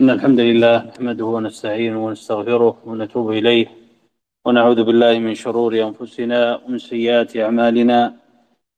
[0.00, 3.66] إن الحمد لله نحمده ونستعينه ونستغفره ونتوب إليه
[4.46, 7.98] ونعوذ بالله من شرور أنفسنا ومن سيئات أعمالنا.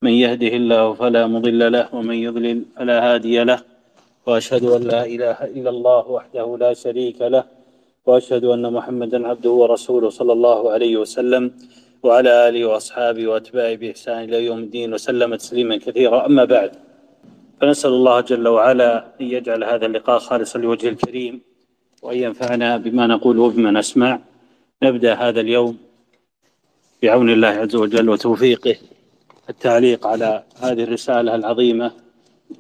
[0.05, 3.61] من يهده الله فلا مضل له ومن يضلل فلا هادي له.
[4.27, 7.45] وأشهد أن لا إله إلا الله وحده لا شريك له.
[8.07, 11.45] وأشهد أن محمدا عبده ورسوله صلى الله عليه وسلم.
[12.03, 16.19] وعلى آله وأصحابه وأتباعه بإحسان إلى يوم الدين وسلم تسليما كثيرا.
[16.27, 16.71] أما بعد
[17.61, 21.41] فنسأل الله جل وعلا أن يجعل هذا اللقاء خالصا لوجه الكريم
[22.03, 24.21] وأن ينفعنا بما نقول وبما نسمع.
[24.83, 25.79] نبدأ هذا اليوم
[27.03, 28.77] بعون الله عز وجل وتوفيقه.
[29.51, 31.93] التعليق على هذه الرسالة العظيمة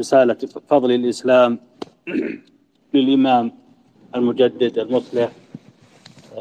[0.00, 0.36] رسالة
[0.68, 1.58] فضل الإسلام
[2.94, 3.52] للإمام
[4.14, 5.32] المجدد المصلح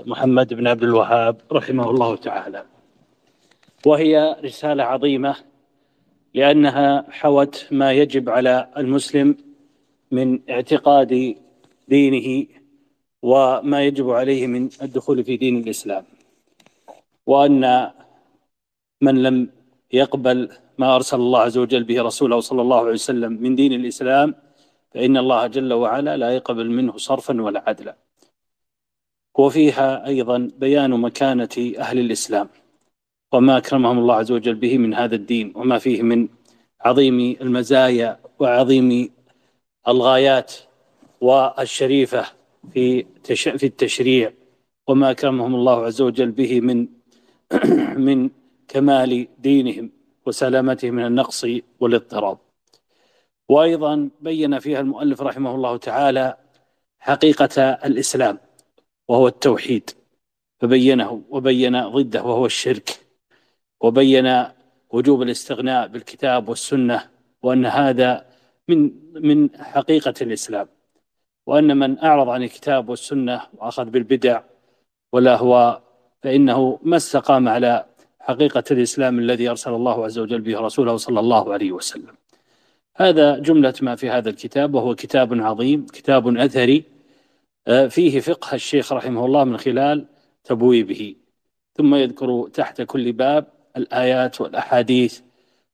[0.06, 2.64] محمد بن عبد الوهاب رحمه الله تعالى.
[3.86, 5.36] وهي رسالة عظيمة
[6.34, 9.38] لأنها حوت ما يجب على المسلم
[10.12, 11.36] من اعتقاد
[11.88, 12.48] دينه
[13.22, 16.06] وما يجب عليه من الدخول في دين الإسلام.
[17.26, 17.92] وأن
[19.02, 19.50] من لم
[19.94, 24.36] يقبل ما أرسل الله عز وجل به رسوله صلى الله عليه وسلم من دين الإسلام
[24.94, 27.96] فإن الله جل وعلا لا يقبل منه صرفا ولا عدلا.
[29.38, 32.50] وفيها أيضا بيان مكانة أهل الإسلام.
[33.32, 36.28] وما أكرمهم الله عز وجل به من هذا الدين وما فيه من
[36.82, 39.10] عظيم المزايا وعظيم
[39.88, 40.54] الغايات
[41.22, 42.26] والشريفة
[42.74, 44.34] في في التشريع.
[44.88, 46.88] وما أكرمهم الله عز وجل به من
[48.08, 48.30] من
[48.68, 49.92] كمال دينهم
[50.26, 51.46] وسلامته من النقص
[51.80, 52.38] والاضطراب.
[53.50, 56.38] وأيضا بين فيها المؤلف رحمه الله تعالى
[57.00, 58.38] حقيقة الإسلام
[59.08, 59.90] وهو التوحيد
[60.60, 63.09] فبينه وبين ضده وهو الشرك.
[63.82, 64.44] وبين
[64.90, 67.10] وجوب الاستغناء بالكتاب والسنة
[67.42, 68.26] وأن هذا
[68.68, 70.68] من من حقيقة الإسلام
[71.46, 74.42] وأن من أعرض عن الكتاب والسنة وأخذ بالبدع
[75.12, 75.84] والأهواء
[76.22, 77.86] فإنه ما استقام على
[78.20, 82.16] حقيقة الإسلام الذي أرسل الله عز وجل به رسوله صلى الله عليه وسلم.
[82.96, 86.84] هذا جملة ما في هذا الكتاب وهو كتاب عظيم كتاب أثري
[87.68, 90.06] آه، فيه فقه الشيخ رحمه الله من خلال
[90.44, 91.16] تبويبه.
[91.78, 95.20] ثم يذكر تحت كل باب الآيات والأحاديث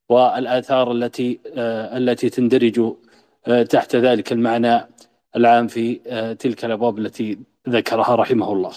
[0.09, 2.95] والآثار التي آه، التي تندرج
[3.47, 4.88] آه، تحت ذلك المعنى
[5.35, 7.39] العام في آه، تلك الأبواب التي
[7.69, 8.73] ذكرها رحمه الله.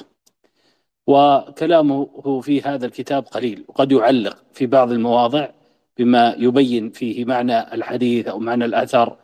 [1.06, 5.49] وكلامه في هذا الكتاب قليل وقد يعلق في بعض المواضع
[5.99, 9.17] بما يبين فيه معنى الحديث أو معنى الأثر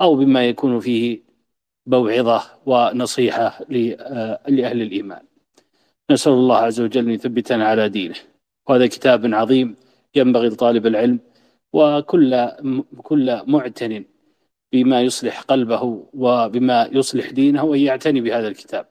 [0.00, 1.22] أو بما يكون فيه
[1.86, 5.22] موعظة ونصيحة لأهل الإيمان.
[6.10, 8.29] نسأل الله عز وجل أن يثبتنا على دينه.
[8.70, 9.76] وهذا كتاب عظيم
[10.14, 11.18] ينبغي لطالب العلم
[11.72, 12.48] وكل
[13.02, 14.04] كل معتن
[14.72, 18.86] بما يصلح قلبه وبما يصلح دينه أن يعتني بهذا الكتاب.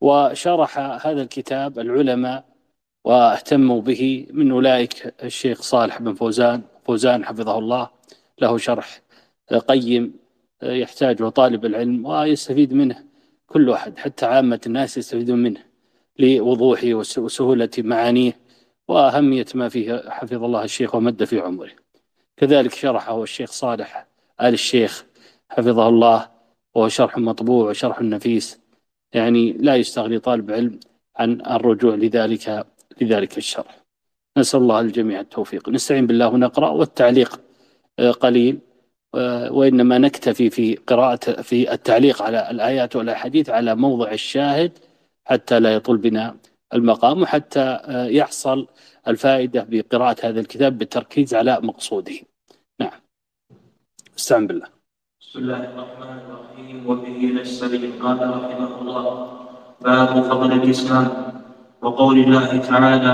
[0.00, 2.44] وشرح هذا الكتاب العلماء
[3.04, 7.90] واهتموا به من أولئك الشيخ صالح بن فوزان فوزان حفظه الله.
[8.40, 9.02] له شرح
[9.68, 10.14] قيم
[10.62, 13.04] يحتاجه طالب العلم ويستفيد منه
[13.46, 15.60] كل أحد حتى عامة الناس يستفيدون منه
[16.18, 18.49] لوضوحه وسهولة معانيه.
[18.90, 21.70] وأهمية ما فيه حفظ الله الشيخ ومد في عمره.
[22.36, 24.06] كذلك شرحه الشيخ صالح
[24.40, 25.04] آل الشيخ
[25.50, 26.28] حفظه الله
[26.74, 28.60] وهو شرح مطبوع وشرح نفيس.
[29.12, 30.80] يعني لا يستغني طالب علم
[31.16, 32.66] عن الرجوع لذلك
[33.00, 33.84] لذلك الشرح.
[34.38, 35.68] نسأل الله الجميع التوفيق.
[35.68, 37.40] نستعين بالله ونقرأ والتعليق
[37.98, 38.58] آه، قليل
[39.14, 44.78] آه، وإنما نكتفي في قراءة في التعليق على الآيات والأحاديث على موضع الشاهد
[45.24, 46.36] حتى لا يطول بنا.
[46.74, 48.66] المقام وحتى آه، يحصل
[49.08, 52.14] الفائدة بقراءة هذا الكتاب بالتركيز على مقصوده.
[52.80, 53.00] نعم.
[54.18, 54.66] استعن بالله.
[55.20, 56.86] بسم الله الرحمن الرحيم.
[56.86, 59.04] وبه نستعين قال رحمه الله.
[59.80, 61.08] باب فضل الإسلام.
[61.82, 63.12] وقول الله تعالى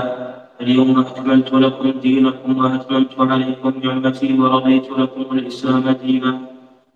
[0.61, 6.41] اليوم أكملت لكم دينكم وأتممت عليكم نعمتي ورضيت لكم الإسلام دينا.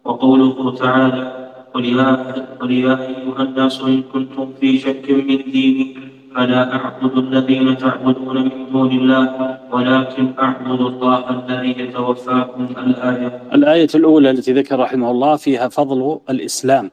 [0.06, 1.42] وقوله تعالى
[1.74, 8.72] قل يا أيها الناس إن كنتم في شك من ديني فلا أعبد الذين تعبدون من
[8.72, 13.42] دون الله ولكن أعبد الله الذي يتوفاكم الآية.
[13.54, 16.92] الآية الأولى التي ذكر رحمه الله فيها فضل الإسلام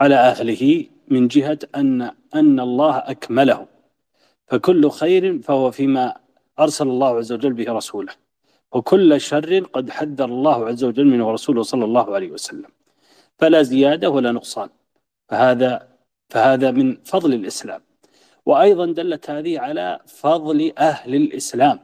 [0.00, 3.66] على أهله من جهة أن أن الله أكمله.
[4.46, 6.14] فكل خير فهو فيما
[6.60, 8.12] أرسل الله عز وجل به رسوله.
[8.72, 12.70] وكل شر قد حذر الله عز وجل منه رسوله صلى الله عليه وسلم.
[13.38, 14.68] فلا زيادة ولا نقصان.
[15.28, 15.88] فهذا
[16.28, 17.89] فهذا من فضل الإسلام.
[18.46, 21.78] وأيضا دلت هذه على فضل أهل الإسلام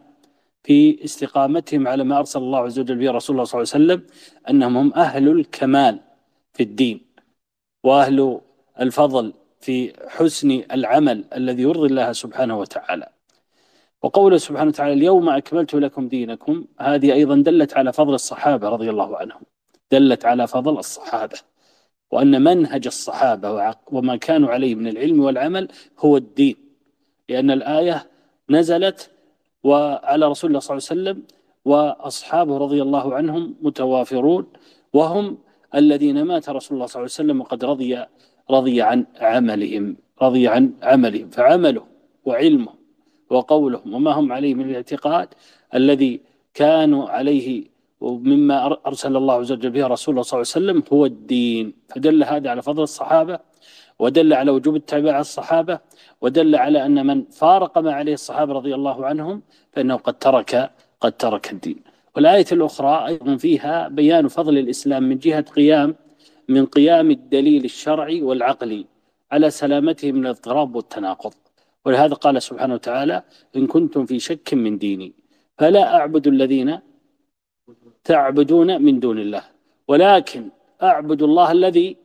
[0.63, 4.07] في استقامتهم على ما أرسل الله عز وجل به رسول الله صلى الله عليه وسلم
[4.51, 6.01] أنهم هم أهل الكمال
[6.55, 7.01] في الدين
[7.85, 8.41] وأهل
[8.81, 13.09] الفضل في حسن العمل الذي يرضي الله سبحانه وتعالى.
[14.03, 19.17] وقوله سبحانه وتعالى اليوم أكملت لكم دينكم هذه أيضا دلت على فضل الصحابة رضي الله
[19.17, 19.41] عنهم
[19.91, 21.39] دلت على فضل الصحابة.
[22.11, 25.69] وأن منهج الصحابة وما كانوا عليه من العلم والعمل
[25.99, 26.57] هو الدين.
[27.29, 28.07] لأن الآية
[28.51, 29.11] نزلت
[29.65, 31.23] وعلى رسول الله صلى الله عليه وسلم
[31.65, 34.47] وأصحابه رضي الله عنهم متوافرون
[34.93, 35.39] وهم
[35.75, 38.05] الذين مات رسول الله صلى الله عليه وسلم وقد رضي
[38.51, 41.87] رضي عن عملهم رضي عن عملهم فعمله
[42.25, 42.73] وعلمه
[43.31, 45.29] وقولهم وما هم عليه من الاعتقاد
[45.75, 46.21] الذي
[46.55, 47.65] كانوا عليه
[48.01, 51.73] ومما أرسل الله عز وجل به رسوله صلى الله عليه وسلم هو الدين.
[51.89, 53.39] فدل هذا على فضل الصحابة
[53.99, 55.79] ودل على وجوب اتباع الصحابة
[56.21, 60.71] ودل على أن من فارق ما عليه الصحابة رضي الله عنهم فإنه قد ترك
[61.01, 61.83] قد ترك الدين.
[62.17, 65.95] والآية الأخرى أيضا فيها بيان فضل الإسلام من جهة قيام
[66.49, 68.87] من قيام الدليل الشرعي والعقلي
[69.33, 71.35] على سلامته من الاضطراب والتناقض.
[71.85, 73.23] ولهذا قال سبحانه وتعالى
[73.57, 75.15] إن كنتم في شك من ديني
[75.59, 76.79] فلا أعبد الذين
[78.07, 79.45] تعبدون من دون الله.
[79.89, 80.43] ولكن
[80.83, 81.97] أعبد الله الذي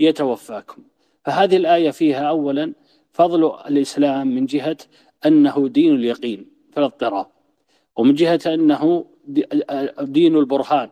[0.00, 0.82] يتوفاكم.
[1.24, 2.72] فهذه الآية فيها أولا
[3.12, 4.76] فضل الإسلام من جهة
[5.26, 7.26] أنه دين اليقين فلا اضطراب.
[7.96, 9.04] ومن جهة أنه
[10.00, 10.90] دين البرهان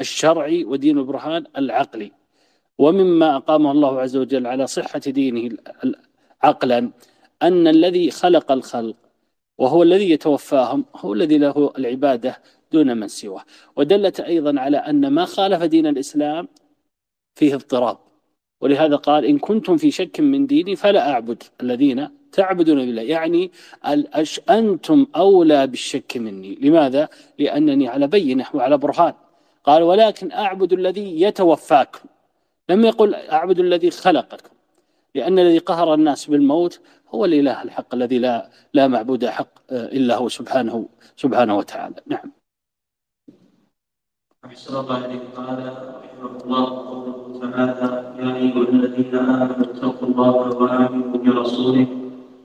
[0.00, 2.12] الشرعي ودين البرهان العقلي.
[2.78, 5.56] ومما أقامه الله عز وجل على صحة دينه
[6.42, 6.90] عقلا
[7.42, 8.96] أن الذي خلق الخلق
[9.58, 13.44] وهو الذي يتوفاهم هو الذي له العبادة دون من سواه.
[13.76, 16.48] ودلت أيضا على أن ما خالف دين الإسلام
[17.34, 17.98] فيه اضطراب.
[18.60, 23.02] ولهذا قال إن كنتم في شك من ديني فلا أعبد الذين تعبدون بالله.
[23.02, 23.50] يعني
[24.50, 26.54] أنتم أولى بالشك مني.
[26.54, 27.08] لماذا؟
[27.38, 29.14] لأنني على بينة وعلى برهان.
[29.64, 32.08] قال ولكن أعبد الذي يتوفاكم.
[32.68, 34.54] لم يقل أعبد الذي خلقكم.
[35.14, 36.80] لأن الذي قهر الناس بالموت
[37.14, 41.94] هو الإله الحق الذي لا لا معبود حق إلا هو سبحانه سبحانه وتعالى.
[42.06, 42.32] نعم.
[44.44, 45.58] أحسن الله إليك قال
[46.00, 47.88] رحمه الله قوله تعالى
[48.20, 51.86] يا أيها الذين آمنوا اتقوا الله وآمنوا برسوله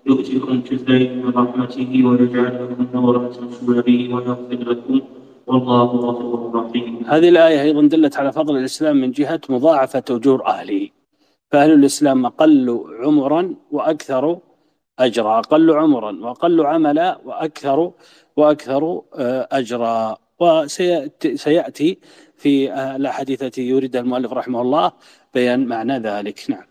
[0.05, 5.01] يؤتكم كفلين من رحمته ويجعل لكم نورا تمشون به ويغفر لكم
[5.47, 7.05] والله غفور رحيم.
[7.07, 10.89] هذه الآية أيضا دلت على فضل الإسلام من جهة مضاعفة أجور أهله.
[11.51, 14.39] فأهل الإسلام أقل عمرا وأكثر
[14.99, 17.91] أجرا، أقل عمرا وأقل عملا وأكثر
[18.37, 20.24] وأكثر آه، أجرا.
[20.39, 21.99] وسيأتي
[22.37, 24.91] في الأحاديث التي يريدها المؤلف رحمه الله
[25.33, 26.49] بيان معنى ذلك.
[26.49, 26.65] نعم.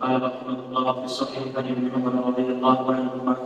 [0.00, 3.36] قال رحمه الله في الصحيح عن ابن عمر رضي الله عنهما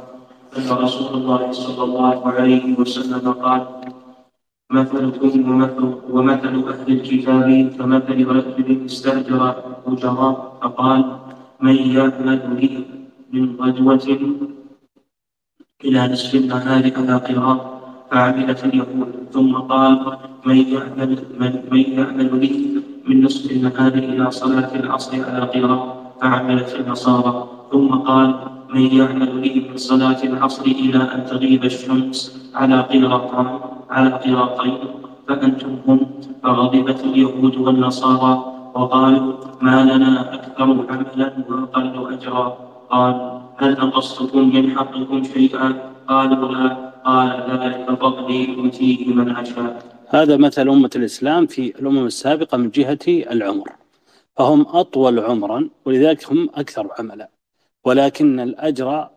[0.56, 3.66] أن رسول الله صلى الله عليه وسلم قال
[4.70, 9.42] مثلكم ومثل, ومثل أهل الكتاب كمثل رجل استأجر
[9.86, 11.18] أجراء فقال
[11.60, 12.84] من يعمل لي
[13.32, 14.06] من غدوة
[15.84, 17.71] إلى نصف النهار على قراءة
[18.12, 24.74] فعملت اليهود ثم قال من يعمل من, من يعمل لي من نصف النهار إلى صلاة
[24.74, 27.48] العصر على قراءة فعملت النصارى.
[27.72, 28.34] ثم قال
[28.74, 33.48] من يعمل لي من صلاة العصر إلى أن تغيب الشمس على قراطين
[33.90, 34.78] على قراطين
[35.28, 36.00] فأنتم هم
[36.42, 38.44] فغضبت اليهود والنصارى.
[38.74, 42.56] وقالوا ما لنا أكثر عملا وأقل أجرا.
[42.90, 45.72] قال هل نقصتكم من حقكم شيئا؟
[46.08, 46.91] قالوا لا.
[47.04, 52.98] قال ذلك فضلي أوتيه من أشاء هذا مثل أمة الإسلام في الأمم السابقة من جهة
[53.08, 53.72] العمر.
[54.36, 57.30] فهم أطول عمرا ولذلك هم أكثر عملا
[57.84, 59.08] ولكن الأجر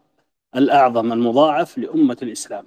[0.55, 2.65] الأعظم المضاعف لأمة الإسلام.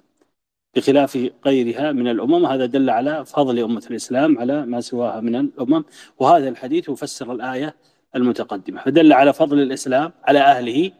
[0.76, 5.84] بخلاف غيرها من الأمم هذا دل على فضل أمة الإسلام على ما سواها من الأمم.
[6.18, 7.74] وهذا الحديث يفسر الآية
[8.16, 8.80] المتقدمة.
[8.82, 10.92] فدل على فضل الإسلام على أهله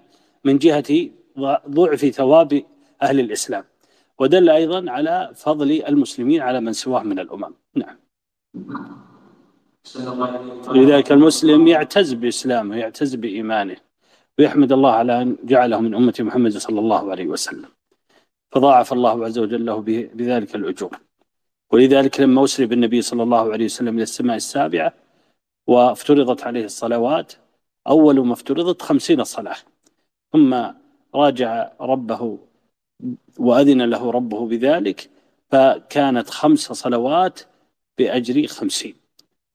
[0.44, 1.10] من جهة
[1.68, 2.62] ضعف ثواب
[3.02, 3.64] أهل الإسلام.
[4.18, 7.54] ودل أيضا على فضل المسلمين على من سواه من الأمم.
[7.74, 7.96] نعم.
[10.74, 13.76] لذلك المسلم يعتز بإسلامه يعتز بإيمانه
[14.38, 17.68] ويحمد الله على أن جعله من أمة محمد صلى الله عليه وسلم
[18.52, 19.80] فضاعف الله عز وجل له
[20.14, 20.98] بذلك الأجور.
[21.72, 24.94] ولذلك لما أسري بالنبي صلى الله عليه وسلم إلى السماء السابعة
[25.66, 27.32] وافترضت عليه الصلوات
[27.86, 29.56] أول ما افترضت خمسين صلاة.
[30.32, 30.56] ثم
[31.14, 32.38] راجع ربه
[33.38, 35.10] وأذن له ربه بذلك
[35.50, 37.40] فكانت خمس صلوات
[37.98, 38.94] بأجر خمسين.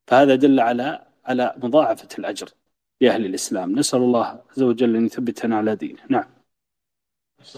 [0.07, 2.49] فهذا دل على على مضاعفة الأجر
[3.01, 3.79] لأهل الإسلام.
[3.79, 5.99] نسأل الله عز وجل أن يثبتنا على دينه.
[6.09, 6.25] نعم.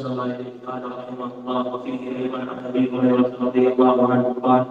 [0.02, 4.66] الله إليك قال رحمه الله وفيه أيضا عن أبي هريرة رضي الله عنه قال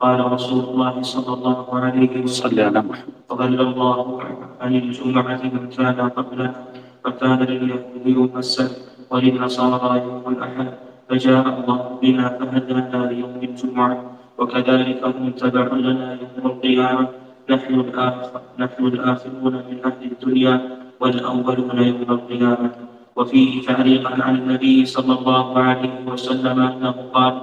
[0.00, 2.92] قال رسول الله صلى الله عليه وسلم
[3.28, 4.22] فضل الله
[4.60, 6.64] عن الجمعة من كان قبلنا
[7.04, 10.68] فكان لليهود يوم السبت وللنصارى يوم الأحد
[11.08, 13.96] فجاء الله بنا فهدانا ليوم الجمعة
[14.38, 17.08] وكذلك هم تبع لنا يوم القيامة.
[17.50, 20.54] نحن الآخر نحن الآخرون من أهل الدنيا
[21.00, 22.70] والأولون يوم القيامة.
[23.16, 27.42] وفيه تعليقا عن النبي صلى الله عليه وسلم أنه قال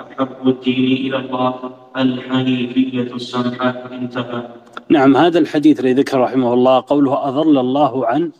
[0.00, 1.54] أحب الدين إلى الله
[1.96, 4.42] الحنيفية السمحة انتهى
[4.88, 8.30] نعم هذا الحديث الذي ذكر رحمه الله قوله أضل الله عن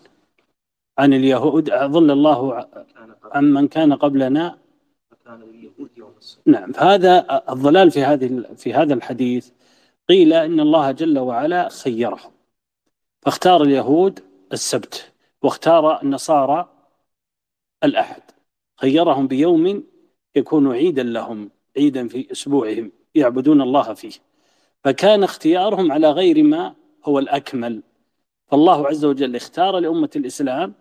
[0.98, 2.68] عن اليهود أضل الله
[3.24, 4.58] عن من كان قبلنا؟
[6.46, 9.50] نعم فهذا الضلال في هذه في هذا الحديث.
[10.08, 12.32] قيل إن الله جل وعلا خيرهم
[13.22, 14.20] فاختار اليهود
[14.52, 16.68] السبت واختار النصارى
[17.84, 18.22] الأحد.
[18.76, 19.84] خيرهم بيوم
[20.36, 24.12] يكون عيدا لهم عيدا في أسبوعهم يعبدون الله فيه.
[24.84, 27.82] فكان اختيارهم على غير ما هو الأكمل.
[28.46, 30.74] فالله عز وجل اختار لأمة الإسلام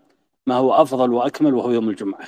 [0.47, 2.27] ما هو أفضل وأكمل وهو يوم الجمعة.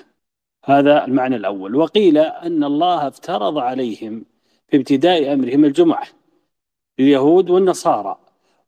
[0.66, 1.76] هذا المعنى الأول.
[1.76, 4.26] وقيل أن الله افترض عليهم
[4.68, 6.08] في ابتداء أمرهم الجمعة
[7.00, 8.18] اليهود والنصارى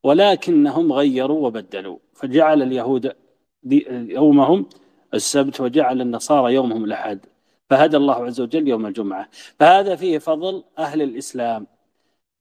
[0.03, 1.97] ولكنهم غيروا وبدلوا.
[2.13, 3.11] فجعل اليهود
[3.91, 4.65] يومهم
[5.13, 7.19] السبت وجعل النصارى يومهم الأحد.
[7.69, 9.29] فهدى الله عز وجل يوم الجمعة.
[9.59, 11.67] فهذا فيه فضل أهل الإسلام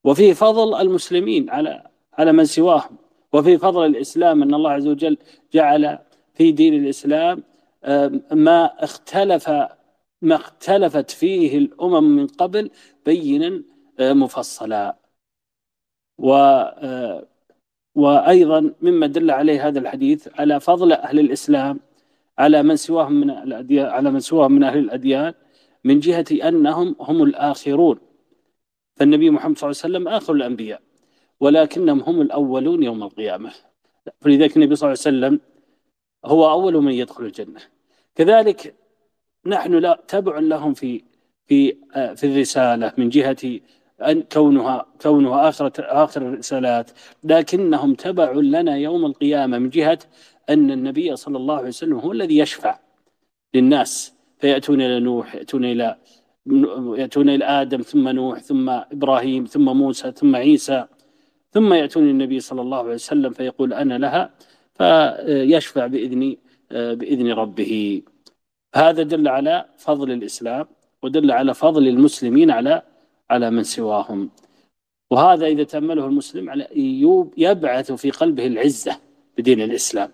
[0.04, 1.82] وفيه فضل المسلمين على
[2.18, 2.96] على من سواهم.
[3.32, 5.18] وفي فضل الإسلام أن الله عز وجل
[5.52, 5.99] جعل
[6.35, 7.43] في دين الإسلام
[8.33, 9.49] ما اختلف
[10.23, 12.71] ما اختلفت فيه الأمم من قبل
[13.07, 13.62] بينا
[14.00, 14.97] مفصلا.
[16.19, 16.29] و
[17.95, 21.81] وأيضا مما دل عليه هذا الحديث على فضل أهل الإسلام
[22.38, 25.35] على من سواهم من الأديان على من سواهم من أهل الأديان
[25.85, 27.99] من جهة أنهم هم الآخرون.
[28.97, 30.81] فالنبي محمد صلى الله عليه وسلم آخر الأنبياء
[31.41, 33.53] ولكنهم هم الأولون يوم القيامة.
[34.21, 35.41] فلذلك النبي صلى الله عليه وسلم
[36.25, 37.61] هو أول من يدخل الجنة.
[38.14, 38.75] كذلك
[39.47, 41.02] نحن لا تبع لهم في
[41.47, 41.76] في
[42.16, 43.61] في الرسالة من جهة
[44.02, 46.90] أن كونها كونها آخر آخر الرسالات
[47.25, 49.99] لكنهم تبع لنا يوم القيامة من جهة
[50.50, 52.78] أن النبي صلى الله عليه وسلم هو الذي يشفع
[53.54, 54.14] للناس.
[54.38, 55.97] فيأتون إلى نوح يأتون إلى
[56.99, 60.87] يأتون إلى آدم ثم نوح ثم إبراهيم ثم موسى ثم عيسى
[61.52, 64.31] ثم يأتون النبي صلى الله عليه وسلم فيقول أنا لها.
[64.75, 66.37] فيشفع بإذن
[66.71, 68.02] بإذن ربه.
[68.75, 70.66] هذا دل على فضل الإسلام
[71.02, 72.83] ودل على فضل المسلمين على
[73.31, 74.31] على من سواهم.
[75.11, 76.69] وهذا إذا تأمله المسلم على
[77.37, 78.97] يبعث في قلبه العزة
[79.38, 80.11] بدين الإسلام.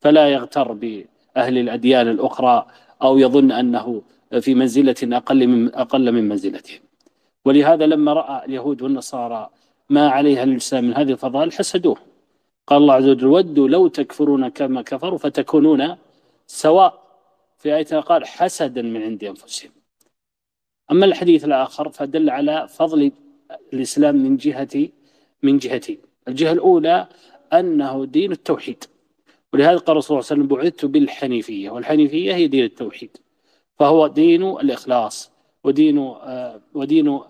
[0.00, 2.66] فلا يغتر بأهل الأديان الأخرى
[3.02, 4.02] أو يظن أنه
[4.40, 6.80] في منزلة أقل من أقل من منزلتهم
[7.44, 9.50] ولهذا لما رأى اليهود والنصارى
[9.90, 12.13] ما عليها الإسلام من هذه الفضائل حسدوه.
[12.66, 15.96] قال الله عز وجل ودوا لو تكفرون كما كفروا فتكونون
[16.46, 17.04] سواء.
[17.58, 19.70] في آية قال حسدا من عند أنفسهم.
[20.90, 23.12] أما الحديث الآخر فدل على فضل
[23.72, 24.88] الإسلام من جهة
[25.42, 27.08] من جهتين الجهة الأولى
[27.52, 28.84] أنه دين التوحيد.
[29.52, 31.70] ولهذا قال الرسول صلى الله عليه وسلم بعثت بالحنيفية.
[31.70, 33.16] والحنيفية هي دين التوحيد.
[33.78, 35.30] فهو دين الإخلاص
[35.64, 37.20] ودين آه ودين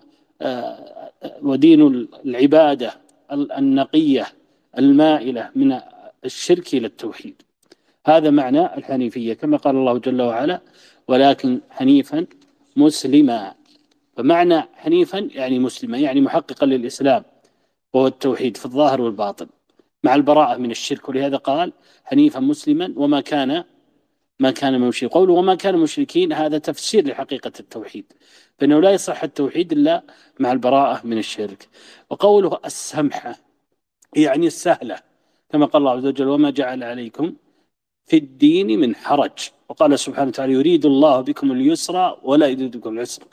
[0.41, 1.11] آه
[1.41, 3.01] ودين العبادة
[3.31, 4.27] النقية.
[4.79, 5.79] المائلة من
[6.25, 7.41] الشرك إلى التوحيد.
[8.07, 10.61] هذا معنى الحنيفية كما قال الله جل وعلا
[11.07, 12.25] ولكن حنيفا
[12.75, 13.55] مسلما.
[14.17, 17.23] فمعنى حنيفا يعني مسلما يعني محققا للإسلام
[17.93, 19.47] وهو التوحيد في الظاهر والباطن.
[20.03, 23.63] مع البراءة من الشرك ولهذا قال حنيفا مسلما وما كان
[24.39, 28.13] ما كان مشرك قوله وما كان مشركين هذا تفسير لحقيقة التوحيد
[28.59, 30.03] فإنه لا يصح التوحيد إلا
[30.39, 31.67] مع البراءة من الشرك.
[32.09, 33.44] وقوله السمحة
[34.15, 34.99] يعني السهلة
[35.49, 37.35] كما قال الله عز وجل وما جعل عليكم
[38.05, 39.49] في الدين من حرج.
[39.69, 43.23] وقال سبحانه وتعالى يريد الله بكم اليسر ولا يريد بكم العسر.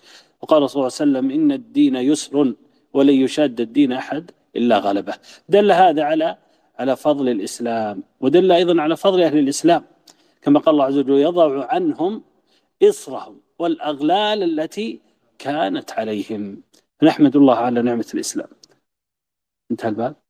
[0.43, 2.55] وقال صلى الله عليه وسلم إن الدين يسر
[2.93, 5.15] ولن يشاد الدين أحد إلا غلبه.
[5.49, 6.37] دل هذا على
[6.79, 9.85] على فضل الإسلام ودل أيضا على فضل أهل الإسلام.
[10.43, 12.23] كما قال الله عز وجل يضع عنهم
[12.83, 15.01] إصرهم والأغلال التي
[15.39, 16.62] كانت عليهم.
[17.03, 18.49] نحمد الله على نعمة الإسلام.
[19.71, 20.22] انتهى الباب.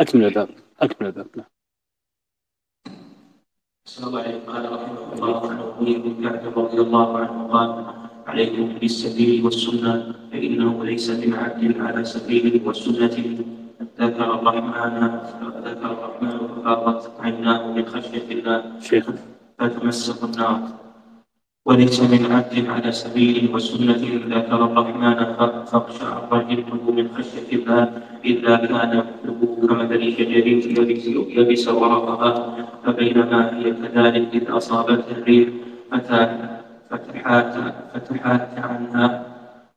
[0.00, 0.48] أكمل الباب.
[0.80, 1.26] أكمل الباب.
[1.36, 1.46] نعم.
[3.84, 7.70] صلى الله عليه قال رحمه الله عن أبي بن كعب رضي الله عنه قال
[8.26, 13.16] عليكم بالسبيل والسنة فإنه ليس من عبد على سبيل والسنة
[14.00, 15.20] ذكر الرحمن
[15.64, 19.06] ذكر الرحمن ففاضت عيناه من خشيه الله شيخ.
[19.58, 20.85] فتمسك النار.
[21.66, 25.18] وليس من عبد على سبيل وسنة ذكر الرحمن
[25.66, 27.82] فاقشعر جلده من خشية الله
[28.24, 28.92] إلا كان
[29.24, 30.48] مثله كمثل شجرة
[31.38, 32.30] يبس ورقها
[32.84, 35.48] فبينما هي كذلك إذ أصابتها الريح
[36.90, 37.54] فتحات
[37.94, 39.06] فتحات عنها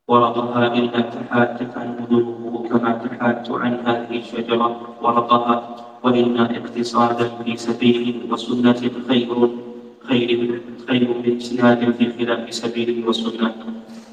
[0.08, 4.68] ورقها إلا تحاتت عنه ذنوبه كما تحات عن هذه الشجرة
[5.02, 9.69] ورقها وإن اقتصادا في سبيل وسنة خير.
[10.08, 13.54] خير خير من اجتهاد في خلاف سبيله والسنة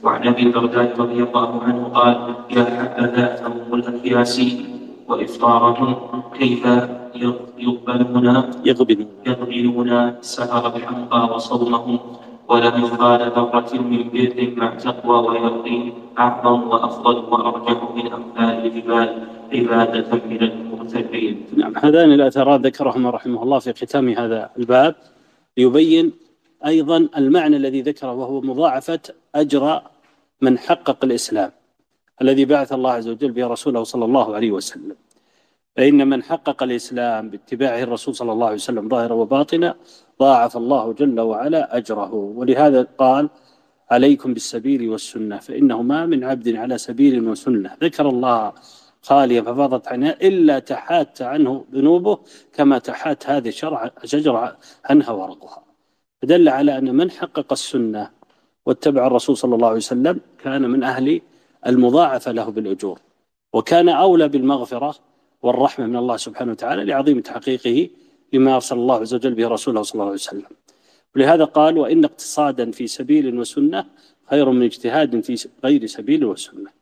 [0.03, 4.41] وعن أبي الدرداء رضي الله عنه قال يا حبذا نوم الاكياس
[5.07, 5.95] وإفطارهم
[6.39, 6.65] كيف
[7.15, 11.99] يقبلون يقبلون يقبلون سهر الحمقى وصومهم؟
[12.47, 19.09] ولم يقال ذرة من بر مع تقوى ويقين أعظم وأفضل وأرجح من أمثال الجبال
[19.53, 21.45] عبادة من المغترين.
[21.57, 24.95] نعم هذان الآثارات ذكرهما رحمه الله في ختام هذا الباب.
[25.57, 26.13] ليبين
[26.65, 28.99] أيضا المعنى الذي ذكره وهو مضاعفة
[29.35, 29.81] أجر
[30.41, 31.51] من حقق الإسلام
[32.21, 34.95] الذي بعث الله عز وجل به رسوله صلى الله عليه وسلم.
[35.75, 39.75] فإن من حقق الإسلام باتباعه الرسول صلى الله عليه وسلم ظاهرا وباطنا
[40.19, 42.13] ضاعف الله جل وعلا أجره.
[42.13, 43.29] ولهذا قال
[43.91, 47.77] عليكم بالسبيل والسنة فإنه ما من عبد على سبيل وسنة.
[47.83, 48.53] ذكر الله
[49.07, 52.19] خالية ففاضت عنها إلا تحات عنه ذنوبه
[52.53, 53.49] كما تحات هذه
[54.03, 55.63] الشجرة عنها ورقها.
[56.21, 58.11] فدل على أن من حقق السنة
[58.65, 61.21] واتبع الرسول صلى الله عليه وسلم كان من أهل
[61.67, 62.99] المضاعفة له بالأجور
[63.53, 64.95] وكان أولى بالمغفرة
[65.41, 67.89] والرحمة من الله سبحانه وتعالى لعظيم تحقيقه
[68.33, 70.51] لما أرسل الله عز وجل به رسوله صلى الله عليه وسلم.
[71.15, 73.85] ولهذا قال وإن اقتصادا في سبيل وسنة
[74.29, 76.76] خير من اجتهاد في غير سبيل وسنة.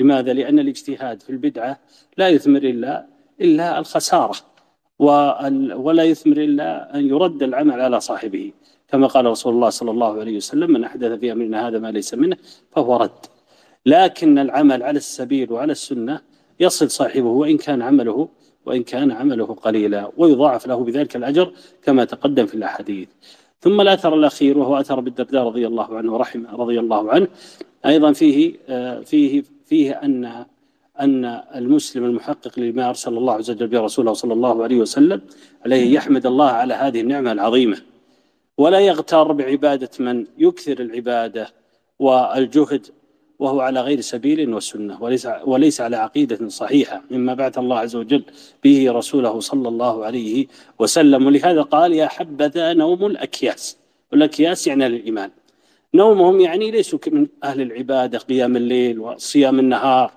[0.00, 1.80] لماذا؟ لأن الاجتهاد في البدعة
[2.16, 3.06] لا يثمر إلا
[3.40, 4.34] إلا الخسارة
[4.98, 8.52] ولا يثمر إلا أن يرد العمل على صاحبه.
[8.88, 12.14] كما قال رسول الله صلى الله عليه وسلم من أحدث في أمرنا هذا ما ليس
[12.14, 12.36] منه
[12.70, 13.26] فهو رد.
[13.86, 16.20] لكن العمل على السبيل وعلى السنة
[16.60, 18.28] يصل صاحبه وإن كان عمله
[18.66, 23.08] وإن كان عمله قليلا ويضاعف له بذلك الأجر كما تقدم في الأحاديث.
[23.60, 27.28] ثم الأثر الأخير وهو أثر بالدرداء رضي الله عنه ورحمه رضي الله عنه
[27.86, 30.44] أيضا فيه آه، فيه فيه أن
[31.00, 35.20] أن المسلم المحقق لما أرسل الله عز وجل به رسوله صلى الله عليه وسلم
[35.64, 37.78] عليه يحمد الله على هذه النعمة العظيمة.
[38.58, 41.48] ولا يغتر بعبادة من يكثر العبادة
[41.98, 42.86] والجهد
[43.38, 48.24] وهو على غير سبيل وسنة وليس, وليس على عقيدة صحيحة مما بعث الله عز وجل
[48.64, 50.46] به رسوله صلى الله عليه
[50.78, 51.26] وسلم.
[51.26, 53.76] ولهذا قال يا حبذا نوم الأكياس.
[54.12, 55.30] والأكياس يعني الإيمان.
[55.94, 60.12] نومهم يعني ليسوا من أهل العبادة قيام الليل وصيام النهار.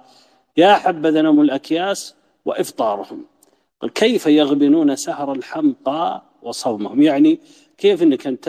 [0.58, 3.26] يا حبذا نوم الأكياس وإفطارهم.
[3.96, 7.40] كيف يغبنون سهر الحمقى وصومهم؟ يعني
[7.78, 8.40] كيف أنك أن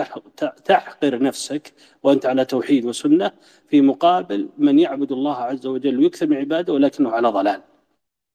[0.64, 3.30] تحقر نفسك وأنت على توحيد وسنة
[3.68, 7.61] في مقابل من يعبد الله عز وجل ويكثر من عباده ولكنه على ضلال.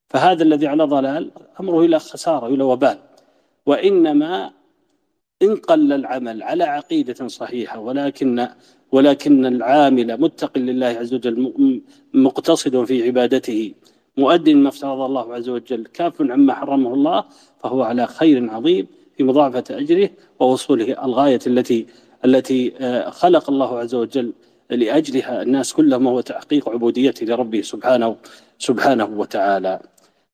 [0.10, 3.00] فهذا الذي على ضلال أمره إلى خسارة إلى وبال.
[3.66, 4.54] وإنما
[5.42, 8.48] إن قل العمل على عقيدة صحيحة ولكن
[8.92, 11.82] ولكن العامل متق لله عز وجل
[12.14, 13.74] مقتصد في عبادته
[14.18, 17.24] مؤد ما افترض الله عز وجل كاف عما حرمه الله
[17.64, 21.86] فهو على خير عظيم في مضاعفة أجره ووصوله الغاية التي
[22.26, 24.34] التي آه، خلق الله عز وجل
[24.70, 28.16] لأجلها الناس كلهم هو تحقيق عبوديته لربه سبحانه
[28.60, 29.80] سبحانه وتعالى.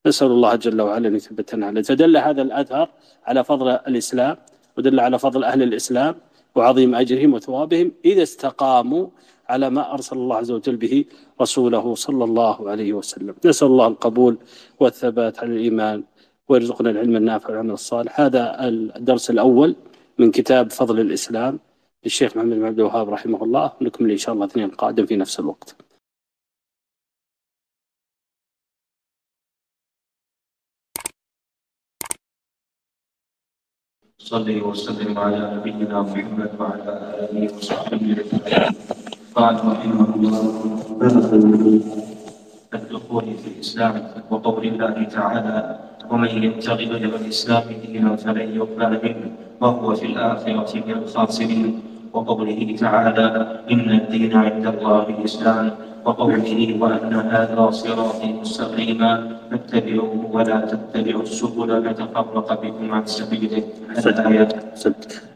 [0.05, 2.89] نسأل الله جل وعلا أن يثبتنا على فدل هذا الأثر
[3.25, 4.37] على فضل الإسلام
[4.77, 6.15] ودل على فضل أهل الإسلام
[6.55, 9.07] وعظيم أجرهم وثوابهم إذا استقاموا
[9.49, 11.05] على ما أرسل الله عز وجل به
[11.41, 13.35] رسوله صلى الله عليه وسلم.
[13.45, 14.37] نسأل الله القبول
[14.79, 16.03] والثبات على الإيمان
[16.49, 18.19] ويرزقنا العلم النافع والعمل الصالح.
[18.19, 19.75] هذا الدرس الأول
[20.19, 21.59] من كتاب فضل الإسلام
[22.03, 23.71] للشيخ محمد بن عبد الوهاب رحمه الله.
[23.81, 25.75] نكمل إن شاء الله اثنين القادم في نفس الوقت.
[34.23, 36.93] صلي وسلم على نبينا محمد وعلى
[37.27, 38.71] آله وصحبه اجمعين
[39.35, 40.41] قال رحمه الله
[42.73, 43.93] الدخول في الإسلام
[44.31, 49.31] وقول الله تعالى ومن يبتغي غير الإسلام دينا فلن يقبل منه
[49.61, 51.81] وهو في الآخرة من الخاسرين.
[52.13, 53.27] وقوله تعالى
[53.71, 55.71] إن الدين عند الله الإسلام.
[56.05, 63.63] وقوله وأن هذا صراطي مستقيما فاتبعوه ولا تتبعوا السبل فتفرق بكم عن سبيله.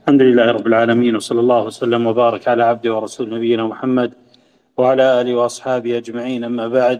[0.01, 4.11] الحمد لله رب العالمين وصلى الله وسلم وبارك على عبده ورسول نبينا محمد
[4.77, 6.43] وعلى آله وأصحابه أجمعين.
[6.43, 6.99] أما بعد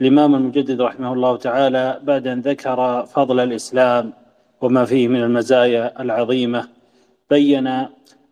[0.00, 4.12] الإمام المجدد رحمه الله تعالى بعد أن ذكر فضل الإسلام
[4.60, 6.68] وما فيه من المزايا العظيمة
[7.30, 7.86] بين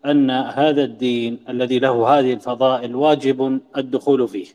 [0.06, 4.46] أن هذا الدين الذي له هذه الفضائل واجب الدخول فيه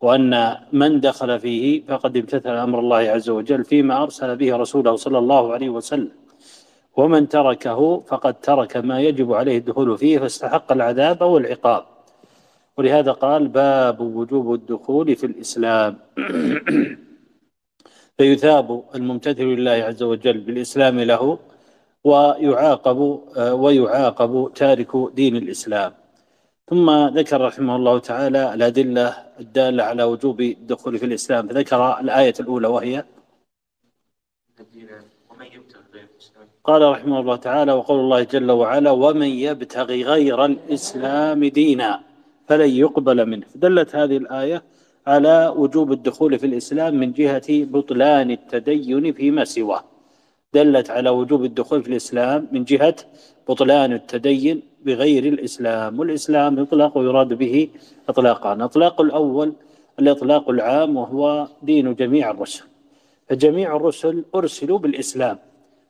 [0.00, 5.18] وأن من دخل فيه فقد امتثل أمر الله عز وجل فيما أرسل به رسوله صلى
[5.18, 6.10] الله عليه وسلم.
[6.96, 11.84] ومن تركه فقد ترك ما يجب عليه الدخول فيه فاستحق العذاب أو العقاب
[12.78, 15.98] ولهذا قال باب وجوب الدخول في الإسلام.
[18.18, 21.38] فيثاب الممتثل لله عز وجل بالإسلام له
[22.04, 22.98] ويعاقب
[23.36, 25.92] ويعاقب تارك دين الإسلام.
[26.70, 29.08] ثم ذكر رحمه الله تعالى الأدلة
[29.40, 31.48] الدالة على وجوب الدخول في الإسلام.
[31.48, 33.04] فذكر الآية الأولى وهي
[36.64, 42.00] قال رحمه الله تعالى وقول الله جل وعلا ومن يبتغي غير الإسلام دينا
[42.48, 43.46] فلن يقبل منه.
[43.54, 44.62] دلت هذه الآية
[45.06, 49.91] على وجوب الدخول في الإسلام من جهة بطلان التدين فيما سواه.
[50.54, 52.96] دلت على وجوب الدخول في الإسلام من جهة
[53.48, 57.68] بطلان التدين بغير الإسلام والإسلام يطلق ويراد به
[58.08, 59.52] إطلاقان إطلاق الأول
[59.98, 62.64] الإطلاق العام وهو دين جميع الرسل.
[63.28, 65.38] فجميع الرسل أرسلوا بالإسلام.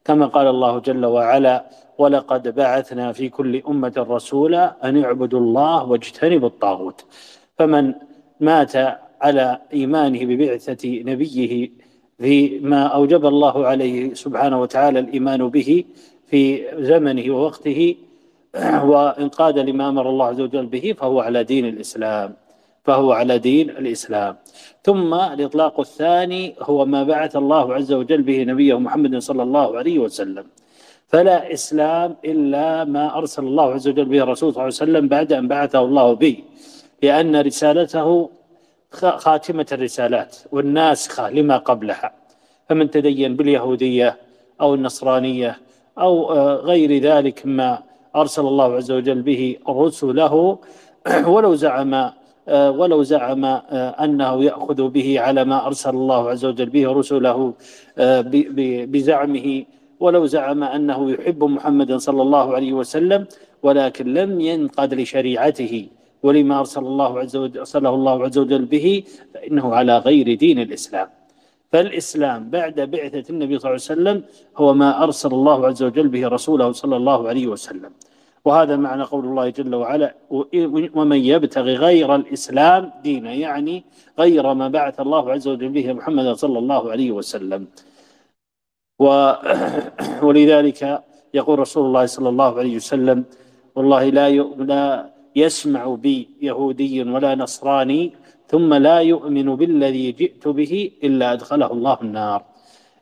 [0.04, 1.66] كما قال الله جل وعلا
[1.98, 7.04] ولقد بعثنا في كل أمة رسولا أن يعبدوا الله واجتنبوا الطاغوت
[7.58, 7.94] فمن
[8.40, 8.72] مات
[9.20, 11.70] على إيمانه ببعثة نبيه
[12.22, 15.84] فيما أوجب الله عليه سبحانه وتعالى الإيمان به
[16.30, 16.42] في
[16.78, 17.96] زمنه ووقته
[18.90, 22.34] وانقاد لما أمر الله عز وجل به فهو على دين الإسلام
[22.84, 24.36] فهو على دين الإسلام.
[24.84, 29.98] ثم الإطلاق الثاني هو ما بعث الله عز وجل به نبيه محمد صلى الله عليه
[29.98, 30.44] وسلم.
[31.08, 35.32] فلا إسلام إلا ما أرسل الله عز وجل به الرسول صلى الله عليه وسلم بعد
[35.32, 36.36] أن بعثه الله به
[37.02, 38.28] لأن رسالته
[38.92, 42.22] خاتمة الرسالات والناسخة لما قبلها.
[42.68, 44.16] فمن تدين باليهودية
[44.60, 45.58] أو النصرانية
[45.98, 47.78] أو آه، غير ذلك ما
[48.16, 50.58] أرسل الله عز وجل به رسله
[51.32, 51.94] ولو زعم
[52.48, 57.54] آه، ولو زعم آه، أنه يأخذ به على ما أرسل الله عز وجل به رسله
[58.86, 59.64] بزعمه
[60.00, 63.26] ولو زعم أنه يحب محمدا صلى الله عليه وسلم
[63.62, 65.88] ولكن لم ينقد لشريعته.
[66.22, 69.02] ولما أرسل الله عز وجل أرسله الله عز وجل به
[69.34, 71.08] فإنه على غير دين الإسلام.
[71.72, 74.24] فالإسلام بعد بعثة النبي صلى الله عليه وسلم
[74.56, 77.90] هو ما أرسل الله عز وجل به رسوله صلى الله عليه وسلم.
[78.44, 80.14] وهذا معنى قول الله جل وعلا
[80.94, 83.84] ومن يبتغي غير الإسلام دينا يعني
[84.18, 87.66] غير ما بعث الله عز وجل به محمد صلى الله عليه وسلم.
[88.98, 89.32] و
[90.22, 91.02] ولذلك
[91.34, 93.24] يقول رسول الله صلى الله عليه وسلم
[93.74, 98.12] والله لا لا يسمع بي يهودي ولا نصراني
[98.48, 102.44] ثم لا يؤمن بالذي جئت به إلا أدخله الله النار.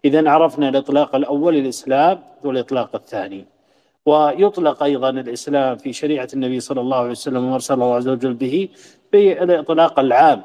[0.04, 3.46] إذا عرفنا الإطلاق الأول الإسلام والإطلاق الثاني.
[4.06, 8.68] ويطلق أيضا الإسلام في شريعة النبي صلى الله عليه وسلم وأرسل الله عز وجل به
[9.12, 10.42] بالإطلاق العام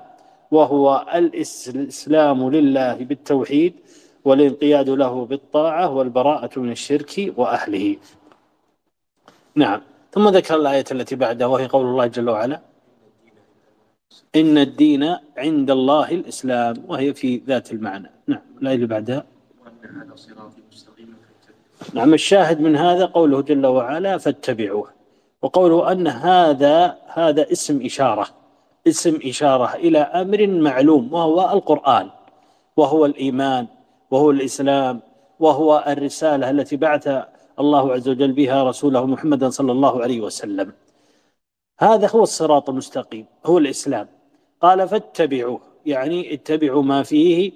[0.51, 3.73] وهو الإسلام لله بالتوحيد
[4.25, 7.97] والانقياد له بالطاعة والبراءة من الشرك وأهله.
[9.55, 9.81] نعم.
[10.15, 12.59] ثم ذكر الآية التي بعدها وهي قول الله جل وعلا
[14.35, 18.11] إن الدين عند الله الإسلام وهي في ذات المعنى.
[18.27, 19.25] نعم الآية اللي بعدها.
[21.93, 24.89] نعم الشاهد من هذا قوله جل وعلا فاتبعوه
[25.41, 28.27] وقوله أن هذا هذا اسم إشارة
[28.87, 32.09] اسم إشارة إلى أمر معلوم وهو القرآن
[32.77, 33.67] وهو الإيمان
[34.11, 35.01] وهو الإسلام
[35.39, 37.07] وهو الرسالة التي بعث
[37.59, 40.71] الله عز وجل بها رسوله محمدا صلى الله عليه وسلم.
[41.79, 44.07] هذا هو الصراط المستقيم هو الإسلام.
[44.61, 47.51] قال فاتبعوه يعني اتبعوا ما فيه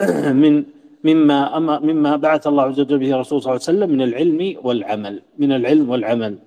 [0.42, 0.64] من
[1.04, 5.22] مما مما بعث الله عز وجل به رسول صلى الله عليه وسلم من العلم والعمل
[5.38, 6.38] من العلم والعمل.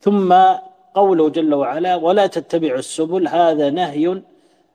[0.00, 0.34] ثم
[0.94, 4.22] قوله جل وعلا ولا تتبعوا السبل هذا نهي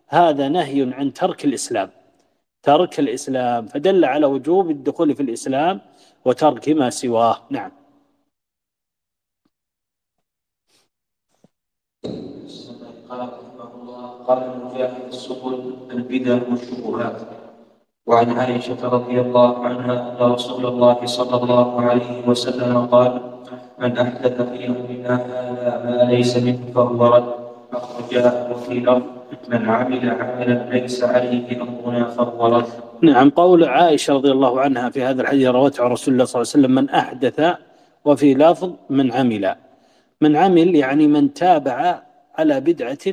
[0.07, 1.89] هذا نهي عن ترك الإسلام.
[2.63, 5.81] ترك الإسلام فدل على وجوب الدخول في الإسلام
[6.25, 7.37] وترك ما سواه.
[7.49, 7.71] نعم.
[13.09, 17.21] قال رحمه الله قال المجاهد السبل البدع والشبهات.
[18.05, 23.11] وعن عائشة رضي الله عنها أن رسول الله صلى الله عليه وسلم قال
[23.79, 27.33] من أحدث في أمرنا هذا ما ليس منه فهو رد
[27.73, 32.65] أخرجاه وفي لفظ من عمل عملا ليس عليه أمرنا فهو رد.
[33.01, 36.51] نعم قول عائشة رضي الله عنها في هذا الحديث روته عن رسول الله صلى الله
[36.53, 37.55] عليه وسلم من أحدث
[38.05, 39.55] وفي لفظ من عمل.
[40.21, 42.01] من عمل يعني من تابع
[42.35, 43.05] على بدعة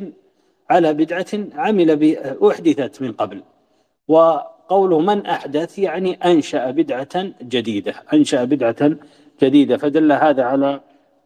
[0.70, 2.16] على بدعة عمل
[2.50, 3.42] أحدثت من قبل.
[4.08, 8.90] وقوله من أحدث يعني أنشأ بدعة جديدة أنشأ بدعة
[9.42, 9.76] جديدة.
[9.76, 10.80] فدل هذا على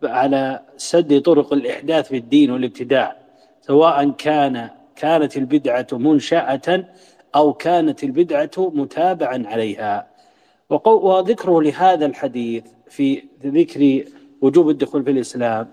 [0.05, 3.17] على سد طرق الإحداث في الدين والابتداع
[3.61, 6.85] سواء كان كانت البدعة منشأة
[7.35, 10.07] أو كانت البدعة متابعا عليها.
[10.87, 14.05] وذكره لهذا الحديث في ذكر
[14.41, 15.69] وجوب الدخول في الإسلام.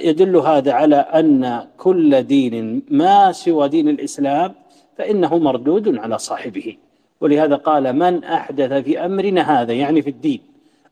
[0.00, 4.54] يدل هذا على أن كل دين ما سوى دين الإسلام
[4.98, 6.76] فإنه مردود على صاحبه.
[7.20, 10.40] ولهذا قال من أحدث في أمرنا هذا يعني في الدين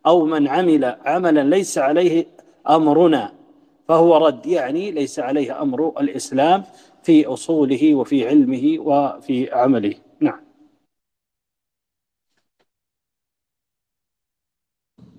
[0.07, 2.27] أو من عمل عملا ليس عليه
[2.69, 3.33] أمرنا
[3.89, 6.65] فهو رد يعني ليس عليه أمر الإسلام
[7.09, 9.95] في أصوله وفي علمه وفي عمله.
[10.21, 10.41] نعم.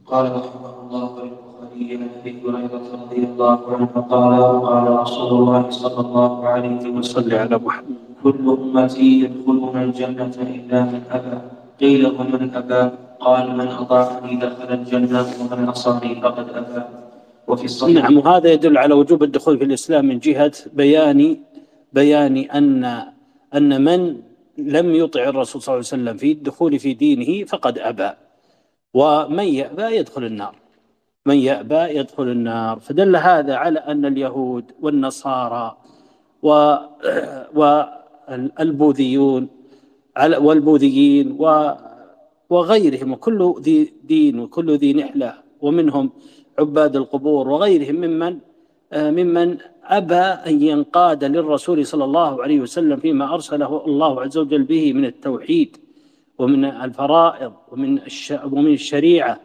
[0.06, 6.02] قال رحمه الله البخاري عن أبي هريرة رضي الله عنه قال قال رسول الله صلى
[6.06, 7.98] الله عليه وسلم على محمد.
[8.24, 11.38] كل أمتي يدخلون الجنة إلا من أبى.
[11.82, 12.84] قيل ومن أبى؟
[13.20, 16.82] قال من اطاعني دخل الجنة ومن عصاني فقد أبى.
[17.50, 21.49] وفي الصحيح نعم وهذا يدل على وجوب الدخول في الإسلام من جهة بيان
[21.94, 22.84] بيان ان
[23.56, 24.22] أن من
[24.58, 28.10] لم يطع الرسول صلى الله عليه وسلم في الدخول في دينه فقد أبى.
[28.94, 30.56] ومن يأبى يدخل النار.
[31.26, 32.80] من يأبى يدخل النار.
[32.80, 35.78] فدل هذا على أن اليهود والنصارى
[36.44, 36.76] و
[37.54, 39.48] والبوذيون
[40.18, 41.38] والبوذيين
[42.50, 46.10] وغيرهم وكل ذي دين وكل ذي نحلة ومنهم
[46.60, 48.38] عباد القبور وغيرهم ممن
[48.94, 49.58] ممن
[49.90, 55.06] أبى أن ينقاد للرسول صلى الله عليه وسلم فيما أرسله الله عز وجل به من
[55.06, 55.78] التوحيد
[56.38, 58.00] ومن الفرائض ومن
[58.44, 59.40] ومن الشريعة.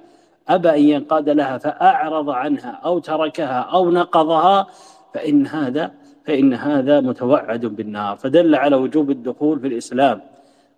[0.48, 4.66] أبى أن ينقاد لها فأعرض عنها أو تركها أو نقضها
[5.14, 5.92] فإن هذا
[6.26, 8.16] فإن هذا متوعد بالنار.
[8.16, 10.20] فدل على وجوب الدخول في الإسلام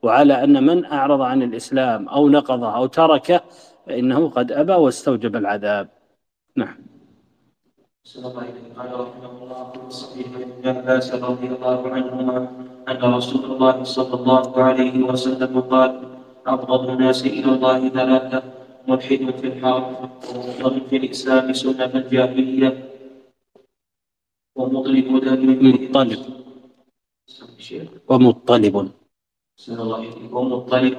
[0.02, 3.40] وعلى أن من أعرض عن الإسلام أو نقضه أو تركه
[3.86, 5.88] فإنه قد أبى واستوجب العذاب.
[6.56, 6.95] نعم.
[8.14, 12.38] قال رحمه الله في صحيح ابن عباس رضي الله عنهما
[12.88, 15.90] أن رسول الله صلى الله عليه وسلم قال
[16.46, 18.42] أبغض الناس إلى الله ثلاثة
[18.88, 19.86] ملحد في الحرب
[20.30, 22.70] ومضطرب في الإسلام سنة الجاهلية
[24.56, 26.22] ومطلب دم مطلب
[28.08, 28.74] ومطلب
[30.32, 30.94] ومطلب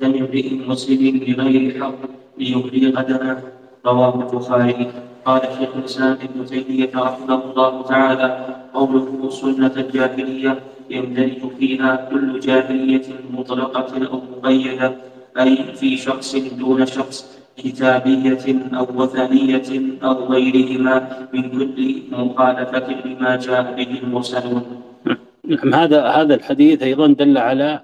[0.00, 2.00] دم امرئ مسلم بغير حق
[2.38, 3.42] ليبلغ دمه
[3.86, 8.28] رواه البخاري قال شيخ الإسلام ابن تيمية رحمه الله تعالى
[8.74, 10.58] قوله سنة الجاهلية
[10.90, 14.92] يندرج فيها كل جاهلية مطلقة أو مقيدة
[15.40, 18.44] أي في شخص دون شخص كتابية
[18.78, 19.70] أو وثنية
[20.04, 24.62] أو غيرهما من كل مخالفة لما جاء به المرسلون.
[25.44, 27.80] نعم هذا هذا الحديث أيضا دل على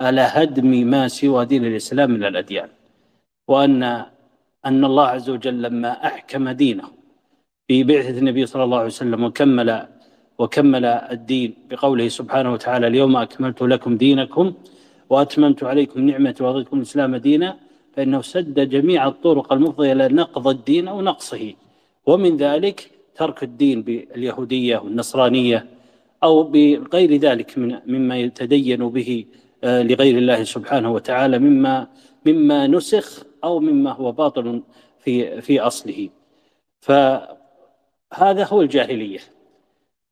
[0.00, 2.68] على هدم ما سوى دين الإسلام من الأديان
[3.48, 4.04] وأن
[4.66, 6.84] أن الله عز وجل لما أحكم دينه
[7.68, 9.86] في بعثة النبي صلى الله عليه وسلم وكمل
[10.38, 14.52] وكمل الدين بقوله سبحانه وتعالى اليوم أكملت لكم دينكم
[15.10, 17.56] وأتممت عليكم نعمتي ورضيتكم الإسلام دينا
[17.96, 21.54] فإنه سد جميع الطرق المفضية إلى نقض الدين أو نقصه.
[22.06, 25.66] ومن ذلك ترك الدين باليهودية والنصرانية
[26.22, 29.24] أو بغير ذلك من مما يتدين به
[29.64, 31.86] آه، لغير الله سبحانه وتعالى مما
[32.26, 34.62] مما نسخ أو مما هو باطل
[34.98, 36.08] في في أصله.
[36.80, 39.18] فهذا هو الجاهلية.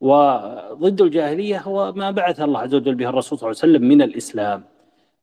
[0.01, 4.03] وضد الجاهلية هو ما بعث الله عز وجل به الرسول صلى الله عليه وسلم من
[4.03, 4.65] الإسلام.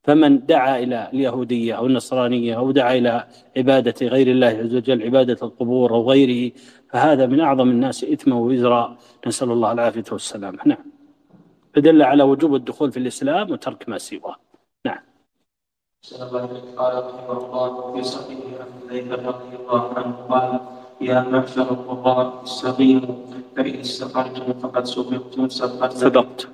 [0.03, 5.37] فمن دعا إلى اليهودية أو النصرانية أو دعا إلى عبادة غير الله عز وجل عبادة
[5.41, 6.51] القبور أو غيره
[6.89, 8.97] فهذا من أعظم الناس إثما ووزرا.
[9.27, 10.85] نسأل الله العافية والسلام نعم.
[11.73, 14.35] فدل على وجوب الدخول في الإسلام وترك ما سواه.
[16.13, 20.59] قال رحمه الله في صحيح عن حذيفه رضي الله عنه قال
[21.01, 23.15] يا معشر القراء استقيموا
[23.55, 26.47] فإن استقمتم فقد سبقتم سبقا سبقت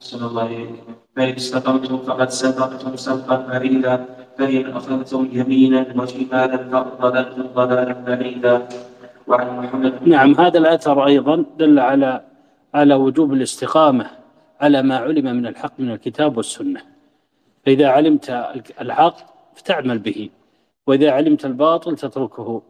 [0.00, 0.70] صلى الله عليه
[1.16, 4.04] فإن استقمتم فقد سبقتم سبقا بعيدا
[4.38, 6.56] فإن أخذتم يمينا وشمالا
[7.00, 8.68] فضللتم ضلالا بعيدا
[9.26, 12.20] وعن محمد نعم هذا الأثر أيضا دل على
[12.74, 14.06] على وجوب الاستقامة
[14.60, 16.93] على ما علم من الحق من الكتاب والسنة.
[17.66, 18.30] فإذا علمت
[18.80, 19.16] الحق
[19.54, 20.30] فتعمل به
[20.86, 22.62] وإذا علمت الباطل تتركه.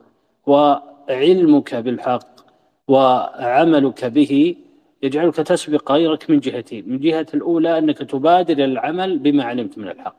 [0.46, 2.34] وعلمك بالحق
[2.88, 4.56] وعملك به
[5.02, 6.84] يجعلك تسبق غيرك من جهتين.
[6.88, 10.16] من جهة الأولى أنك تبادر العمل بما علمت من الحق.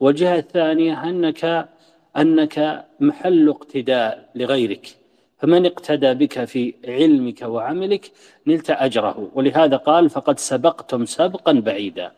[0.00, 1.68] والجهة الثانية أنك
[2.16, 4.96] أنك محل اقتداء لغيرك.
[5.38, 8.12] فمن اقتدى بك في علمك وعملك
[8.46, 9.30] نلت أجره.
[9.34, 12.12] ولهذا قال فقد سبقتم سبقا بعيدا.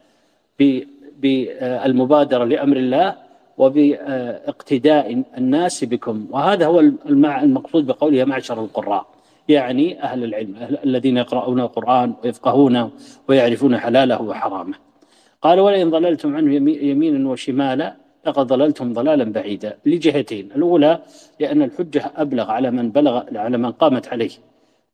[1.18, 3.14] بالمبادرة لأمر الله
[3.58, 6.26] وباقتداء الناس بكم.
[6.30, 9.06] وهذا هو المقصود بقوله معشر القراء.
[9.48, 10.54] يعني أهل العلم
[10.84, 12.90] الذين يقرؤون القرآن ويفقهونه
[13.28, 14.74] ويعرفون حلاله وحرامه.
[15.42, 16.54] قال ولئن ضللتم عنه
[16.84, 19.78] يمينا وشمالا لقد ضللتم ضلالا بعيدا.
[19.86, 20.98] لجهتين الأولى
[21.40, 24.30] لأن الحجة أبلغ على من بلغ على من قامت عليه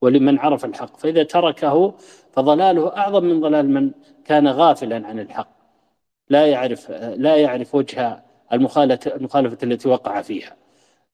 [0.03, 0.97] ولمن عرف الحق.
[0.97, 1.95] فإذا تركه
[2.33, 3.91] فضلاله أعظم من ضلال من
[4.25, 5.64] كان غافلا عن الحق.
[6.31, 10.57] لا يعرف لا يعرف وجه المخالفة التي وقع فيها.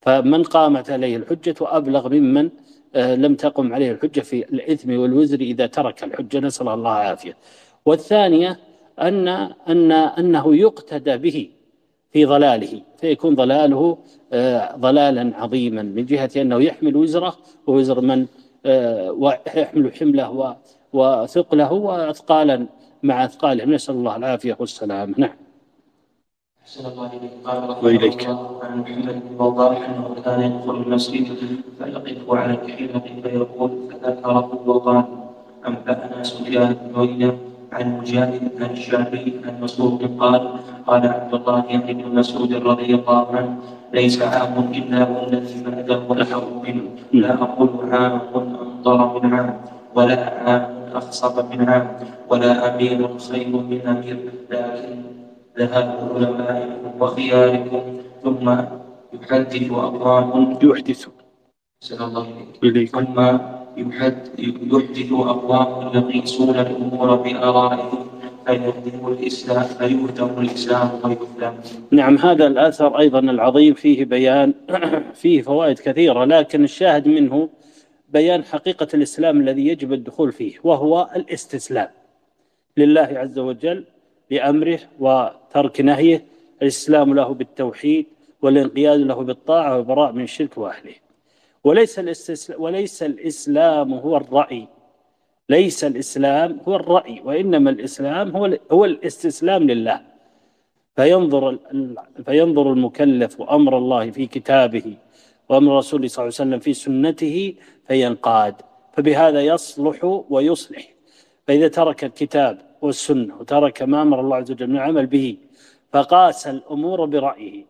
[0.01, 2.51] فمن قامت عليه الحجة أبلغ ممن
[2.95, 6.41] آه، لم تقم عليه الحجة في الإثم والوزر إذا ترك الحجة.
[6.41, 7.37] نسأل الله العافية.
[7.87, 8.59] والثانية
[9.01, 9.29] أن
[9.69, 11.51] أن أنه يقتدى به
[12.13, 13.99] في ضلاله فيكون ضلاله
[14.33, 18.27] آه، ضلالا عظيما من جهة أنه يحمل وزره ووزر من
[18.67, 20.57] آه، ويحمل حمله
[20.93, 22.67] وثقله وأثقالا
[23.03, 23.73] مع أثقالهم.
[23.73, 25.37] نسأل الله العافية والسلام نعم.
[26.63, 27.33] أحسن الله إليك.
[27.45, 28.27] قال وإليك.
[28.63, 31.27] عن محمد بن وضاح أنه كان يدخل المسجد.
[31.79, 35.05] فيقف على الحلق فيقول فذكره وقال
[35.67, 37.39] أنبأنا سفيان بن عيينة
[37.73, 43.37] عن مجاهد عن الشافعي عن مسعود قال قال عبد الله يعني بن مسعود رضي الله
[43.37, 43.59] عنه
[43.93, 46.83] ليس عام إلا والذي بعده أحر منه
[47.13, 49.61] لا أقول عام أمطر من عام
[49.95, 51.97] ولا عام أخصب من عام
[52.29, 54.19] ولا أمير خير من أمير
[54.51, 55.03] لكن
[55.59, 57.83] ذهاب علمائكم وخياركم
[58.25, 58.51] ثم
[59.13, 61.09] يحدث أقوام يحدث.
[61.91, 62.27] الله
[62.93, 63.39] ثم
[63.77, 68.07] يحدث أقوام يقيسون الأمور بآرائهم
[68.47, 70.91] فيهدم الإسلام فيهدم الإسلام
[71.91, 74.55] نعم هذا الأثر أيضا العظيم فيه بيان
[75.15, 77.49] فيه فوائد كثيرة لكن الشاهد منه
[78.13, 81.89] بيان حقيقة الإسلام الذي يجب الدخول فيه وهو الاستسلام
[82.77, 83.85] لله عز وجل
[84.31, 86.25] بأمره وترك نهيه.
[86.63, 88.07] الإسلام له بالتوحيد
[88.43, 90.95] والانقياد له بالطاعة والبراء من الشرك وأهله.
[91.65, 94.69] وليس الاستسلام وليس الإسلام هو الرأي.
[95.49, 100.01] ليس الإسلام هو الرأي وإنما الإسلام هو هو الاستسلام لله.
[100.97, 101.59] فينظر
[102.25, 104.97] فينظر المكلف أمر الله في كتابه
[105.49, 107.55] وأمر رسوله صلى الله عليه وسلم في سنته
[107.91, 108.55] فينقاد
[108.93, 110.89] فبهذا يصلح ويصلح.
[111.47, 115.37] فإذا ترك الكتاب والسنة وترك ما أمر الله عز وجل من العمل به
[115.93, 117.65] فقاس الأمور برأيه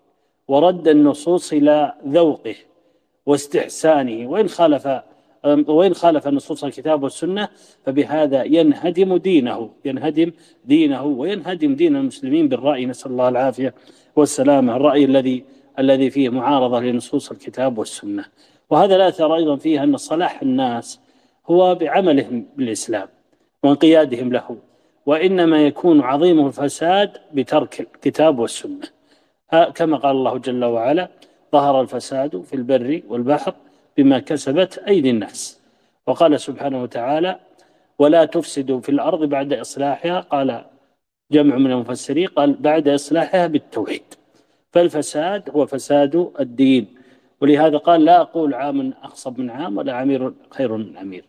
[0.48, 2.54] ورد النصوص إلى ذوقه
[3.26, 4.30] واستحسانه.
[4.30, 4.88] وإن خالف
[5.44, 7.48] وإن خالف نصوص الكتاب والسنة
[7.86, 10.32] فبهذا ينهدم دينه ينهدم
[10.64, 12.86] دينه وينهدم دين المسلمين بالرأي.
[12.86, 13.74] نسأل الله العافية
[14.16, 14.76] والسلامة.
[14.76, 15.44] الرأي الذي
[15.78, 18.24] الذي فيه معارضة لنصوص الكتاب والسنة.
[18.70, 21.00] وهذا ترى أيضا فيه أن صلاح الناس
[21.46, 23.08] هو بعملهم بالإسلام
[23.62, 24.56] وانقيادهم له
[25.06, 28.88] وإنما يكون عظيم الفساد بترك الكتاب والسنة.
[29.74, 31.08] كما قال الله جل وعلا
[31.52, 33.54] ظهر الفساد في البر والبحر
[33.96, 35.60] بما كسبت أيدي الناس
[36.06, 37.38] وقال سبحانه وتعالى
[37.98, 40.64] ولا تفسدوا في الأرض بعد إصلاحها قال
[41.30, 44.02] جمع من المفسرين قال بعد إصلاحها بالتوحيد
[44.72, 46.99] فالفساد هو فساد الدين.
[47.40, 51.24] ولهذا قال لا أقول عام أخصب من عام ولا عمير خير من عمير.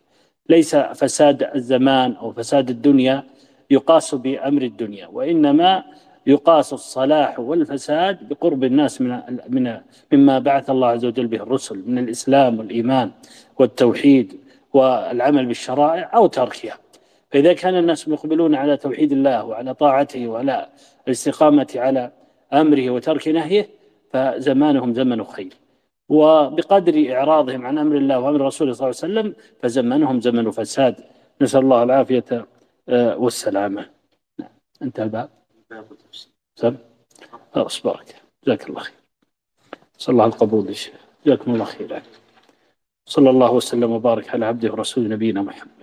[0.48, 3.24] ليس فساد الزمان أو فساد الدنيا
[3.70, 5.84] يقاس بأمر الدنيا وإنما
[6.26, 9.80] يقاس الصلاح والفساد بقرب الناس من من
[10.12, 13.10] مما بعث الله عز وجل به الرسل من الإسلام والإيمان
[13.58, 14.40] والتوحيد
[14.72, 16.78] والعمل بالشرائع أو تركها.
[17.30, 20.68] فإذا كان الناس مقبلون على توحيد الله وعلى طاعته وعلى
[21.06, 22.12] الاستقامة على
[22.52, 23.68] أمره وترك نهيه
[24.12, 25.61] فزمانهم زمن خير.
[26.12, 29.28] وبقدر إعراضهم عن أمر الله وأمر رسوله صلى الله عليه وسلم
[29.62, 30.94] فزمنهم زمن فساد.
[31.40, 32.30] نسأل الله العافية
[32.88, 33.82] آه، والسلامة.
[34.38, 34.48] نعم.
[34.82, 35.28] انتهى الباب.
[36.54, 36.76] سم.
[37.54, 38.94] خلاص بارك جزاك الله خير.
[39.98, 41.00] صلى الله القبول يا شيخ.
[41.26, 42.02] جزاكم الله خير
[43.06, 45.81] صلى الله وسلم وبارك على عبده ورسوله نبينا محمد.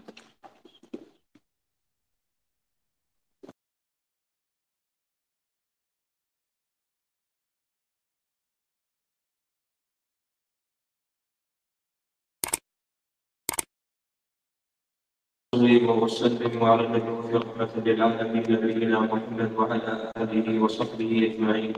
[16.09, 21.73] وسلم على المبعوث رحمة للعالمين نبينا محمد وعلى آله وصحبه أجمعين.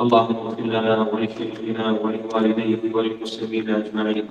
[0.00, 4.24] اللهم اغفر لنا ولشيخنا ولوالديه وللمسلمين أجمعين.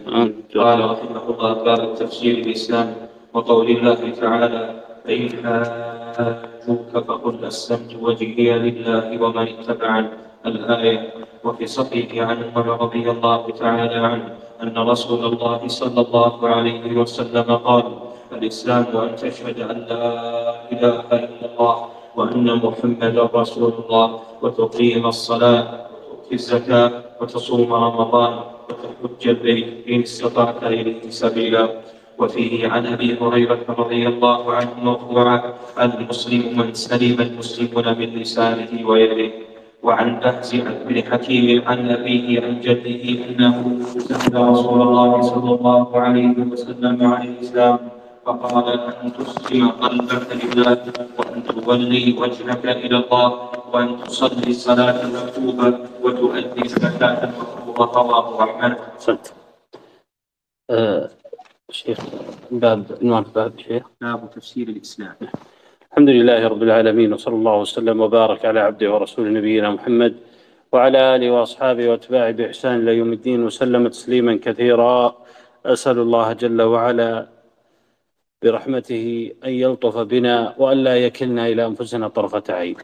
[0.55, 2.87] قال رحمه الله باب التفسير الإسلام
[3.33, 4.61] وقول الله تعالى
[5.05, 5.29] فإن
[6.15, 10.09] حاجوك فقل أسلمت وجهي لله ومن اتبعني
[10.45, 10.99] الآية
[11.45, 14.25] وفي صحيح عن عمر رضي الله تعالى عنه
[14.63, 17.85] أن رسول الله صلى الله عليه وسلم قال
[18.31, 20.05] الإسلام أن تشهد أن لا
[20.71, 21.75] إله إلا الله
[22.15, 28.33] وأن محمدا رسول الله وتقيم الصلاة وتؤتي الزكاة وتصوم رمضان
[28.69, 31.69] وتحج البيت إن استطعت إليه سبيلا.
[32.15, 39.31] وفيه عن أبي هريرة رضي الله عنه مرفوعا المسلم من سلم المسلمون من لسانه ويده.
[39.83, 40.55] وعن بهز
[40.87, 47.21] بن حكيم عن أبيه عن جده أنه سال رسول الله صلى الله عليه وسلم عن
[47.27, 47.79] الإسلام.
[48.25, 48.67] فقال
[49.03, 50.81] أن تسلم قلبك لله
[51.17, 53.29] وأن تولي وجهك إلى الله
[53.73, 58.77] وأن تصلي الصلاه المكتوبه وتؤدي الزكاه المفروضه رواه أحمد.
[60.69, 61.09] أه
[61.69, 61.99] شيخ
[62.51, 63.83] باب عنوان باب شيخ.
[64.01, 65.15] باب تفسير الإسلام.
[65.91, 70.13] الحمد لله رب العالمين وصلى الله وسلم وبارك على عبده ورسوله نبينا محمد
[70.71, 75.15] وعلى آله وأصحابه وأتباعه بإحسان إلى يوم الدين وسلم تسليما كثيرا.
[75.65, 77.34] أسأل الله جل وعلا
[78.43, 82.75] برحمته أن يلطف بنا وأن لا يكلنا إلى أنفسنا طرفة عين.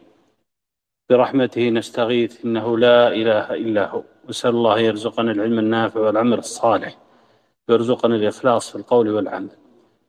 [1.09, 4.03] برحمته نستغيث إنه لا إله إلا هو.
[4.29, 6.97] نسال الله يرزقنا العلم النافع والعمل الصالح.
[7.69, 9.49] ويرزقنا الإخلاص في القول والعمل.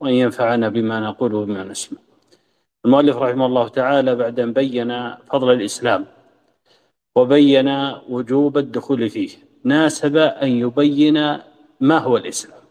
[0.01, 1.99] وأن ينفعنا بما نقول وبما نسمع.
[2.84, 6.07] المؤلف رحمه الله تعالى بعد أن بين فضل الإسلام
[7.16, 7.68] وبين
[8.09, 9.30] وجوب الدخول فيه
[9.64, 11.38] ناسب أن يبين
[11.80, 12.61] ما هو الإسلام.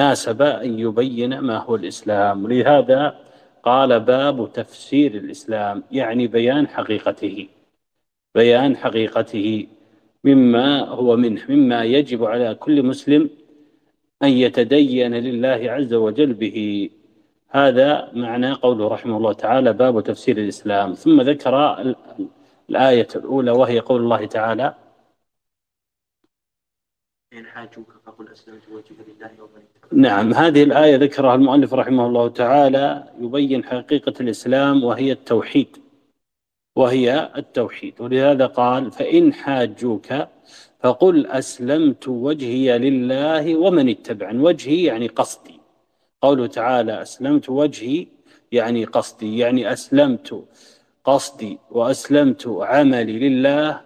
[0.00, 2.46] ناسب أن يبين ما هو الإسلام.
[2.52, 3.02] لهذا
[3.62, 7.48] قال باب تفسير الإسلام يعني بيان حقيقته
[8.34, 9.66] بيان حقيقته
[10.24, 13.30] مما هو منه مما يجب على كل مسلم
[14.22, 16.90] أن يتدين لله عز وجل به.
[17.48, 20.92] هذا معنى قوله رحمه الله تعالى باب تفسير الإسلام.
[20.94, 21.54] ثم ذكر
[22.70, 24.74] الآية الأولى وهي قول الله تعالى
[27.32, 29.30] إن حاجوك فقل أسلمت لله
[29.92, 35.76] نعم هذه الآية ذكرها المؤلف رحمه الله تعالى يبين حقيقة الإسلام وهي التوحيد
[36.76, 38.00] وهي التوحيد.
[38.00, 40.06] ولهذا قال فإن حاجوك
[40.80, 44.38] فقل أسلمت وجهي لله ومن اتبعني.
[44.38, 45.60] وجهي يعني قصدي.
[46.22, 48.06] قوله تعالى أسلمت وجهي
[48.52, 50.44] يعني قصدي يعني أسلمت
[51.04, 53.85] قصدي وأسلمت عملي لله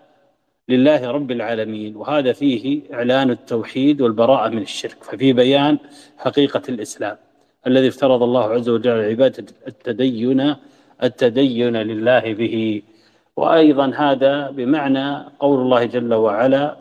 [0.73, 1.97] لله رب العالمين.
[1.97, 5.79] وهذا فيه إعلان التوحيد والبراءة من الشرك ففي بيان
[6.19, 7.17] حقيقة الإسلام
[7.67, 10.55] الذي افترض الله عز وجل عبادة التدين
[11.03, 12.83] التدين لله به.
[13.37, 16.77] وأيضا هذا بمعنى قول الله جل وعلا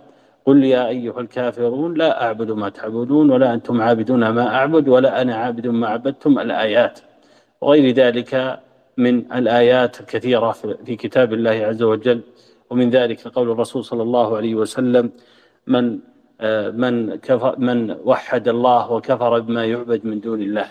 [0.46, 5.36] قل يا أيها الكافرون لا أعبد ما تعبدون ولا أنتم عابدون ما أعبد ولا أنا
[5.36, 7.00] عابد ما عبدتم الآيات.
[7.62, 8.60] وغير ذلك
[8.98, 10.52] من الآيات الكثيرة
[10.86, 12.22] في كتاب الله عز وجل
[12.70, 15.12] ومن ذلك قول الرسول صلى الله عليه وسلم
[15.68, 16.00] من
[16.84, 20.68] من كفر من وحد الله وكفر بما يعبد من دون الله.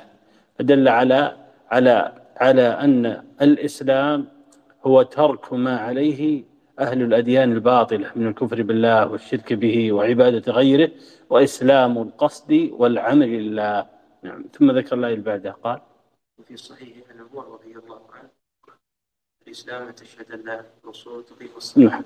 [0.58, 1.36] فدل على
[1.70, 4.28] على على أن الإسلام
[4.86, 6.44] هو ترك ما عليه
[6.78, 10.90] أهل الأديان الباطلة من الكفر بالله والشرك به وعبادة غيره
[11.30, 13.86] وإسلام القصد والعمل لله.
[14.22, 14.44] نعم.
[14.52, 15.80] ثم ذكر الله بعده قال
[16.38, 18.28] وفي الصحيح أن عمر رضي الله عنه
[19.48, 21.84] الإسلام تشهد لا الرسول تقيم الصلاة.
[21.84, 22.02] نعم.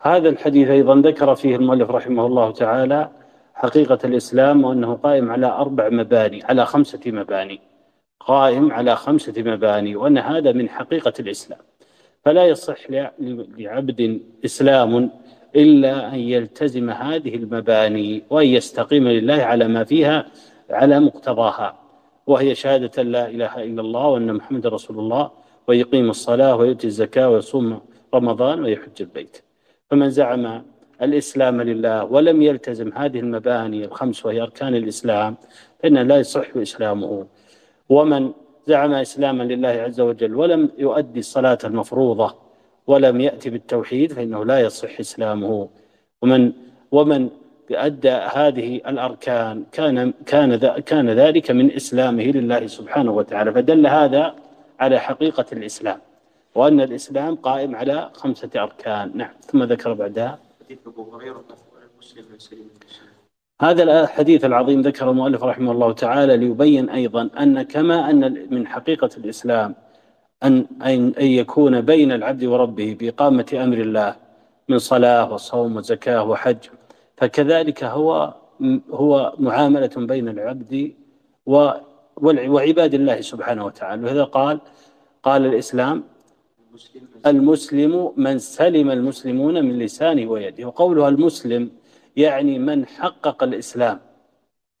[0.00, 3.10] هذا الحديث أيضا ذكر فيه المؤلف رحمه الله تعالى
[3.54, 7.60] حقيقة الإسلام وأنه قائم على أربع مباني على خمسة مباني.
[8.20, 11.60] قائم على خمسة مباني وأن هذا من حقيقة الإسلام.
[12.24, 12.78] فلا يصح
[13.58, 15.10] لعبد إسلام
[15.56, 20.26] إلا أن يلتزم هذه المباني وأن يستقيم لله على ما فيها
[20.70, 21.76] على مقتضاها.
[22.26, 25.39] وهي شهادة لا إله إلا الله وأن محمد رسول الله
[25.70, 27.80] ويقيم الصلاة ويؤتي الزكاة ويصوم
[28.14, 29.42] رمضان ويحج البيت.
[29.90, 30.62] فمن زعم
[31.02, 35.36] الإسلام لله ولم يلتزم هذه المباني الخمس وهي أركان الإسلام
[35.78, 37.26] فإن لا يصح إسلامه.
[37.88, 38.32] ومن
[38.66, 42.34] زعم إسلاما لله عز وجل ولم يؤدي الصلاة المفروضة
[42.86, 45.68] ولم يأتي بالتوحيد فإنه لا يصح إسلامه.
[46.22, 46.52] ومن
[46.90, 47.28] ومن
[47.70, 50.56] أدى هذه الأركان كان كان
[50.90, 53.52] كان ذلك من إسلامه لله سبحانه وتعالى.
[53.52, 54.34] فدل هذا
[54.80, 55.98] على حقيقة الإسلام
[56.54, 59.10] وأن الإسلام قائم على خمسة أركان.
[59.14, 60.38] نعم ثم ذكر بعدها.
[60.64, 61.44] حديث أبو هريرة
[63.60, 69.10] هذا الحديث العظيم ذكر المؤلف رحمه الله تعالى ليبين أيضا أن كما أن من حقيقة
[69.16, 69.74] الإسلام
[70.42, 74.16] أن أن يكون بين العبد وربه بإقامة أمر الله
[74.68, 76.56] من صلاة وصوم وزكاة وحج
[77.16, 78.34] فكذلك هو
[78.90, 80.92] هو معاملة بين العبد
[82.22, 84.04] وعباد الله سبحانه وتعالى.
[84.04, 84.60] وهذا قال
[85.22, 86.04] قال الإسلام
[87.26, 90.64] المسلم من سلم المسلمون من لسانه ويده.
[90.64, 91.70] وقولها المسلم
[92.16, 94.00] يعني من حقق الإسلام.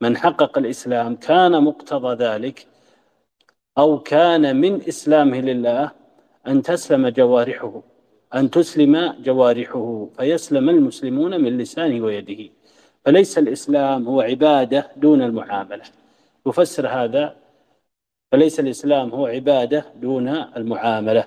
[0.00, 2.66] من حقق الإسلام كان مقتضى ذلك
[3.78, 5.90] أو كان من إسلامه لله
[6.46, 7.82] أن تسلم جوارحه
[8.34, 12.50] أن تسلم جوارحه فيسلم المسلمون من لسانه ويده.
[13.04, 15.84] فليس الإسلام هو عبادة دون المعاملة.
[16.46, 17.36] يفسر هذا
[18.32, 21.24] فليس الإسلام هو عبادة دون المعاملة.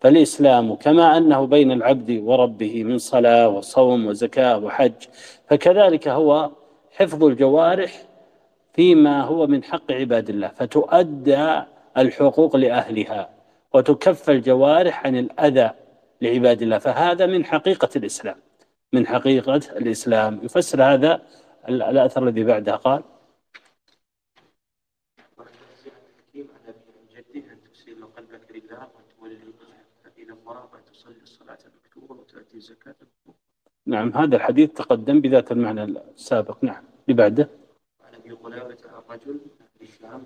[0.00, 4.92] فالإسلام كما أنه بين العبد وربه من صلاة وصوم وزكاة وحج
[5.48, 6.50] فكذلك هو
[6.96, 8.02] حفظ الجوارح
[8.74, 11.62] فيما هو من حق عباد الله فتؤدى
[11.96, 13.28] الحقوق لأهلها
[13.74, 15.70] وتكف الجوارح عن الأذى
[16.22, 16.78] لعباد الله.
[16.78, 18.36] فهذا من حقيقة الإسلام.
[18.92, 20.40] من حقيقة الإسلام.
[20.42, 21.20] يفسر هذا
[21.68, 23.02] الأثر الذي بعده قال
[33.86, 36.64] نعم هذا الحديث تقدم بذات المعنى السابق.
[36.64, 37.48] نعم اللي بعده؟
[38.04, 39.40] عن أبي قلابه الرجل
[39.80, 40.22] الإسلام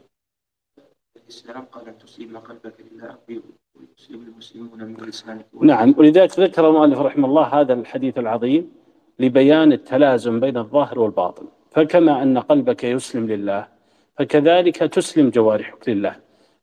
[1.17, 5.47] الإسلام قال أن تسلم قلبك لله ويسلم المسلمون من لسانك.
[5.63, 8.73] نعم ولذلك ذكر المؤلف رحمه الله هذا الحديث العظيم
[9.19, 11.49] لبيان التلازم بين الظاهر والباطن.
[11.71, 13.69] فكما أن قلبك يسلم لله
[14.17, 16.17] فكذلك تسلم جوارحك لله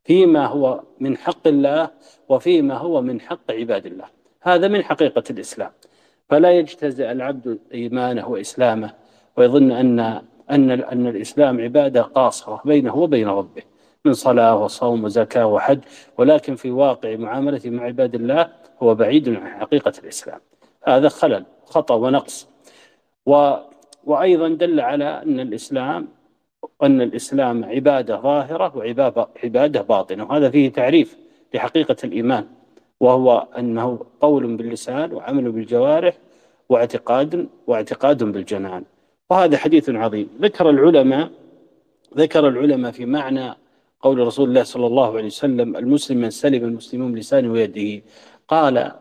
[0.03, 1.91] فيما هو من حق الله
[2.30, 4.18] وفيما هو من حق عباد الله.
[4.41, 5.71] هذا من حقيقة الإسلام.
[6.29, 8.93] فلا يجتزئ العبد إيمانه وإسلامه
[9.37, 9.99] ويظن أن
[10.51, 13.61] أن أن الإسلام عبادة قاصرة بينه وبين ربه
[14.05, 15.79] من صلاة وصوم وزكاة وحج.
[16.17, 18.49] ولكن في واقع معاملته مع عباد الله
[18.83, 20.39] هو بعيد عن حقيقة الإسلام.
[20.87, 22.47] هذا خلل خطأ ونقص.
[23.25, 23.55] و
[24.03, 26.07] وأيضا دل على أن الإسلام
[26.83, 30.23] أن الإسلام عبادة ظاهرة وعبادة باطنة.
[30.23, 31.17] وهذا فيه تعريف
[31.53, 32.59] لحقيقة الإيمان.
[32.99, 36.17] وهو أنه قول باللسان وعمل بالجوارح
[36.69, 38.83] واعتقاد واعتقاد بالجنان.
[39.29, 40.29] وهذا حديث عظيم.
[40.41, 41.31] ذكر العلماء
[42.17, 43.55] ذكر العلماء في معنى
[44.01, 48.03] قول رسول الله صلى الله عليه وسلم المسلم من سلم المسلمون بلسانه ويده.
[48.47, 48.91] قال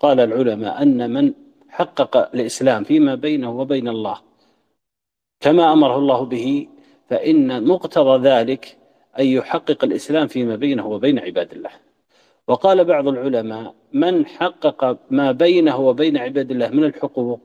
[0.00, 1.32] قال العلماء أن من
[1.68, 4.20] حقق الإسلام فيما بينه وبين الله
[5.40, 6.68] كما أمره الله به
[7.10, 8.76] فإن مقتضى ذلك
[9.18, 11.70] أن يحقق الإسلام فيما بينه وبين عباد الله.
[12.48, 17.40] وقال بعض العلماء من حقق ما بينه وبين عباد الله من الحقوق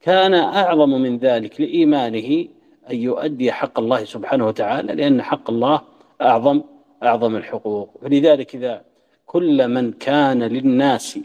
[0.00, 2.46] كان أعظم من ذلك لإيمانه
[2.90, 5.80] أن يؤدي حق الله سبحانه وتعالى لأن حق الله
[6.22, 6.62] أعظم
[7.02, 7.90] أعظم الحقوق.
[8.02, 8.84] فلذلك إذا
[9.26, 11.18] كل من كان للناس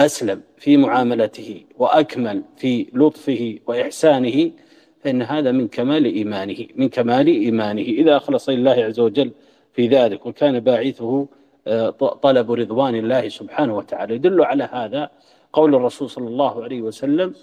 [0.00, 4.50] أسلم في معاملته وأكمل في لطفه وإحسانه
[5.00, 7.82] فإن هذا من كمال إيمانه من كمال إيمانه.
[7.82, 9.30] إذا أخلص لله عز وجل
[9.72, 11.28] في ذلك وكان باعثه
[12.22, 14.14] طلب رضوان الله سبحانه وتعالى.
[14.14, 15.10] يدل على هذا
[15.52, 17.34] قول الرسول صلى الله عليه وسلم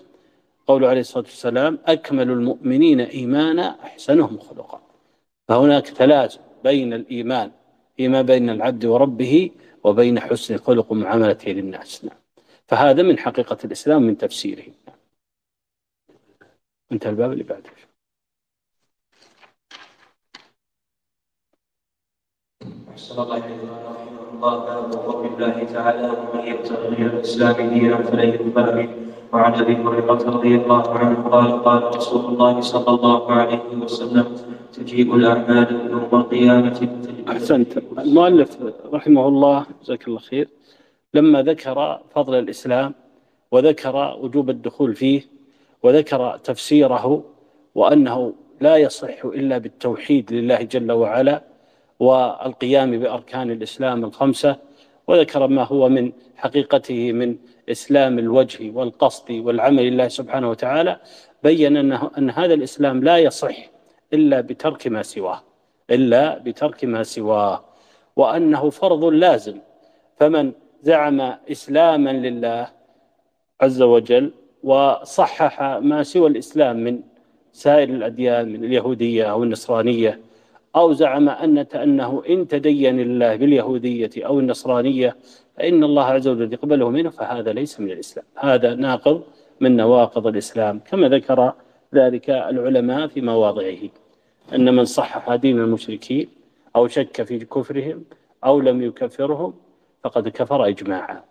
[0.67, 4.81] قول عليه الصلاة والسلام أكمل المؤمنين إيمانا أحسنهم خلقا.
[5.47, 7.51] فهناك تلازم بين الإيمان
[7.97, 9.51] فيما بين العبد وربه
[9.83, 12.05] وبين حسن الخلق ومعاملته للناس.
[12.05, 12.17] نعم.
[12.67, 14.63] فهذا من حقيقة الإسلام من تفسيره.
[16.91, 17.69] انتهى الباب اللي بعده.
[22.91, 26.07] أحسن الله رحمه الله باب قول الله تعالى.
[26.09, 28.89] ومن يبتغي الإسلام دينا فلن يقبل
[29.33, 34.35] وعن أبي هريرة رضي الله عنه قال قال رسول الله صلى الله عليه وسلم
[34.73, 36.79] تجيء الأعمال يوم القيامة
[37.29, 37.71] أحسنت.
[37.99, 38.57] المؤلف
[38.93, 40.47] رحمه الله جزاك الله خير.
[41.13, 42.93] لما ذكر فضل الإسلام
[43.51, 45.21] وذكر وجوب الدخول فيه
[45.83, 47.23] وذكر تفسيره
[47.75, 51.43] وأنه لا يصح إلا بالتوحيد لله جل وعلا
[51.99, 54.55] والقيام بأركان الإسلام الخمسة
[55.07, 57.37] وذكر ما هو من حقيقته من
[57.69, 60.99] إسلام الوجه والقصد والعمل لله سبحانه وتعالى
[61.43, 63.55] بين أنه أن هذا الإسلام لا يصح
[64.13, 65.41] إلا بترك ما سواه
[65.91, 67.63] إلا بترك ما سواه
[68.15, 69.59] وأنه فرض لازم.
[70.19, 71.21] فمن زعم
[71.51, 72.67] إسلاما لله
[73.61, 74.31] عز وجل
[74.63, 76.99] وصحح ما سوى الإسلام من
[77.53, 80.19] سائر الأديان من اليهودية أو النصرانية
[80.77, 85.15] أو زعم أن أنه إن تدين الله باليهودية أو النصرانية
[85.57, 88.25] فإن الله عز وجل يقبله منه فهذا ليس من الإسلام.
[88.35, 89.21] هذا ناقض
[89.59, 91.53] من نواقض الإسلام كما ذكر
[91.95, 93.77] ذلك العلماء في مواضعه
[94.53, 96.27] أن من صحح دين المشركين
[96.75, 98.03] أو شك في كفرهم
[98.45, 99.53] أو لم يكفرهم
[100.03, 101.23] فقد كفر إجماعا.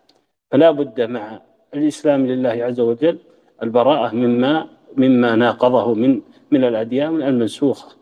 [0.50, 1.40] فلا بد مع
[1.74, 3.18] الإسلام لله عز وجل
[3.62, 6.20] البراءة مما مما ناقضه من
[6.50, 7.95] من الأديان المنسوخة.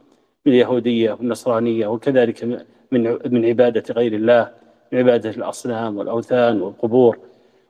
[0.46, 2.44] من اليهودية والنصرانية وكذلك
[2.90, 4.50] من من عبادة غير الله
[4.92, 7.18] من عبادة الأصنام والأوثان والقبور.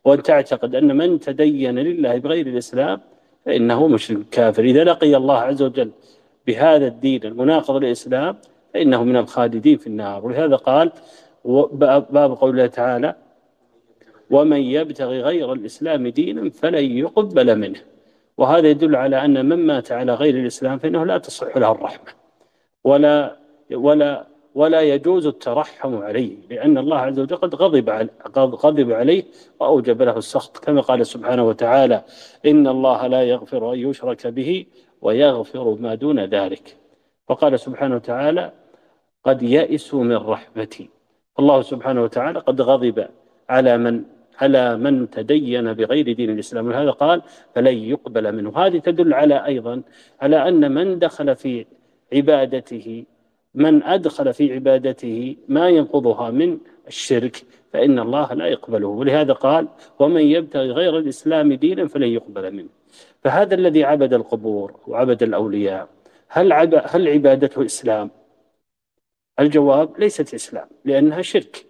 [0.05, 3.01] وأن تعتقد أن من تدين لله بغير الإسلام
[3.47, 4.65] فإنه مشرك كافر.
[4.65, 5.91] إذا لقي الله عز وجل
[6.47, 8.37] بهذا الدين المناقض للإسلام
[8.75, 10.27] فإنه من الخالدين في النار.
[10.27, 10.93] ولهذا قال
[12.11, 13.15] باب قول الله تعالى
[14.31, 17.81] ومن يبتغي غير الإسلام دينا فلن يقبل منه.
[18.39, 22.24] وهذا يدل على أن من مات على غير الإسلام فإنه لا تصح له الرحمة.
[22.85, 23.37] ولا
[23.71, 29.25] ولا ولا يجوز الترحم عليه لأن الله عز وجل قد غضب غضب عليه
[29.61, 30.59] وأوجب له السخط.
[30.59, 32.03] كما قال سبحانه وتعالى
[32.47, 34.67] إن الله لا يغفر أن يشرك به
[35.03, 36.77] ويغفر ما دون ذلك.
[37.29, 38.53] وقال سبحانه وتعالى
[39.25, 40.89] قد يئسوا من رحمتي.
[41.39, 43.09] الله سبحانه وتعالى قد غضب
[43.49, 44.05] على من
[44.41, 46.67] على من تدين بغير دين الإسلام.
[46.67, 47.23] ولهذا قال
[47.55, 48.59] فلن يقبل منه.
[48.59, 49.83] هذه تدل على أيضا
[50.21, 51.67] على أن من دخل في
[52.15, 53.05] عبادته.
[53.55, 56.59] من أدخل في عبادته ما ينقضها من
[56.89, 58.89] الشرك فإن الله لا يقبله.
[58.89, 62.69] ولهذا قال ومن يبتغي غير الإسلام دينا فلن يقبل منه.
[63.23, 65.89] فهذا الذي عبد القبور وعبد الأولياء
[66.29, 68.11] هل, عب هل عبادته إسلام؟
[69.41, 71.67] الجواب ليست إسلام لأنها شرك.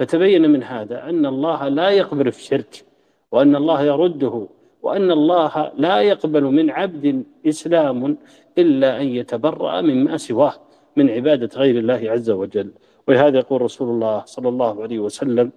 [0.00, 2.84] فتبين من هذا أن الله لا يقبل الشرك
[3.32, 4.46] وأن الله يرده
[4.82, 8.16] وأن الله لا يقبل من عبد إسلام
[8.58, 10.54] إلا أن يتبرأ مما سواه
[10.96, 12.72] من عبادة غير الله عز وجل.
[13.08, 15.52] ولهذا يقول رسول الله صلى الله عليه وسلم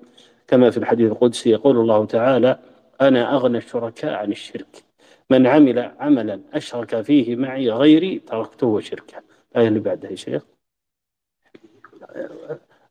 [0.47, 2.59] كما في الحديث القدسي يقول الله تعالى
[3.01, 4.83] أنا أغنى الشركاء عن الشرك.
[5.29, 9.23] من عمل عملا أشرك فيه معي غيري تركته وشركه.
[9.51, 10.43] الآية اللي بعدها يا شيخ.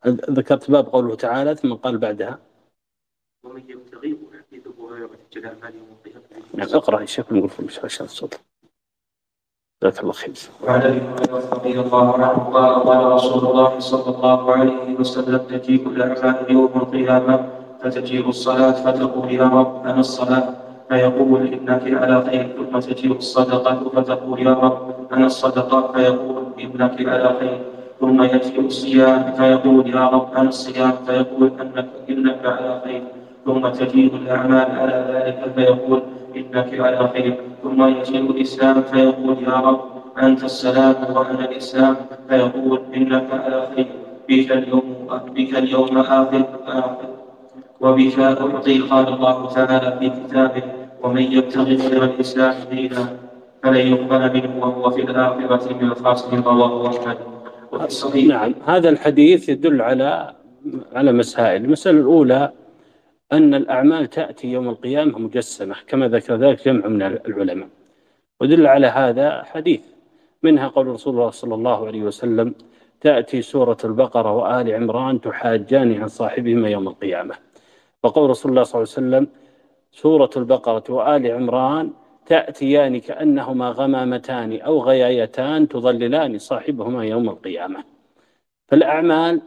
[0.07, 2.39] ذكرت باب قوله تعالى ثم قال بعدها.
[3.45, 4.19] ومن يبتغي
[6.75, 8.41] اقرا يا شيخ نقول في عشان الصوت.
[9.83, 10.33] جزاك الله خير.
[10.65, 15.89] وعن ابي هريره رضي الله عنه قال قال رسول الله صلى الله عليه وسلم تجيء
[15.89, 17.49] الاعمال يوم القيامة
[17.81, 20.55] فتجيء الصلاة فتقول يا رب أنا الصلاة.
[20.89, 22.45] فيقول إنك على خير.
[22.57, 25.93] ثم تجيء الصدقة فتقول يا رب أنا الصدقة.
[25.93, 27.65] فيقول إنك على خير.
[28.01, 30.93] ثم يأتي الصيام فيقول يا رب أنا الصيام.
[31.07, 33.22] فيقول أنك إنك على خير.
[33.45, 36.03] ثم تجيء الأعمال على ذلك فيقول
[36.37, 37.35] إنك على خير.
[37.63, 39.81] ثم يجيء الإسلام فيقول يا رب
[40.23, 41.97] أنت السلام وأنا الإسلام.
[42.29, 43.87] فيقول إنك على خير.
[44.29, 44.85] بك اليوم
[45.35, 46.43] بك اليوم آخر.
[46.67, 47.13] آخر
[47.81, 50.63] وبك أعطي قال الله تعالى في كتابه
[51.03, 53.19] ومن يبتغي غير الإسلام دينا
[53.63, 56.43] فلن يقبل منه وهو في الآخرة من الخاسرين.
[56.43, 57.17] رواه أحمد.
[58.27, 58.55] نعم.
[58.67, 60.33] هذا الحديث يدل على
[60.93, 61.65] على مسائل.
[61.65, 62.51] المسألة الأولى
[63.33, 67.69] أن الأعمال تأتي يوم القيامة مجسمة كما ذكر ذلك جمع من العلماء.
[68.41, 69.81] ودل على هذا حديث.
[70.43, 72.55] منها قول رسول الله صلى الله عليه وسلم
[73.01, 77.35] تأتي سورة البقرة وآل عمران تحاجان عن صاحبهما يوم القيامة.
[78.03, 79.27] وقول رسول الله صلى الله عليه وسلم
[79.93, 81.91] سورة البقرة وآل عمران
[82.27, 87.85] تأتيان كأنهما غمامتان أو غيايتان تظللان صاحبهما يوم القيامة.
[88.69, 89.41] فالأعمال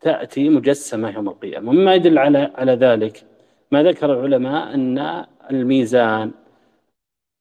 [0.00, 1.70] تأتي مجسمة يوم القيامة.
[1.70, 3.24] ومما يدل على على ذلك
[3.70, 6.30] ما ذكر العلماء أن الميزان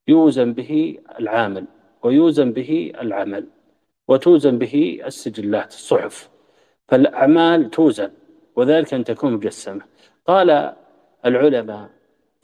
[0.07, 1.65] يوزن به العامل
[2.03, 3.47] ويوزن به العمل
[4.07, 6.29] وتوزن به السجلات الصحف.
[6.87, 8.11] فالأعمال توزن
[8.55, 9.81] وذلك أن تكون مجسمة.
[10.27, 10.73] قال
[11.25, 11.89] العلماء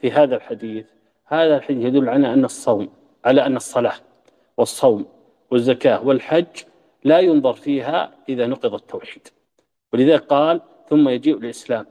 [0.00, 0.86] في هذا الحديث
[1.26, 2.88] هذا الحديث يدل على أن الصوم
[3.24, 3.94] على أن الصلاة
[4.56, 5.06] والصوم
[5.50, 6.46] والزكاة والحج
[7.04, 9.28] لا ينظر فيها إذا نقض التوحيد.
[9.92, 11.86] ولذلك قال ثم يجيء الإسلام.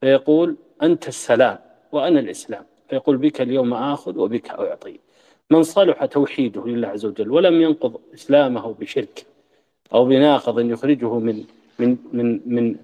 [0.00, 1.58] فيقول أنت السلام
[1.92, 2.64] وأنا الإسلام.
[2.88, 4.98] فيقول بك اليوم آخذ وبك أعطي.
[5.50, 9.26] من صلح توحيده لله عز وجل ولم ينقض إسلامه بشرك
[9.94, 11.44] أو بناقض يخرجه من
[11.78, 12.76] من من من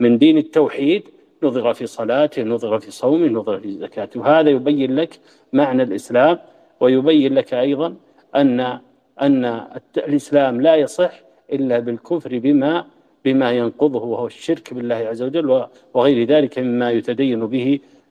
[0.00, 1.02] من دين التوحيد
[1.42, 4.20] نظر في صلاته نظر في صومه نظر في زكاته.
[4.20, 5.20] وهذا يبين لك
[5.52, 6.38] معنى الإسلام
[6.80, 7.94] ويبين لك أيضا
[8.36, 8.78] أن
[9.20, 11.20] أن الإسلام لا يصح
[11.52, 12.84] إلا بالكفر بما
[13.26, 15.48] بما ينقضه وهو الشرك بالله عز وجل
[15.94, 17.66] وغير ذلك مما يتدين به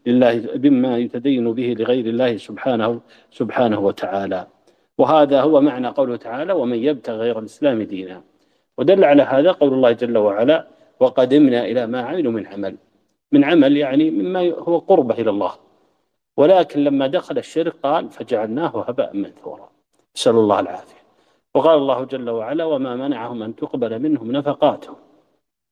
[0.08, 2.90] لله بما يتدين به لغير الله سبحانه
[3.40, 4.42] سبحانه وتعالى.
[4.98, 8.18] وهذا هو معنى قوله تعالى ومن يبتغي غير الإسلام دينا
[8.78, 10.58] ودل على هذا قول الله جل وعلا
[11.00, 12.76] وقدمنا إلى ما عملوا من عمل
[13.32, 15.54] من عمل يعني مما هو قربة إلى الله.
[16.38, 19.70] ولكن لما دخل الشرك قال فجعلناه هباء منثورا
[20.16, 21.02] نسأل الله العافية.
[21.56, 24.96] وقال الله جل وعلا وما منعهم أن تقبل منهم نفقاتهم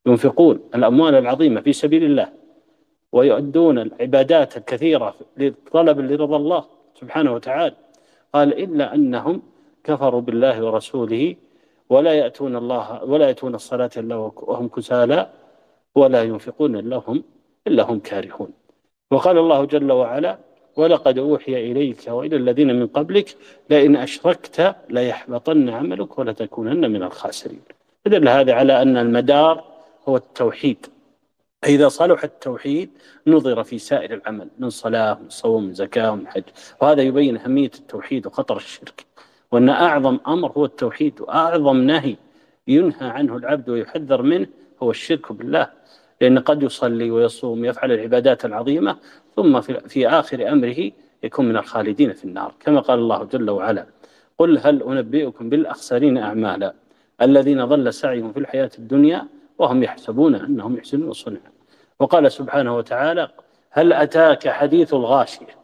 [0.05, 2.29] ينفقون الأموال العظيمة في سبيل الله
[3.11, 6.65] ويؤدون العبادات الكثيرة لطلب لرضا الله
[6.99, 7.75] سبحانه وتعالى.
[8.33, 9.41] قال إلا أنهم
[9.83, 11.35] كفروا بالله ورسوله
[11.89, 15.29] ولا يأتون الله ولا يأتون الصلاة إلا وهم كسالى
[15.95, 17.23] ولا ينفقون إلا هم
[17.67, 18.49] إلا هم كارهون.
[19.11, 20.37] وقال الله جل وعلا
[20.75, 23.35] ولقد أوحي إليك وإلى الذين من قبلك
[23.69, 27.61] لئن أشركت ليحبطن عملك ولتكونن من الخاسرين.
[28.05, 29.72] دل هذا على أن المدار
[30.07, 30.85] هو التوحيد.
[31.65, 32.89] إذا صلح التوحيد
[33.27, 36.43] نظر في سائر العمل من صلاة من صوم من زكاة من حج.
[36.81, 39.05] وهذا يبين أهمية التوحيد وخطر الشرك.
[39.51, 42.15] وأن أعظم أمر هو التوحيد وأعظم نهي
[42.67, 44.47] ينهى عنه العبد ويحذر منه
[44.83, 45.69] هو الشرك بالله.
[46.21, 48.97] لأن قد يصلي ويصوم ويفعل العبادات العظيمة
[49.35, 50.91] ثم في آخر أمره
[51.23, 52.53] يكون من الخالدين في النار.
[52.59, 53.85] كما قال الله جل وعلا
[54.37, 56.73] قل هل أنبئكم بالأخسرين أعمالا؟
[57.21, 59.27] الذين ضل سعيهم في الحياة الدنيا
[59.57, 61.51] وهم يحسبون أنهم يحسنون صنعا
[61.99, 63.31] وقال سبحانه وتعالى
[63.69, 65.55] هل أتاك حديث الغاشية؟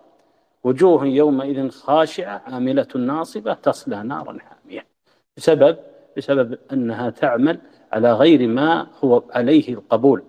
[0.63, 4.85] وجوه يومئذ خاشعة عاملة ناصبة تصلى نارا حامية.
[5.37, 5.77] بسبب
[6.17, 7.59] بسبب أنها تعمل
[7.91, 10.23] على غير ما هو عليه القبول.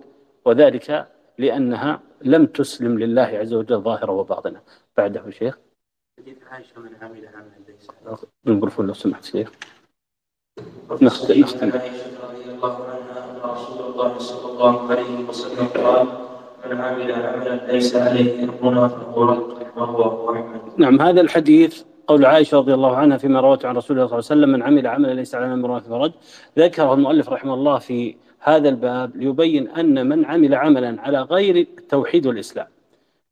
[0.45, 1.09] وذلك
[1.39, 4.61] لأنها لم تسلم لله عز وجل ظاهرة وباطنة.
[4.97, 5.59] بعده شيخ.
[6.19, 7.89] حديث عائشة من عمل عملا ليس
[8.47, 9.53] نقول لو سمحت شيخ.
[11.03, 11.41] نختم.
[11.41, 13.10] نختم رضي الله عنها
[13.53, 16.07] رسول الله صلى الله عليه وسلم قال
[16.71, 19.61] من عمل عملا ليس عليه امرنا فهو رد
[20.77, 24.31] نعم هذا الحديث قول عائشة رضي الله عنها فيما روته عن رسول الله صلى الله
[24.31, 26.13] عليه وسلم من عمل عملا ليس على امرنا فهو رد
[26.59, 32.27] ذكره المؤلف رحمه الله في هذا الباب ليبين أن من عمل عملا على غير التوحيد
[32.27, 32.67] والإسلام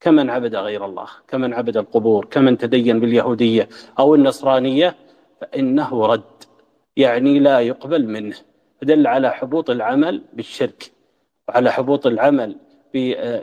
[0.00, 4.94] كمن عبد غير الله كمن عبد القبور كمن تدين باليهودية أو النصرانية
[5.40, 6.22] فإنه رد
[6.96, 8.36] يعني لا يقبل منه
[8.80, 10.92] فدل على حبوط العمل بالشرك
[11.48, 12.56] وعلى حبوط العمل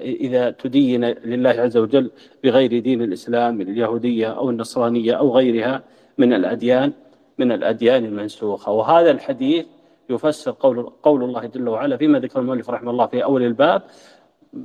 [0.02, 2.12] إذا تدين لله عز وجل
[2.44, 5.84] بغير دين الإسلام اليهودية أو النصرانية أو غيرها
[6.18, 6.94] من الأديان
[7.38, 8.72] من الأديان المنسوخة.
[8.72, 9.66] وهذا الحديث
[10.10, 13.82] يفسر قول, قول الله جل وعلا فيما ذكر المؤلف رحمه الله في أول الباب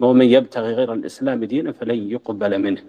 [0.01, 2.83] ومن يبتغي غير الإسلام دينا فلن يقبل منه.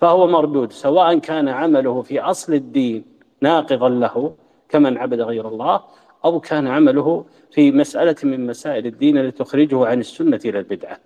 [0.00, 3.04] فهو مردود سواء كان عمله في أصل الدين
[3.40, 4.34] ناقضا له
[4.68, 5.80] كمن عبد غير الله
[6.24, 10.98] أو كان عمله في مسألة من مسائل الدين التي تخرجه عن السنة إلى البدعة.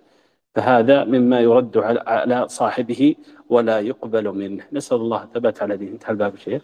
[0.55, 3.15] فهذا مما يرد على صاحبه
[3.49, 4.63] ولا يقبل منه.
[4.73, 5.87] نسأل الله الثبات على دين.
[5.87, 6.61] انتهى الباب شيخ.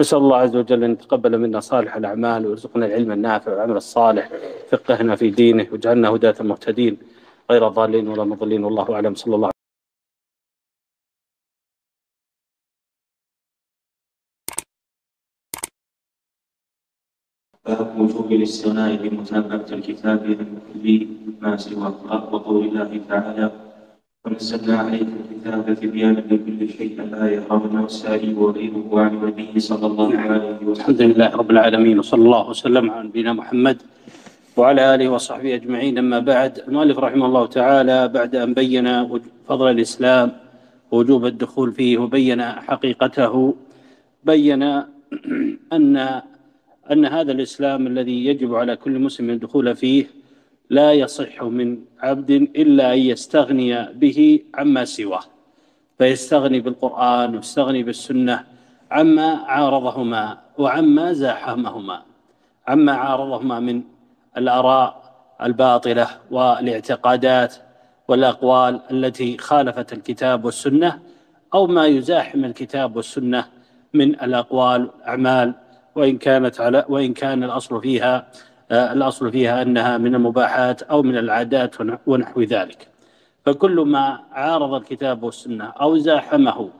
[0.00, 4.30] نسأل الله عز وجل أن يتقبل منا صالح الأعمال ويرزقنا العلم النافع والعمل الصالح.
[4.70, 6.96] فقهنا في دينه واجعلنا هداة مهتدين.
[7.50, 8.64] غير ضالين ولا مضلين.
[8.64, 9.14] والله أعلم.
[9.14, 9.53] صلى الله
[17.74, 21.06] باب وجوب الاستغناء بمتابعة الكتاب عن كل
[21.40, 23.50] ما سواه وقول الله تعالى
[24.24, 30.58] ونزلنا عليك الكتاب تبيانا لكل شيء لا يرونه السائل وغيره عن النبي صلى الله عليه
[30.62, 33.82] وسلم الحمد لله رب العالمين وصلى الله وسلم على نبينا محمد
[34.56, 35.98] وعلى آله وصحبه أجمعين.
[35.98, 38.86] أما بعد المؤلف رحمه الله تعالى بعد أن بين
[39.48, 40.32] فضل الإسلام
[40.90, 43.54] ووجوب الدخول فيه وبين حقيقته
[44.24, 44.62] بين
[45.72, 46.22] أن
[46.92, 50.06] أن هذا الإسلام الذي يجب على كل مسلم الدخول فيه
[50.70, 55.24] لا يصح من عبد إلا أن يستغني به عما سواه
[55.98, 58.44] فيستغني بالقرآن ويستغني بالسنة
[58.90, 62.02] عما عارضهما وعما زاحمهما
[62.68, 63.82] عما عارضهما من
[64.36, 65.04] الآراء
[65.42, 67.54] الباطلة والاعتقادات
[68.08, 70.98] والأقوال التي خالفت الكتاب والسنة
[71.54, 73.44] أو ما يزاحم الكتاب والسنة
[73.94, 75.54] من الأقوال والأعمال
[75.96, 78.26] وإن كانت على وإن كان الأصل فيها
[78.70, 81.74] آه، الأصل فيها أنها من المباحات أو من العادات
[82.06, 82.88] ونحو ذلك.
[83.44, 86.70] فكل ما عارض الكتاب والسنة أو زاحمه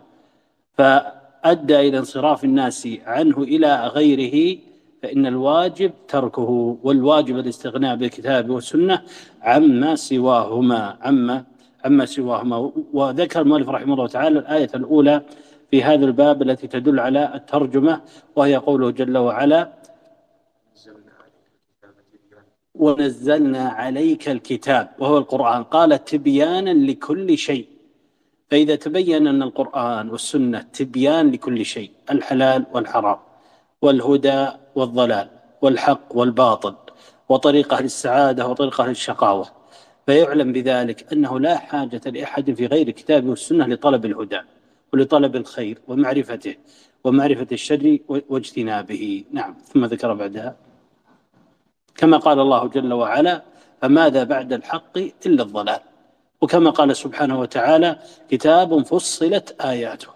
[0.79, 4.59] فأدى إلى انصراف الناس عنه إلى غيره
[5.03, 9.03] فإن الواجب تركه والواجب الاستغناء بالكتاب والسنة
[9.43, 11.45] عما سواهما عما
[11.85, 12.73] عما سواهما.
[12.93, 15.23] وذكر المؤلف رحمه الله تعالى الآية الأولى
[15.75, 18.01] في هذا الباب التي تدل على الترجمة
[18.37, 19.73] وهي قوله جل وعلا
[22.75, 25.63] ونزلنا عليك الكتاب وهو القرآن.
[25.65, 27.67] قال تبيانا لكل شيء
[28.51, 33.19] فإذا تبين أن القرآن والسنة تبيان لكل شيء الحلال والحرام
[33.83, 35.29] والهدى والضلال
[35.63, 36.75] والحق والباطل
[37.29, 39.47] وطريقة للسعادة وطريقة للشقاوة
[40.07, 44.41] فيعلم بذلك أنه لا حاجة لأحد في غير الكتاب والسنة لطلب الهدى.
[44.95, 46.55] ولطلب الخير ومعرفته
[47.05, 49.25] ومعرفة الشر واجتنابه.
[49.33, 50.57] نعم ثم ذكر بعدها.
[51.97, 53.43] كما قال الله جل وعلا
[53.83, 55.81] فماذا بعد الحق إلا الضلال.
[56.41, 57.99] وكما قال سبحانه وتعالى
[58.31, 60.09] كتاب فصلت آياته.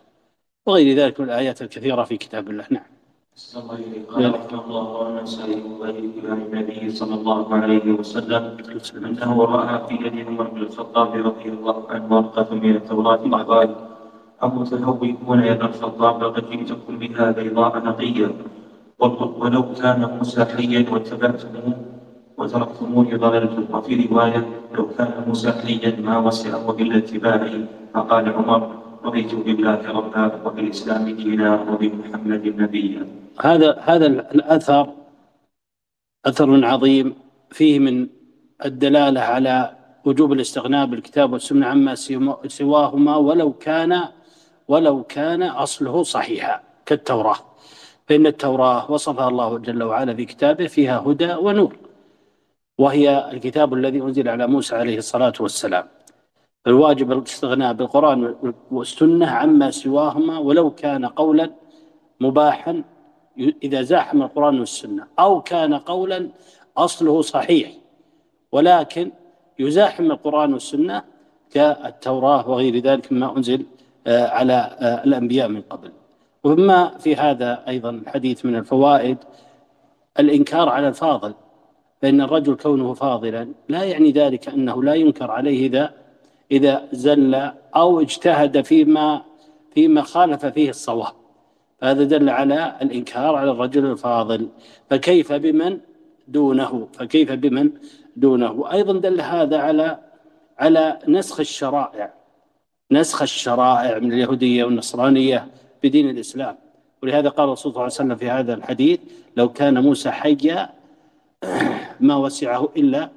[0.67, 2.67] وغير ذلك من الآيات الكثيرة في كتاب الله.
[2.71, 2.91] نعم.
[4.11, 10.61] قال رحمه الله عن النبي صلى الله عليه وسلم أنه رأى في يد عمر بن
[10.61, 13.23] الخطاب رضي الله عنه ورقة من التوراة
[14.41, 18.31] فقال المتهوكون يا ابن الخطاب لقد جئتكم بها بيضاء نقيه
[18.99, 21.77] ولو كان موسى حيا واتبعتموه
[22.39, 27.65] وتركتموني ضللت وفي رواية لو كان موسى حيا ما وسعه إلا اتباعي
[27.95, 28.61] فقال عمر
[29.05, 33.07] رضيت بالله ربا وبالإسلام دينا وبمحمد نبيا.
[33.41, 34.87] هذا هذا الأثر
[36.27, 37.15] أثر عظيم
[37.51, 38.07] فيه من
[38.65, 41.95] الدلالة على وجوب الاستغناء بالكتاب والسنة عما
[42.47, 44.03] سواهما ولو كان
[44.69, 47.39] ولو كان أصله صحيحا كالتوراة.
[48.07, 51.77] فإن التوراة وصفها الله جل وعلا في كتابه فيها هدى ونور
[52.79, 55.87] وهي الكتاب الذي أنزل على موسى عليه الصلاة والسلام.
[56.67, 58.35] الواجب الاستغناء بالقرآن
[58.71, 61.51] والسنة عما سواهما ولو كان قولا
[62.21, 62.85] مباحا
[63.63, 66.29] إذا زاحم القرآن والسنة أو كان قولا
[66.77, 67.73] أصله صحيح
[68.53, 69.13] ولكن
[69.59, 71.05] يزاحم القرآن والسنة
[71.51, 73.67] كالتوراة وغير ذلك مما أنزل
[74.09, 75.93] على آه، الأنبياء من قبل.
[76.45, 79.19] ومما في هذا أيضا الحديث من الفوائد
[80.21, 81.35] الإنكار على الفاضل
[82.03, 85.93] فإن الرجل كونه فاضلا لا يعني ذلك أنه لا ينكر عليه إذا
[86.53, 89.23] إذا زل أو اجتهد فيما
[89.75, 91.13] فيما خالف فيه الصواب.
[91.83, 94.49] هذا دل على الإنكار على الرجل الفاضل.
[94.91, 95.79] فكيف بمن؟
[96.29, 96.89] دونه.
[96.93, 97.71] فكيف بمن؟
[98.17, 98.73] دونه.
[98.73, 99.99] أيضا دل هذا على
[100.59, 102.18] على نسخ الشرائع.
[102.93, 105.49] نسخ الشرائع من اليهودية والنصرانية
[105.83, 106.57] بدين الإسلام.
[107.03, 109.01] ولهذا قال الرسول صلى الله عليه وسلم في هذا الحديث
[109.37, 110.71] لو كان موسى حيا
[112.01, 113.11] ما وسعه إلا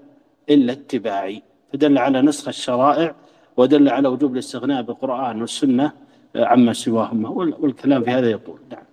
[0.49, 1.43] إلا اتباعي.
[1.74, 3.15] فدل على نسخ الشرائع
[3.57, 5.91] ودل على وجوب الاستغناء بالقرآن والسنة
[6.36, 7.30] عما سواهما.
[7.30, 8.84] والكلام في هذا يطول نعم.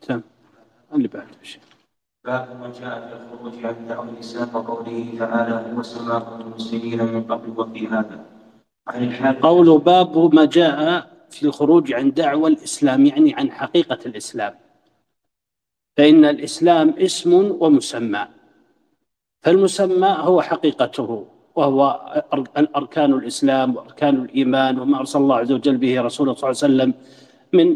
[0.00, 0.20] سم
[0.94, 1.60] اللي بعد شيء.
[2.24, 7.86] باب ما جاء في الخروج عن دعوة الإسلام وقوله تعالى وسماكم المسلمين من قبل وفي
[7.86, 8.33] هذا.
[8.88, 14.54] عن قوله باب ما جاء في الخروج عن دعوة الإسلام يعني عن حقيقة الإسلام.
[15.96, 18.26] فإن الإسلام اسم ومسمى.
[19.42, 22.00] فالمسمى هو حقيقته وهو
[22.76, 26.94] أركان الإسلام وأركان الإيمان وما أرسل الله عز وجل به رسوله صلى الله عليه وسلم
[27.52, 27.68] من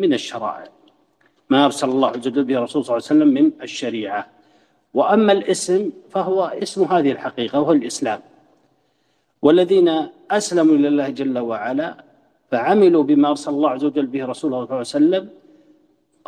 [0.00, 0.68] من الشرائع.
[1.50, 4.26] ما أرسل الله عز وجل به رسوله صلى الله عليه وسلم من الشريعة.
[4.94, 8.20] وأما الاسم فهو اسم هذه الحقيقة وهو الإسلام.
[9.42, 9.88] والذين
[10.30, 12.04] أسلموا لله جل وعلا
[12.50, 15.28] فعملوا بما أرسل الله عز وجل به رسوله صلى الله عليه وسلم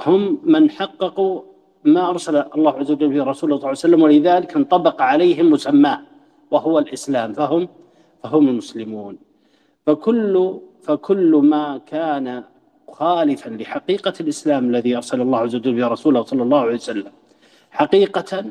[0.06, 1.42] هم من حققوا
[1.84, 6.00] ما أرسل الله عز وجل به رسوله صلى الله عليه وسلم ولذلك انطبق عليهم مسماه
[6.50, 7.68] وهو الإسلام فهم
[8.22, 9.18] فهم المسلمون.
[9.86, 12.44] فكل فكل ما كان
[12.88, 17.12] خالفا لحقيقة الإسلام الذي أرسل الله عز وجل به رسوله صلى الله عليه وسلم
[17.70, 18.44] حقيقة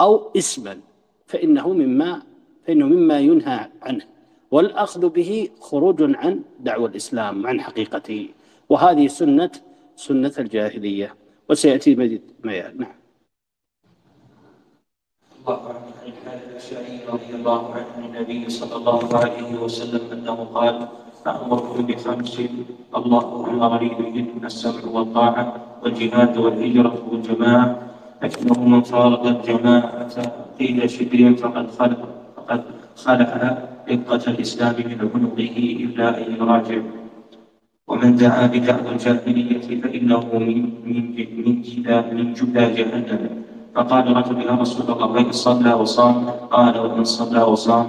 [0.00, 0.80] أو اسما
[1.26, 2.22] فإنه مما
[2.70, 4.04] فإنه مما ينهى عنه.
[4.50, 8.28] والأخذ به خروج عن دعوة الإسلام عن حقيقته.
[8.68, 9.50] وهذه سنة
[9.96, 11.14] سنة الجاهلية.
[11.48, 12.94] وسيأتي مزيد نعم.
[15.40, 20.88] الله عنه عن الاشعري رضي الله عنه عن النبي صلى الله عليه وسلم أنه قال
[21.26, 22.40] أأمركم بخمس
[22.96, 25.46] الله أمرني بهن السمع والطاعة
[25.82, 27.82] والجهاد والهجرة والجماعة
[28.22, 30.08] لكنه من فارق الجماعة
[30.58, 32.62] قيل شبر فقد خلق فقد
[32.96, 33.58] خلع
[33.90, 36.80] رقة الإسلام من عنقه إلا أن يراجع.
[37.88, 43.22] ومن دعا بدعوى الجاهلية فإنه من من جدا من جدا جهنم.
[43.74, 46.16] فقال رجل يا رسول الله من صلى وصام؟
[46.50, 47.86] قال ومن صلى وصام.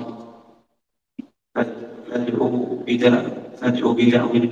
[2.11, 4.49] فادعوا بدعوى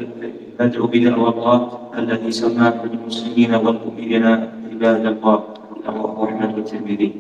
[0.58, 1.60] فادعوا بدعوى الله
[1.98, 4.26] الذي سماكم المسلمين والمؤمنين
[4.72, 5.59] عباد الله.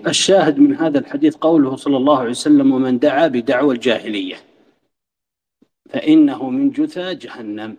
[0.07, 4.36] الشاهد من هذا الحديث قوله صلى الله عليه وسلم ومن دعا بدعوى الجاهلية
[5.89, 7.78] فإنه من جثى جهنم.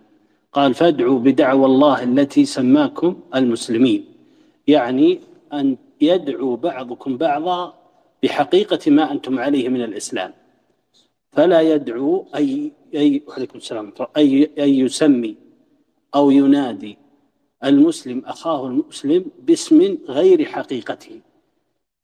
[0.52, 4.04] قال فادعوا بدعوى الله التي سماكم المسلمين
[4.66, 5.20] يعني
[5.52, 7.74] أن يدعو بعضكم بعضا
[8.22, 10.32] بحقيقة ما أنتم عليه من الإسلام.
[11.32, 12.72] فلا يدعو اي
[13.28, 15.36] عليكم السلام اي أي يسمي
[16.14, 16.98] أو ينادي
[17.64, 21.20] المسلم أخاه المسلم باسم غير حقيقته.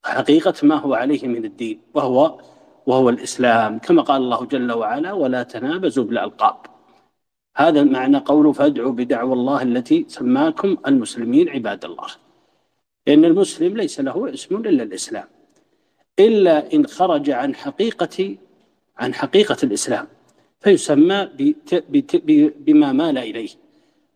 [0.04, 2.40] حقيقة ما هو عليه من الدين وهو
[2.86, 3.78] وهو الإسلام.
[3.78, 6.56] كما قال الله جل وعلا ولا تنابزوا بالألقاب
[7.56, 12.08] هذا معنى قوله فادعوا بدعوى الله التي سماكم المسلمين عباد الله
[13.06, 15.28] لأن المسلم ليس له اسم إلا الإسلام
[16.18, 18.36] إلا إن خرج عن حقيقة
[18.98, 20.06] عن حقيقة الإسلام
[20.60, 21.28] فيسمى
[22.58, 23.65] بما مال إليه.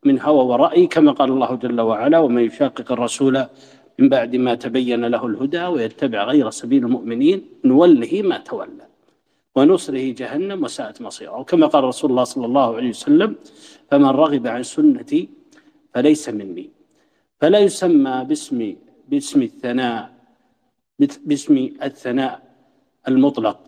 [0.05, 3.47] من هوى ورأي كما قال الله جل وعلا ومن يشاقق الرسول
[3.99, 8.87] من بعد ما تبين له الهدى ويتبع غير سبيل المؤمنين نوله ما تولى
[9.57, 11.37] ونصره جهنم وساءت مصيره.
[11.37, 13.37] وكما قال رسول الله صلى الله عليه وسلم
[13.91, 15.29] فمن رغب عن سنتي
[15.95, 16.71] فليس مني.
[17.41, 18.77] فلا يسمى باسم
[19.09, 20.15] باسم الثناء
[20.99, 22.43] باسم الثناء
[23.09, 23.59] المطلق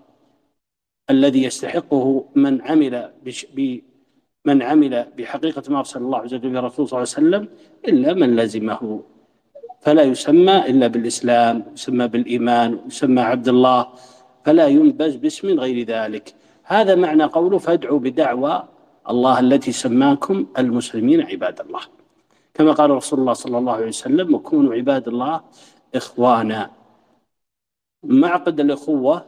[1.10, 3.12] الذي يستحقه من عمل
[4.44, 7.48] من عمل بحقيقة ما أرسل الله عز وجل برسول صلى الله عليه وسلم
[7.88, 9.02] إلا من لزمه.
[9.80, 13.88] فلا يسمى إلا بالإسلام يسمى بالإيمان يسمى عبد الله
[14.44, 16.34] فلا ينبذ باسم غير ذلك.
[16.64, 18.68] هذا معنى قوله فادعوا بدعوى
[19.10, 21.80] الله التي سماكم المسلمين عباد الله.
[22.54, 25.40] كما قال رسول الله صلى الله عليه وسلم وكونوا عباد الله
[25.94, 26.70] إخوانا.
[28.04, 29.24] معقد الأخوة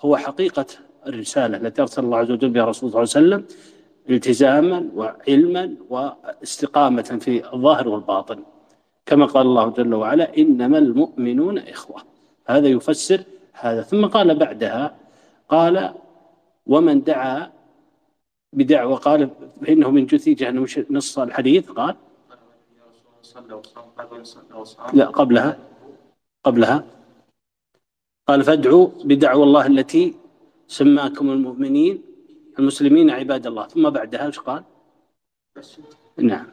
[0.00, 0.66] هو حقيقة
[1.06, 3.44] الرسالة التي أرسل الله عز وجل بها رسول صلى الله عليه وسلم.
[4.10, 8.42] التزاما وعلما واستقامة في الظاهر والباطن.
[9.06, 12.02] كما قال الله جل وعلا إنما المؤمنون إخوة.
[12.46, 13.20] هذا يفسر
[13.52, 13.82] هذا.
[13.82, 14.96] ثم قال بعدها
[15.48, 15.94] قال
[16.66, 17.50] ومن دعا
[18.52, 19.30] بدعوة قال
[19.62, 21.70] فإنه من جثي جهنم نص الحديث.
[21.70, 21.94] قال
[24.92, 25.58] لا قبلها
[26.44, 26.84] قبلها.
[28.28, 30.14] قال فادعوا بدعوى الله التي
[30.66, 32.05] سماكم المؤمنين.
[32.58, 33.66] المسلمين عباد الله.
[33.66, 34.62] ثم بعدها إيش قال؟
[36.18, 36.46] نعم.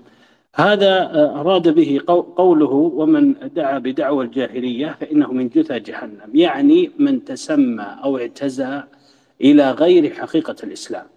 [0.55, 2.01] هذا أراد به
[2.35, 6.35] قوله ومن دعا بدعوى الجاهلية فإنه من جثى جهنم.
[6.35, 8.83] يعني من تسمى أو اعتزى
[9.41, 11.07] إلى غير حقيقة الإسلام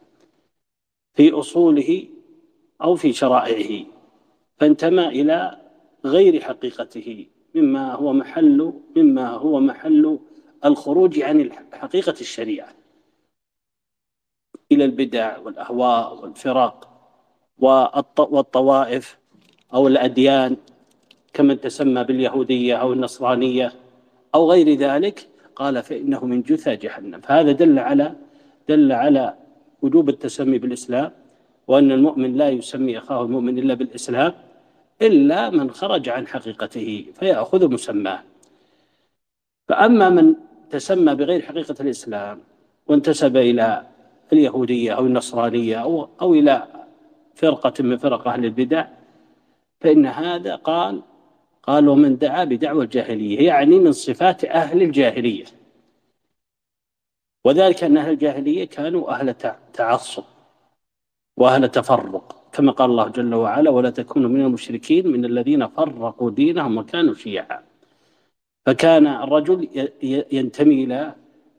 [1.14, 2.04] في أصوله
[2.82, 3.86] أو في شرائعه
[4.58, 5.58] فانتمى إلى
[6.04, 10.18] غير حقيقته مما هو محل مما هو محل
[10.64, 12.68] الخروج عن حقيقة الشريعة.
[14.72, 16.88] إلى البدع والأهواء والفرق
[18.18, 19.18] والطوائف
[19.74, 20.56] أو الأديان
[21.32, 23.72] كمن تسمى باليهودية أو النصرانية
[24.34, 27.20] أو غير ذلك قال فإنه من جثى جهنم.
[27.20, 28.12] فهذا دل على
[28.68, 29.34] دل على
[29.82, 31.10] وجوب التسمي بالإسلام
[31.68, 34.32] وأن المؤمن لا يسمي أخاه المؤمن إلا بالإسلام
[35.02, 38.22] إلا من خرج عن حقيقته فيأخذ مسماه.
[39.68, 40.34] فأما من
[40.70, 42.40] تسمى بغير حقيقة الإسلام
[42.86, 43.86] وانتسب إلى
[44.32, 46.66] اليهودية أو النصرانية أو, أو إلى
[47.34, 48.86] فرقة من فرق أهل البدع
[49.80, 51.02] فإن هذا قال
[51.62, 55.44] قال ومن دعا بدعوى الجاهلية يعني من صفات أهل الجاهلية.
[57.44, 59.34] وذلك أن أهل الجاهلية كانوا أهل
[59.72, 60.24] تعصب
[61.36, 66.78] وأهل تفرق كما قال الله جل وعلا ولا تكونوا من المشركين من الذين فرقوا دينهم
[66.78, 67.62] وكانوا شيعا.
[68.66, 69.68] فكان الرجل
[70.32, 71.14] ينتمي إلى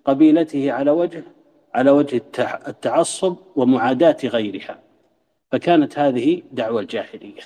[0.05, 1.23] قبيلته على وجه
[1.77, 2.21] على وجه
[2.67, 4.79] التعصب ومعاداة غيرها
[5.51, 7.41] فكانت هذه دعوة الجاهلية.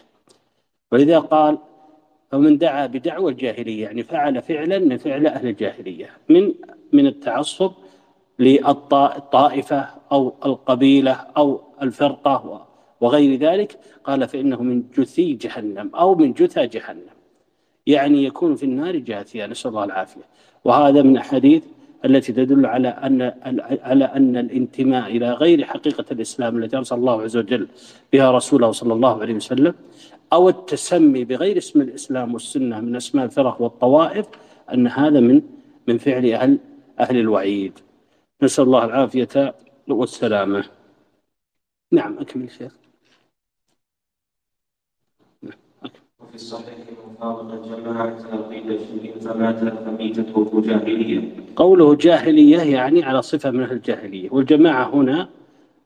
[0.92, 1.58] ولذا قال
[2.32, 6.54] فمن دعا بدعوى الجاهلية يعني فعل فعلا من فعل أهل الجاهلية من
[6.94, 7.72] من التعصب
[8.40, 12.68] للطائفة أو القبيلة أو الفرقة
[13.02, 17.16] وغير ذلك قال فإنه من جثي جهنم أو من جثى جهنم.
[17.88, 20.22] يعني يكون في النار جاثيا نسأل الله العافية.
[20.64, 21.64] وهذا من أحاديث
[22.06, 23.34] التي تدل على أن
[23.84, 27.68] على أن الانتماء إلى غير حقيقة الإسلام التي أرسل الله عز وجل
[28.14, 29.74] بها رسوله صلى الله عليه وسلم
[30.34, 34.26] أو التسمي بغير اسم الإسلام والسنة من أسماء الفرق والطوائف
[34.74, 35.42] أن هذا من
[35.88, 36.58] من فعل أهل
[37.00, 37.80] أهل الوعيد.
[38.42, 39.56] نسأل الله العافية
[39.88, 40.66] والسلامة.
[41.92, 42.81] نعم أكمل شيخ.
[46.32, 51.36] وفي الصحيح من فارق الجماعة قيل شيء فمات فميتته جاهلية.
[51.56, 54.30] قوله جاهلية يعني على صفة من أهل الجاهلية.
[54.32, 55.30] والجماعة هنا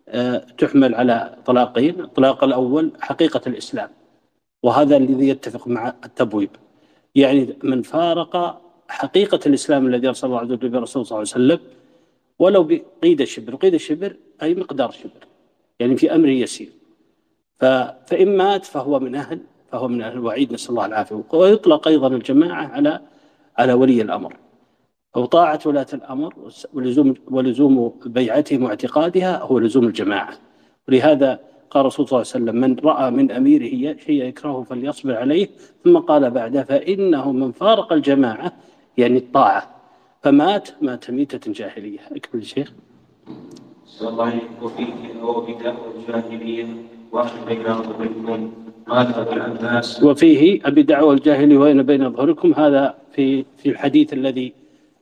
[0.09, 2.01] آه، تحمل على طلاقين.
[2.01, 3.89] الطلاق الأول حقيقة الإسلام.
[4.63, 6.49] وهذا الذي يتفق مع التبويب.
[7.15, 11.59] يعني من فارق حقيقة الإسلام الذي أرسل الله عز وجل برسول صلى الله عليه وسلم
[12.39, 13.55] ولو بقيد الشبر.
[13.55, 15.27] قيد الشبر أي مقدار شبر.
[15.79, 16.69] يعني في أمر يسير.
[17.59, 19.39] فإن مات فهو من أهل
[19.71, 21.23] فهو من أهل الوعيد نسأل الله العافية.
[21.33, 22.99] ويطلق أيضا الجماعة على
[23.57, 24.37] على ولي الأمر.
[25.15, 26.33] أو طاعة ولاة الأمر
[26.73, 30.33] ولزوم ولزوم بيعتهم واعتقادها هو لزوم الجماعة.
[30.87, 31.39] ولهذا
[31.69, 35.49] قال الرسول صلى الله عليه وسلم من رأى من أميره شيء يكرهه فليصبر عليه.
[35.83, 38.53] ثم قال بعده فإنه من فارق الجماعة.
[38.97, 39.75] يعني الطاعة.
[40.23, 41.99] فمات مات ميتة جاهلية.
[42.11, 42.73] أكمل الشيخ
[44.01, 46.67] الله وفيه هو بداء الجاهلية
[47.11, 48.64] واحد بين
[50.03, 54.53] وفيه أبي دعوة الجاهلية وين بين أظهركم هذا في في الحديث الذي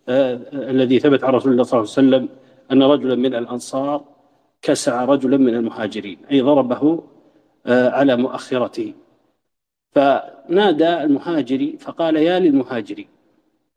[0.09, 2.29] آه الذي ثبت عن رسول الله صلى الله عليه وسلم
[2.71, 4.03] أن رجلا من الأنصار
[4.61, 7.03] كسع رجلا من المهاجرين أي ضربه
[7.65, 8.93] آه على مؤخرته.
[9.91, 13.07] فنادى المهاجري فقال يا للمهاجري.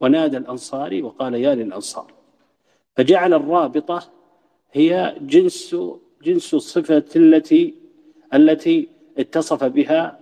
[0.00, 2.12] ونادى الأنصاري وقال يا للأنصار.
[2.96, 4.02] فجعل الرابطة
[4.72, 5.76] هي جنس
[6.22, 7.74] جنس الصفة التي
[8.34, 8.88] التي
[9.19, 10.19] اتصف بها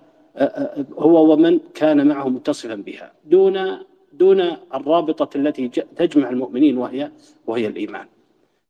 [0.99, 3.13] هو ومن كان معه متصفا بها.
[3.25, 3.79] دون
[4.13, 4.41] دون
[4.75, 7.11] الرابطة التي تجمع المؤمنين وهي
[7.47, 8.07] وهي الإيمان.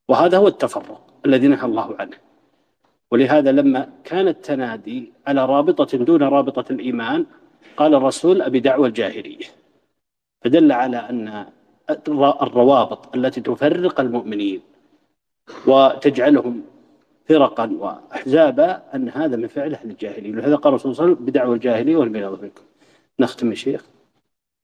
[0.09, 2.17] وهذا هو التفرق الذي نهى الله عنه.
[3.11, 7.27] ولهذا لما كان التنادي على رابطة دون رابطة الإيمان
[7.77, 9.47] قال الرسول أبي دعوة الجاهلية.
[10.43, 11.47] فدل على أن
[12.19, 14.61] الروابط التي تفرق المؤمنين
[15.67, 16.63] وتجعلهم
[17.29, 20.33] فرقا وأحزابا أن هذا من فعل أهل الجاهلية.
[20.33, 22.63] ولهذا قال الرسول صلى الله عليه وسلم بدعوة الجاهلية والبياض منكم.
[23.21, 23.85] نختم يا شيخ.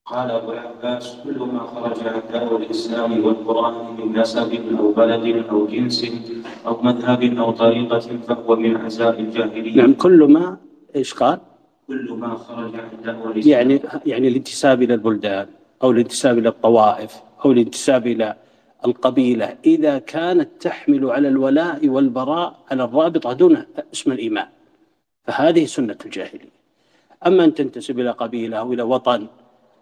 [0.06, 5.66] قال أبو العباس كل ما خرج عن دعوة الإسلام والقرآن من نسب أو بلد أو
[5.66, 6.12] جنس
[6.66, 9.76] أو مذهب أو طريقة فهو من عزاء الجاهلية.
[9.76, 10.56] نعم كل ما
[10.96, 11.38] إيش قال؟
[11.88, 13.70] كل ما خرج عن دعوة الإسلام.
[13.70, 15.46] يعني يعني الانتساب إلى البلدان
[15.82, 18.36] أو الانتساب إلى الطوائف أو الانتساب إلى
[18.86, 24.46] القبيلة إذا كانت تحمل على الولاء والبراء على الرابطة دون اسم الإيمان
[25.24, 26.60] فهذه سنة الجاهلية
[27.26, 29.26] أما أن تنتسب إلى قبيلة أو إلى وطن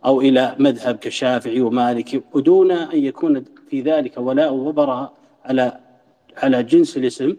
[0.05, 5.13] أو إلى مذهب كشافعي ومالكي ودون أن يكون في ذلك ولاء وبراء
[5.45, 5.81] على
[6.37, 7.37] على جنس الاسم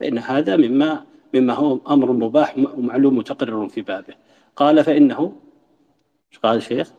[0.00, 1.04] فإن هذا مما
[1.34, 4.14] مما هو أمر مباح ومعلوم متقرر في بابه
[4.56, 5.32] قال فإنه
[6.42, 6.92] قال الشيخ؟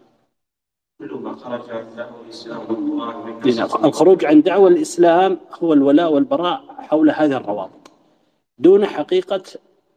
[0.99, 7.37] كل ما خرج عن دعوة الإسلام الخروج عن دعوة الإسلام هو الولاء والبراء حول هذه
[7.37, 7.91] الروابط
[8.57, 9.43] دون حقيقة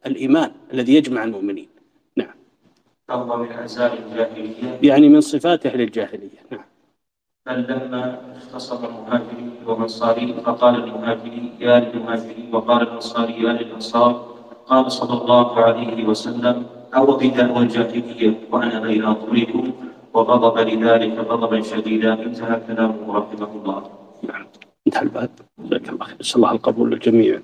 [0.07, 1.69] الإيمان الذي يجمع المؤمنين.
[2.17, 2.35] نعم.
[3.09, 4.79] فهو من الجاهلية.
[4.83, 6.65] يعني من صفات أهل الجاهلية نعم.
[7.47, 14.37] بل لما اختصم المهاجري والأنصاري فقال المهاجري يا للمهاجري وقال الأنصاري يا للأنصار
[14.67, 19.73] قال صلى الله عليه وسلم أو بدعوى الجاهلية وأنا بين أظهركم
[20.15, 23.91] وغضب لذلك غضبا شديدا انتهى كلامه رحمه الله.
[24.23, 24.47] نعم
[24.87, 27.41] انتهى الباب جزاك الله خير نسال الله القبول للجميع.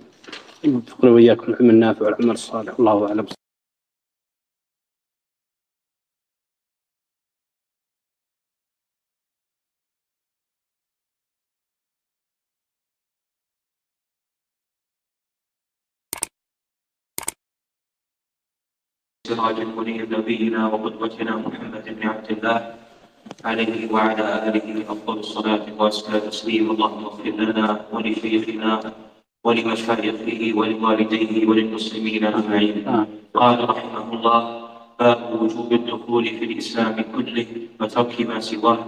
[0.64, 3.26] يوفقنا وإياكم العلم النافع والعمل الصالح والله أعلم.
[19.38, 22.58] سراج المنير نبينا وقدوتنا محمد بن عبد الله
[23.44, 26.70] عليه وعلى آله أفضل الصلاة وأزكى التسليم.
[26.70, 28.72] اللهم اغفر لنا ولشيخنا
[29.44, 32.76] ولمشايخه ولوالديه وللمسلمين أجمعين.
[33.34, 34.40] قال رحمه الله
[35.00, 37.46] باب وجوب الدخول في الإسلام كله
[37.80, 38.80] وترك ما سواه.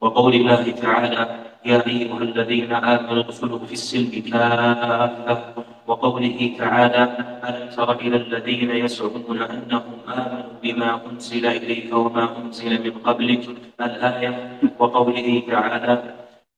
[0.00, 1.22] وقول الله تعالى
[1.64, 5.64] يا أيها الذين آمنوا ادخلوا في السلم كافة.
[5.86, 7.02] وقوله تعالى
[7.48, 13.42] ألم تر إلى الذين يزعمون أنهم آمنوا بما أنزل إليك وما أنزل من قبلك
[13.80, 15.94] الآية وقوله تعالى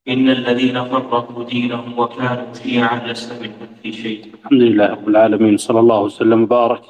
[0.07, 4.19] إن الذين فرقوا دينهم وكانوا شيعا لست منهم في شيء.
[4.33, 6.83] الحمد لله رب العالمين صلى الله وسلم وبارك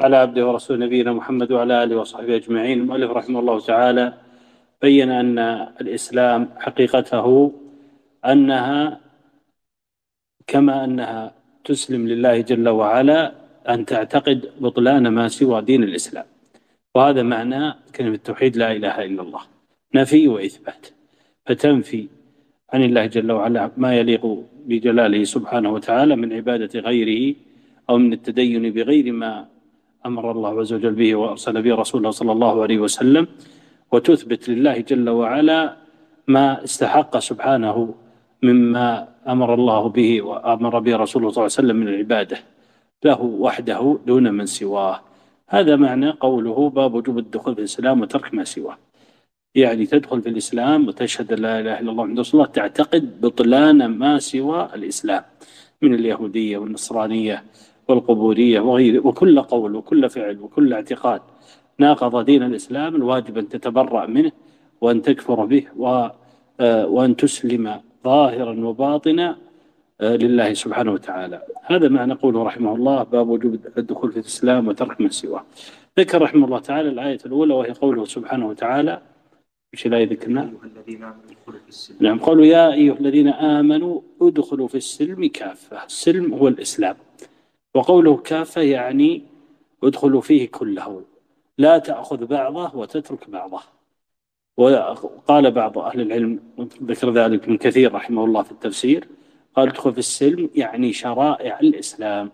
[0.00, 2.80] على عبده ورسول نبينا محمد وعلى آله وصحبه أجمعين.
[2.80, 4.12] المؤلف رحمه الله تعالى
[4.82, 5.38] بين أن
[5.80, 7.52] الإسلام حقيقته
[8.24, 9.00] أنها
[10.46, 13.32] كما أنها تسلم لله جل وعلا
[13.68, 16.24] أن تعتقد بطلان ما سوى دين الإسلام.
[16.94, 19.40] وهذا معنى كلمة التوحيد لا إله إلا الله.
[19.94, 20.86] نفي وإثبات.
[21.46, 22.08] فتنفي
[22.72, 24.24] عن الله جل وعلا ما يليق
[24.66, 27.34] بجلاله سبحانه وتعالى من عبادة غيره
[27.90, 29.46] أو من التدين بغير ما
[30.06, 33.26] أمر الله عز وجل به وأرسل به رسوله صلى الله عليه وسلم.
[33.92, 35.76] وتثبت لله جل وعلا
[36.28, 37.94] ما استحق سبحانه
[38.44, 42.38] مما أمر الله به وأمر به رسوله صلى الله عليه وسلم من العبادة
[43.04, 45.00] له وحده دون من سواه.
[45.48, 48.78] هذا معنى قوله باب وجوب الدخول في الإسلام وترك ما سواه.
[49.54, 54.18] يعني تدخل في الإسلام وتشهد لا إله إلا الله محمد رسول الله تعتقد بطلان ما
[54.18, 55.22] سوى الإسلام
[55.82, 57.44] من اليهودية والنصرانية
[57.88, 61.20] والقبورية وغيره وكل قول وكل فعل وكل اعتقاد
[61.78, 64.32] ناقض دين الإسلام الواجب أن تتبرأ منه
[64.80, 65.64] وأن تكفر به
[66.94, 69.36] وأن تسلم ظاهرا وباطنا
[70.00, 71.42] لله سبحانه وتعالى.
[71.62, 75.44] هذا معنى قوله رحمه الله باب وجوب الدخول في الإسلام وترك ما سواه.
[75.98, 79.00] ذكر رحمه الله تعالى الآية الأولى وهي قوله سبحانه وتعالى
[79.74, 80.52] إيش الآية ذكرنا؟
[82.00, 85.84] نعم قالوا يا أيها الذين آمنوا ادخلوا في السلم كافة.
[85.84, 86.96] السلم هو الإسلام.
[87.74, 89.22] وقوله كافة يعني
[89.84, 91.02] ادخلوا فيه كله.
[91.58, 93.73] لا تأخذ بعضه وتترك بعضه.
[94.56, 96.40] وقال بعض أهل العلم
[96.82, 99.08] ذكر ذلك من كثير رحمه الله في التفسير
[99.54, 102.30] قال ادخل في السلم يعني شرائع الإسلام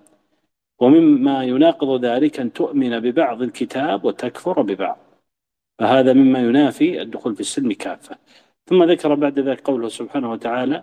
[0.79, 4.99] ومما يناقض ذلك أن تؤمن ببعض الكتاب وتكفر ببعض
[5.79, 8.17] فهذا مما ينافي الدخول في السلم كافة.
[8.67, 10.83] ثم ذكر بعد ذلك قوله سبحانه وتعالى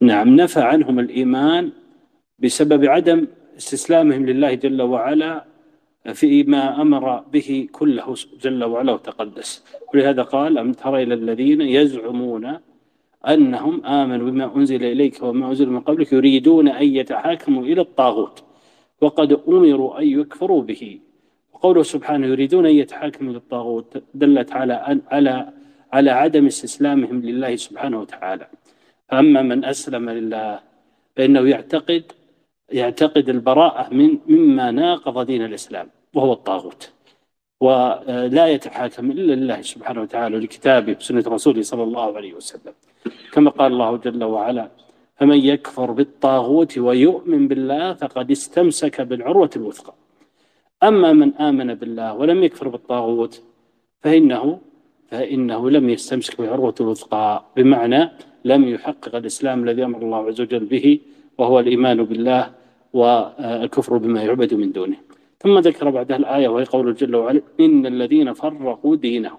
[0.00, 1.72] نعم نفى عنهم الإيمان
[2.38, 5.44] بسبب عدم استسلامهم لله جل وعلا
[6.12, 9.64] فيما أمر به كله جل وعلا وتقدس.
[9.94, 12.58] ولهذا قال أم ترى إلى الذين يزعمون
[13.28, 18.44] أنهم آمنوا بما أنزل إليك وما أنزل من قبلك يريدون أن يتحاكموا إلى الطاغوت
[19.00, 21.00] وقد أمروا أن يكفروا به.
[21.52, 25.52] وقوله سبحانه يريدون أن يتحاكموا إلى الطاغوت دلت على على
[25.92, 28.46] على عدم استسلامهم لله سبحانه وتعالى.
[29.08, 30.60] فأما من أسلم لله
[31.16, 32.04] فإنه يعتقد
[32.72, 35.88] يعتقد البراءة من مما ناقض دين الإسلام.
[36.14, 36.90] وهو الطاغوت.
[37.60, 42.74] ولا يتحاكم إلا لله سبحانه وتعالى ولكتابه وسنة رسوله صلى الله عليه وسلم.
[43.32, 44.68] كما قال الله جل وعلا
[45.16, 49.94] فمن يكفر بالطاغوت ويؤمن بالله فقد استمسك بالعروة الوثقى.
[50.82, 53.42] أما من آمن بالله ولم يكفر بالطاغوت
[54.02, 54.58] فإنه
[55.10, 57.44] فإنه لم يستمسك بالعروة الوثقى.
[57.56, 58.10] بمعنى
[58.44, 61.00] لم يحقق الإسلام الذي أمر الله عز وجل به
[61.38, 62.50] وهو الإيمان بالله
[62.92, 65.07] والكفر بما يعبد من دونه.
[65.40, 69.38] ثم ذكر بعدها الآية وهي قول جل وعلا إن الذين فرقوا دينهم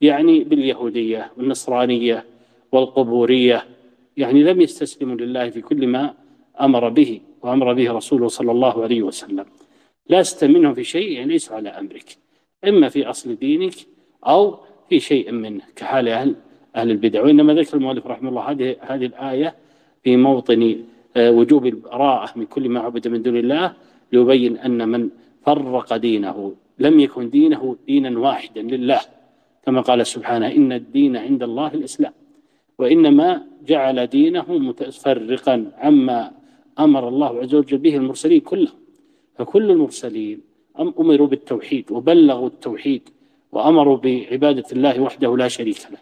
[0.00, 2.24] يعني باليهودية والنصرانية
[2.72, 3.64] والقبورية
[4.16, 6.14] يعني لم يستسلموا لله في كل ما
[6.60, 9.44] أمر به وأمر به رسوله صلى الله عليه وسلم.
[10.10, 12.16] لست منهم في شيء يعني ليس على أمرك
[12.68, 13.74] إما في أصل دينك
[14.26, 14.58] أو
[14.88, 16.34] في شيء منه كحال أهل
[16.76, 17.22] أهل البدع.
[17.22, 19.54] وإنما ذكر المؤلف رحمه الله هذه هذه الآية
[20.02, 20.76] في موطن
[21.16, 23.74] آه، وجوب البراءة من كل ما عبد من دون الله
[24.14, 25.02] ليبين أن من
[25.46, 29.00] فرق دينه لم يكن دينه دينا واحدا لله.
[29.64, 32.12] كما قال سبحانه إن الدين عند الله الإسلام.
[32.78, 33.28] وإنما
[33.70, 36.20] جعل دينه متفرقا عما
[36.78, 38.78] أمر الله عز وجل به المرسلين كلهم.
[39.36, 40.40] فكل المرسلين
[41.00, 43.08] أمروا بالتوحيد وبلغوا التوحيد
[43.52, 45.98] وأمروا بعبادة الله وحده لا شريك له.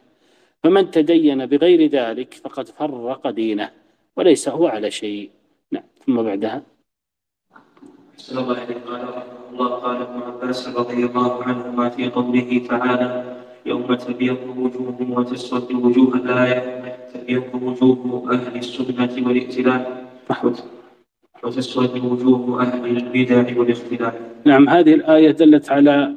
[0.62, 3.70] فمن تدين بغير ذلك فقد فرق دينه
[4.16, 5.30] وليس هو على شيء.
[5.72, 6.71] نعم ثم بعدها.
[8.18, 13.36] أحسن الله إليك قال رحمه الله قال ابن عباس رضي الله عنهما في قوله تعالى
[13.66, 16.60] يوم تبيض وجوه وتسود وجوه الآية
[17.14, 19.86] تبيض وجوه أهل السنة والائتلاف
[21.44, 24.14] وتسود وجوه أهل البدع والاختلاف.
[24.44, 26.14] نعم هذه الآية دلت على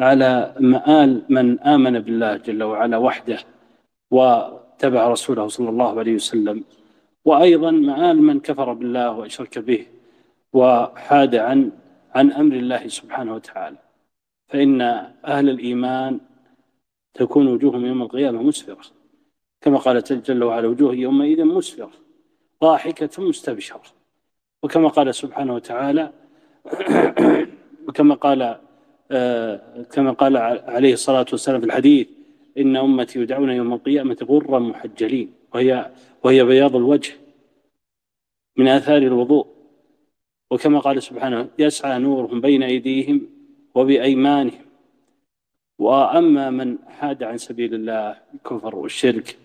[0.00, 3.38] على مآل من آمن بالله جل وعلا وحده
[4.10, 6.64] واتبع رسوله صلى الله عليه وسلم.
[7.24, 9.86] وأيضا مآل من كفر بالله وأشرك به.
[10.56, 11.72] وحاد عن
[12.14, 13.76] عن أمر الله سبحانه وتعالى.
[14.48, 14.80] فإن
[15.24, 16.20] أهل الإيمان
[17.14, 18.84] تكون وجوههم يوم القيامة مسفرة.
[19.60, 21.90] كما قال جل وعلا وجوه يومئذ مسفرة
[22.62, 23.82] ضاحكة مستبشرة.
[24.62, 26.12] وكما قال سبحانه وتعالى
[27.88, 28.58] وكما قال
[29.10, 32.08] آه، كما قال عليه الصلاة والسلام في الحديث
[32.58, 35.90] إن أمتي يدعون يوم القيامة غرا محجلين وهي
[36.24, 37.12] وهي بياض الوجه
[38.56, 39.55] من آثار الوضوء.
[40.50, 43.28] وكما قال سبحانه يسعى نورهم بين أيديهم
[43.74, 44.66] وبأيمانهم.
[45.78, 49.38] وأما من حاد عن سبيل الله الكفر والشرك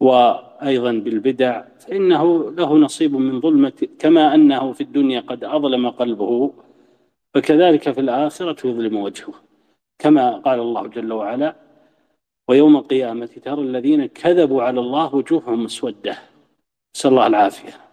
[0.00, 6.52] وأيضا بالبدع فإنه له نصيب من ظلمة كما أنه في الدنيا قد أظلم قلبه
[7.34, 9.34] فكذلك في الآخرة يظلم وجهه.
[9.98, 11.56] كما قال الله جل وعلا
[12.48, 16.18] ويوم القيامة ترى الذين كذبوا على الله وجوههم مسودة.
[16.96, 17.87] نسأل الله العافية.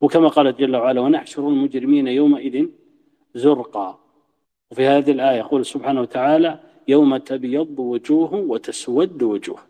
[0.00, 2.66] وكما قال جل وعلا ونحشر المجرمين يومئذ
[3.34, 3.98] زرقا.
[4.70, 9.60] وفي هذه الآية يقول سبحانه وتعالى يوم تبيض وجوه وتسود وجوه.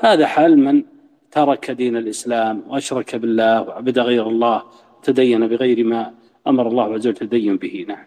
[0.00, 0.84] هذا حال من
[1.30, 4.62] ترك دين الإسلام وأشرك بالله وعبد غير الله
[5.02, 6.14] تدين بغير ما
[6.46, 7.84] أمر الله عز وجل تدين به.
[7.88, 8.06] نعم.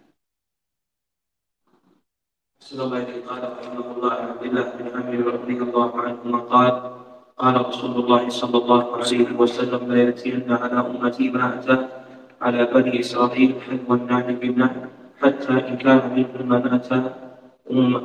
[2.73, 7.01] الله قال رحمه الله عبد الله بن عمرو رضي الله عنهما قال.
[7.41, 11.77] قال رسول الله صلى الله عليه وسلم لا يأتين على امتي ما أتى
[12.41, 14.81] على بني إسرائيل حلو النعل بالنعل
[15.22, 17.01] حتى إن كان منهم من أتى
[17.72, 18.01] أم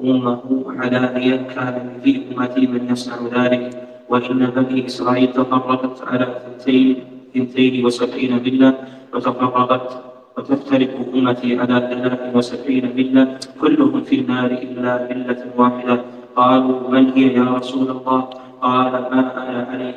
[0.00, 0.44] أمه
[0.78, 3.64] علانيا كان في أمتي من يصنع ذلك
[4.08, 6.96] وإن بني إسرائيل تفرقت على اثنتين
[7.30, 8.70] اثنتين وسبعين ملة
[9.14, 9.88] وتفرقت
[10.36, 16.04] وتفترق أمتي على ثلاث وسبعين ملة كلهم في النار إلا ملة واحدة.
[16.36, 19.94] قالوا من هي يا رسول الله؟ قال ما أنا عليه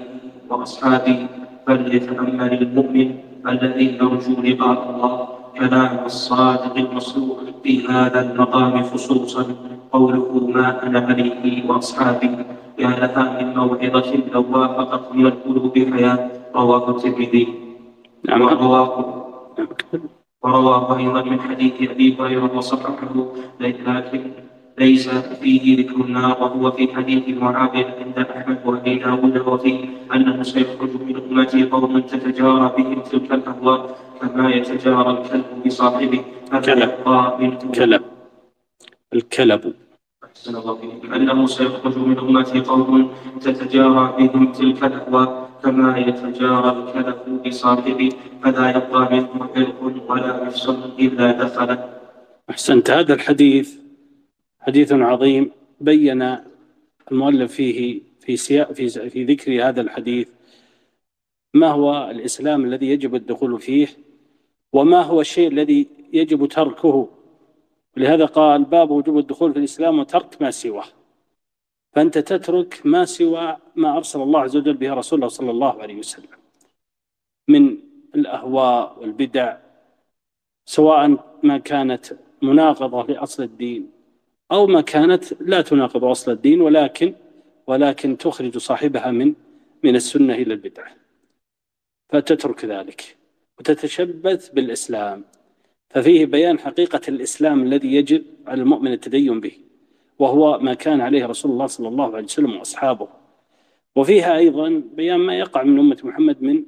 [0.49, 1.27] وأصحابي
[1.67, 3.15] فليتأمل المؤمن
[3.47, 5.27] الذي يرجو لقاء الله
[5.59, 9.43] كلام الصادق المصدوق في هذا المقام خصوصا.
[9.91, 12.31] قوله ما أنا عليه وأصحابي
[12.79, 17.47] يا لها من موعظة لو وافقت من القلوب حياة رواه الترمذي.
[18.27, 18.41] نعم.
[18.41, 18.91] ورواه
[20.43, 23.15] ورواه أيضا من حديث أبي هريرة وصححه
[23.59, 24.31] لكن
[24.77, 29.79] ليس فيه ذكر النار وهو في حديث معاوية عند أحمد وأبي داود وفيه
[30.13, 36.21] أنه سيخرج من أمتي قوم تتجارى بهم تلك الأهواء كما يتجارى الكلب بصاحبه
[36.65, 36.91] كلب.
[37.75, 38.01] كلب.
[39.13, 39.73] الكلب.
[40.47, 48.09] الله فيكم أنه سيخرج من أمتي قوم تتجارى بهم تلك الأهواء كما يتجارى الكلب بصاحبه
[48.43, 51.77] فلا يبقى منه عرق ولا نفس إلا دخل
[52.49, 52.89] أحسنت.
[52.91, 53.86] هذا الحديث
[54.67, 56.37] حديث عظيم بين
[57.11, 60.29] المؤلف فيه في سياق في في ذكر هذا الحديث
[61.53, 63.87] ما هو الإسلام الذي يجب الدخول فيه
[64.73, 67.09] وما هو الشيء الذي يجب تركه.
[67.97, 70.85] ولهذا قال باب وجوب الدخول في الإسلام وترك ما سواه.
[71.93, 76.37] فأنت تترك ما سوى ما أرسل الله عز وجل به رسوله صلى الله عليه وسلم
[77.47, 77.77] من
[78.15, 79.57] الأهواء والبدع
[80.65, 82.05] سواء ما كانت
[82.41, 83.96] مناقضة لأصل الدين
[84.51, 87.13] أو ما كانت لا تناقض أصل الدين ولكن
[87.67, 89.33] ولكن تخرج صاحبها من
[89.83, 90.91] من السنة إلى البدعة
[92.09, 93.17] فتترك ذلك
[93.59, 95.23] وتتشبث بالإسلام.
[95.89, 99.51] ففيه بيان حقيقة الإسلام الذي يجب على المؤمن التدين به
[100.19, 103.07] وهو ما كان عليه رسول الله صلى الله عليه وسلم وأصحابه.
[103.95, 106.63] وفيها أيضا بيان ما يقع من أمة محمد من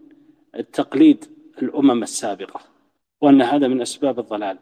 [0.55, 1.25] التقليد
[1.61, 2.61] الأمم السابقة
[3.21, 4.57] وأن هذا من أسباب الضلال.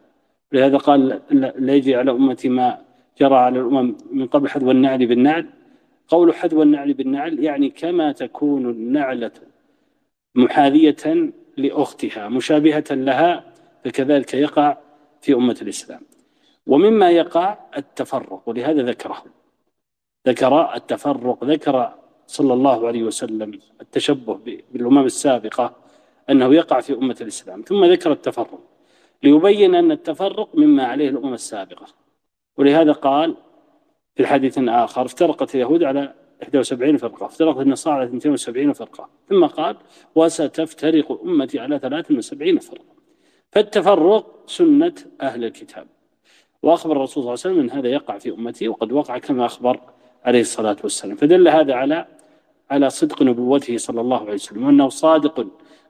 [0.52, 1.20] لهذا قال
[1.58, 2.87] لا يجري على أمتي ما
[3.20, 5.46] جرى على الأمم من قبل حذو النعل بالنعل.
[6.08, 9.32] قول حذو النعل بالنعل يعني كما تكون النعلة
[10.34, 13.44] محاذية لأختها مشابهة لها
[13.84, 14.76] فكذلك يقع
[15.20, 16.00] في أمة الإسلام.
[16.66, 19.24] ومما يقع التفرق ولهذا ذكره.
[20.26, 21.94] ذكر التفرق ذكر
[22.26, 24.40] صلى الله عليه وسلم التشبه
[24.72, 25.76] بالأمم السابقة
[26.30, 27.62] أنه يقع في أمة الإسلام.
[27.62, 28.60] ثم ذكر التفرق
[29.22, 31.86] ليبين أن التفرق مما عليه الأمم السابقة.
[32.58, 33.36] ولهذا قال
[34.14, 39.76] في الحديث آخر افترقت اليهود على 71 فرقة افترقت النصارى على 72 فرقة ثم قال
[40.14, 42.98] وستفترق أمتي على 73 فرقة.
[43.52, 45.86] فالتفرق سنة أهل الكتاب.
[46.62, 49.80] وأخبر الرسول صلى الله عليه وسلم أن هذا يقع في أمتي وقد وقع كما أخبر
[50.24, 51.16] عليه الصلاة والسلام.
[51.16, 52.06] فدل هذا على
[52.70, 55.46] على صدق نبوته صلى الله عليه وسلم وأنه صادق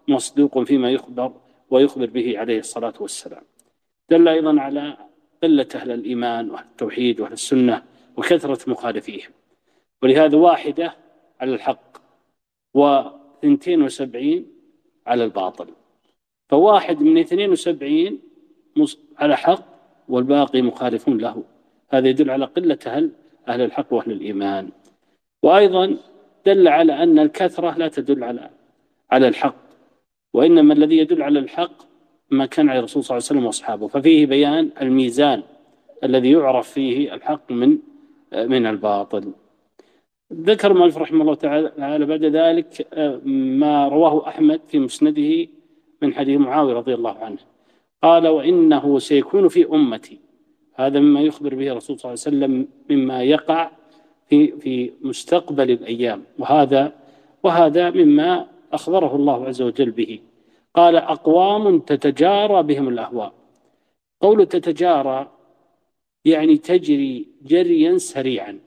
[0.09, 1.33] مصدوق فيما يخبر
[1.71, 3.43] ويخبر به عليه الصلاة والسلام.
[4.11, 5.08] دل أيضا على
[5.43, 7.83] قلة أهل الإيمان وأهل التوحيد وأهل السنة
[8.17, 9.31] وكثرة مخالفيهم.
[10.03, 10.97] ولهذا واحدة
[11.41, 11.99] على الحق
[12.75, 14.47] وثنتين وسبعين
[15.07, 15.67] على الباطل.
[16.49, 18.21] فواحد من اثنين وسبعين
[19.19, 19.65] على حق
[20.09, 21.45] والباقي مخالفون له.
[21.91, 23.11] هذا يدل على قلة أهل,
[23.49, 24.71] أهل الحق وأهل الإيمان.
[25.43, 25.97] وأيضا
[26.47, 28.51] دل على أن الكثرة لا تدل على
[29.11, 29.69] على الحق.
[30.35, 31.88] وإنما الذي يدل على الحق
[32.31, 33.89] ما كان عليه الرسول صلى الله عليه وسلم واصحابه.
[33.89, 35.43] ففيه بيان الميزان
[36.05, 37.79] الذي يعرف فيه الحق من
[38.33, 39.33] من الباطل.
[40.33, 42.87] ذكر المؤلف رحمه الله تعالى بعد ذلك
[43.61, 45.47] ما رواه أحمد في مسنده
[46.03, 47.39] من حديث معاوية رضي الله عنه.
[48.03, 50.19] قال وإنه سيكون في أمتي.
[50.75, 53.71] هذا مما يخبر به الرسول صلى الله عليه وسلم مما يقع
[54.29, 56.23] في في مستقبل الأيام.
[56.39, 56.93] وهذا
[57.43, 60.19] وهذا مما أخبره الله عز وجل به.
[60.79, 63.33] قال أقوام تتجارى بهم الأهواء.
[64.21, 65.33] قول تتجارى
[66.25, 68.59] يعني تجري جريا سريعا.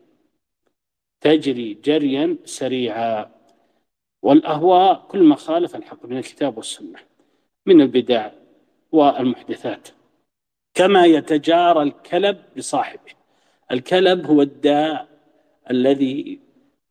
[1.22, 3.32] تجري جريا سريعا.
[4.22, 7.00] والأهواء كل ما خالف الحق من الكتاب والسنة
[7.66, 8.32] من البدع
[8.92, 9.88] والمحدثات.
[10.74, 13.12] كما يتجارى الكلب بصاحبه
[13.72, 15.08] الكلب هو الداء
[15.72, 16.40] الذي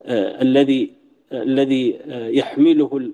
[0.02, 0.92] آه الذي
[1.32, 3.12] آه الذي آه يحمله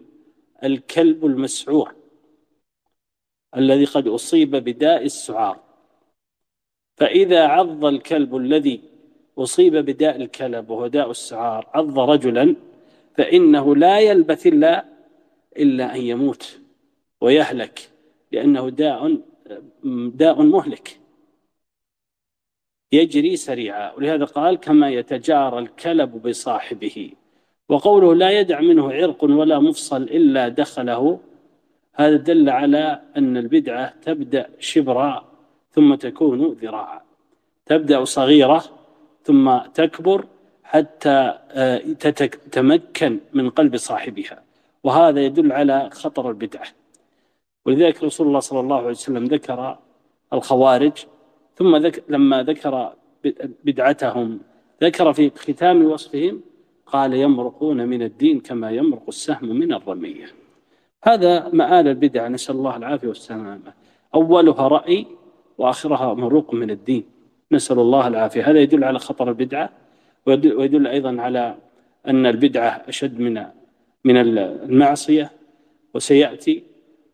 [0.64, 1.95] الكلب المسعور.
[3.56, 5.60] الذي قد أصيب بداء السعار.
[6.96, 8.80] فإذا عض الكلب الذي
[9.38, 12.56] أصيب بداء الكلب وهو داء السعار عض رجلا
[13.16, 14.84] فإنه لا يلبث إلا
[15.58, 16.58] إلا أن يموت
[17.20, 17.90] ويهلك
[18.32, 19.18] لأنه داء
[20.14, 21.00] داء مهلك.
[22.92, 23.92] يجري سريعا.
[23.92, 27.12] ولهذا قال كما يتجارى الكلب بصاحبه.
[27.68, 31.20] وقوله لا يدع منه عرق ولا مفصل إلا دخله
[31.96, 35.24] هذا دل على أن البدعة تبدأ شبرا
[35.70, 37.00] ثم تكون ذراعا.
[37.66, 38.64] تبدأ صغيرة
[39.24, 40.24] ثم تكبر
[40.64, 44.42] حتى آه، تتمكن من قلب صاحبها.
[44.84, 46.66] وهذا يدل على خطر البدعة.
[47.66, 49.78] ولذلك رسول الله صلى الله عليه وسلم ذكر
[50.32, 50.92] الخوارج
[51.56, 52.92] ثم ذك لما ذكر
[53.64, 54.40] بدعتهم
[54.82, 56.40] ذكر في ختام وصفهم
[56.86, 60.45] قال يمرقون من الدين كما يمرق السهم من الرمية.
[61.06, 63.72] هذا مآل البدع نسأل الله العافية والسلامة.
[64.14, 65.06] أولها رأي
[65.58, 67.04] وآخرها مروق من الدين.
[67.52, 68.50] نسأل الله العافية.
[68.50, 69.70] هذا يدل على خطر البدعة
[70.26, 71.54] ويدل أيضا على
[72.06, 73.44] أن البدعة أشد من
[74.04, 75.30] من المعصية
[75.94, 76.62] وسيأتي.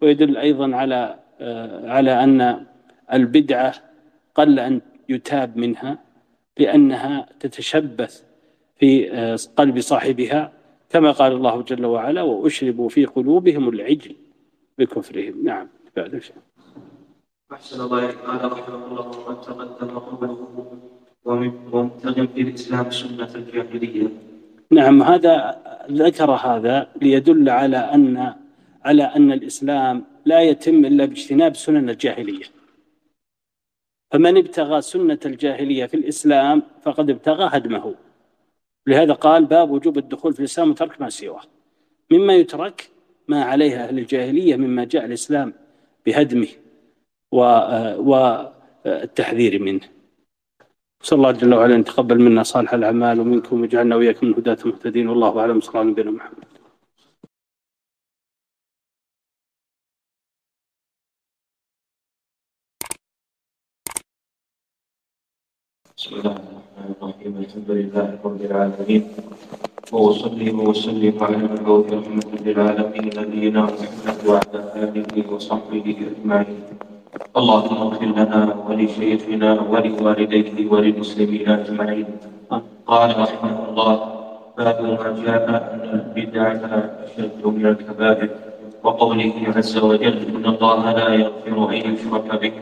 [0.02, 1.18] ويدل أيضا على
[1.84, 2.66] على أن
[3.12, 3.74] البدعة
[4.34, 5.98] قل أن يتاب منها
[6.58, 8.22] لأنها تتشبث
[8.76, 9.08] في
[9.56, 10.52] قلب صاحبها
[10.92, 14.16] كما قال الله جل وعلا وأشربوا في قلوبهم العجل
[14.78, 15.44] بكفرهم.
[15.44, 16.36] نعم بعد شيء
[17.52, 20.38] أحسن الله قال رحمه الله وقد تقدم قوله
[21.24, 24.08] ومبتغ في الإسلام سنة الجاهلية.
[24.70, 28.34] نعم هذا ذكر هذا ليدل على أن
[28.84, 32.44] على أن الإسلام لا يتم إلا باجتناب سنن الجاهلية.
[34.10, 37.94] فمن ابتغى سنة الجاهلية في الإسلام فقد ابتغى هدمه.
[38.86, 41.42] لهذا قال باب وجوب الدخول في الإسلام وترك ما سواه.
[42.10, 42.90] مما يترك
[43.28, 45.54] ما عليها أهل الجاهلية مما جاء الإسلام
[46.06, 46.48] بهدمه
[48.92, 49.88] والتحذير منه.
[51.02, 55.08] صلى الله جل وعلا أن يتقبل منا صالح الأعمال ومنكم ويجعلنا وإياكم من هداة المهتدين.
[55.08, 55.60] والله أعلم.
[55.60, 56.44] صلى الله عليه نبينا محمد.
[65.96, 66.61] بسم الله.
[66.72, 69.02] الرحمن الرحيم الحمد لله رب العالمين.
[69.92, 76.60] وأصلي وأسلم على المبعوث رحمة للعالمين نبينا محمد وعلى آله وصحبه أجمعين.
[77.36, 82.08] اللهم اغفر لنا ولشيخنا ولوالديه وللمسلمين أجمعين.
[82.86, 83.94] قال رحمه الله
[84.58, 85.44] باب ما جاء
[85.74, 86.62] أن البدعة
[87.04, 88.30] أشد من الكبائر.
[88.84, 92.54] وقوله عز وجل إن الله لا يغفر أن يشرك به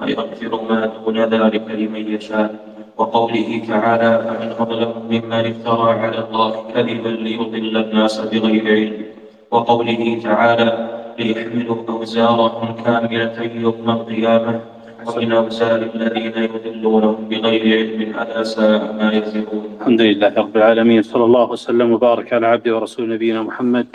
[0.00, 2.50] ويغفر ما دون ذلك لمن يشاء.
[2.96, 9.06] وقوله تعالى فمن أظلم ممن افترى على الله كذبا ليضل الناس بغير علم
[9.50, 10.88] وقوله تعالى
[11.18, 14.60] ليحملوا أوزارهم كاملة يوم القيامة
[15.06, 21.02] ومن أوزار الذين يضلونهم بغير علم ألا ساء ما يزرون الحمد لله رب العالمين.
[21.02, 23.86] صلى الله وسلم وبارك على عبده ورسول نبينا محمد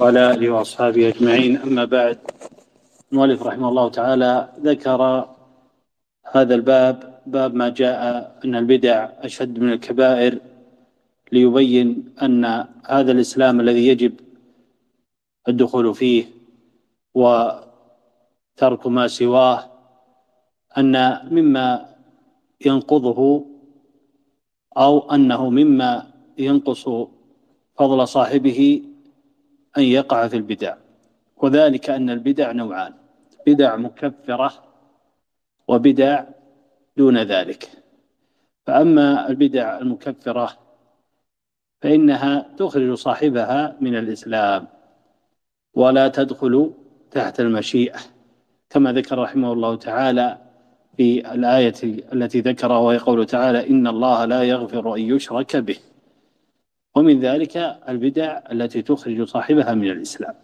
[0.00, 1.58] وعلى آله وأصحابه أجمعين.
[1.66, 2.18] أما بعد
[3.12, 5.24] المؤلف رحمه الله تعالى ذكر
[6.32, 10.38] هذا الباب باب ما جاء أن البدع أشد من الكبائر
[11.32, 14.20] ليبين أن هذا الإسلام الذي يجب
[15.48, 16.24] الدخول فيه
[17.14, 19.70] وترك ما سواه
[20.78, 21.94] أن مما
[22.66, 23.46] ينقضه
[24.76, 26.88] أو أنه مما ينقص
[27.78, 28.82] فضل صاحبه
[29.78, 30.76] أن يقع في البدع.
[31.36, 32.94] وذلك أن البدع نوعان
[33.46, 34.52] بدع مكفرة
[35.68, 36.24] وبدع
[36.96, 37.82] دون ذلك.
[38.66, 40.58] فأما البدع المكفرة
[41.82, 44.68] فإنها تخرج صاحبها من الإسلام
[45.74, 46.70] ولا تدخل
[47.10, 47.98] تحت المشيئة
[48.70, 50.38] كما ذكر رحمه الله تعالى
[50.96, 51.74] في الآية
[52.12, 55.76] التي ذكرها وهي قوله تعالى إن الله لا يغفر أن يشرك به.
[56.94, 57.56] ومن ذلك
[57.88, 60.34] البدع التي تخرج صاحبها من الإسلام.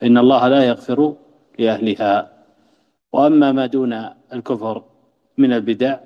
[0.00, 1.14] فإن الله لا يغفر
[1.58, 2.32] لأهلها.
[3.12, 4.84] وأما ما دون الكفر
[5.38, 5.98] من البدع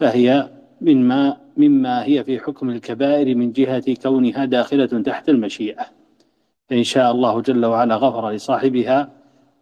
[0.00, 0.50] فهي
[0.80, 5.86] مما مما هي في حكم الكبائر من جهة كونها داخلة تحت المشيئة.
[6.68, 9.10] فإن شاء الله جل وعلا غفر لصاحبها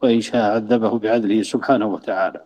[0.02, 2.44] وإن شاء عذبه بعدله سبحانه وتعالى.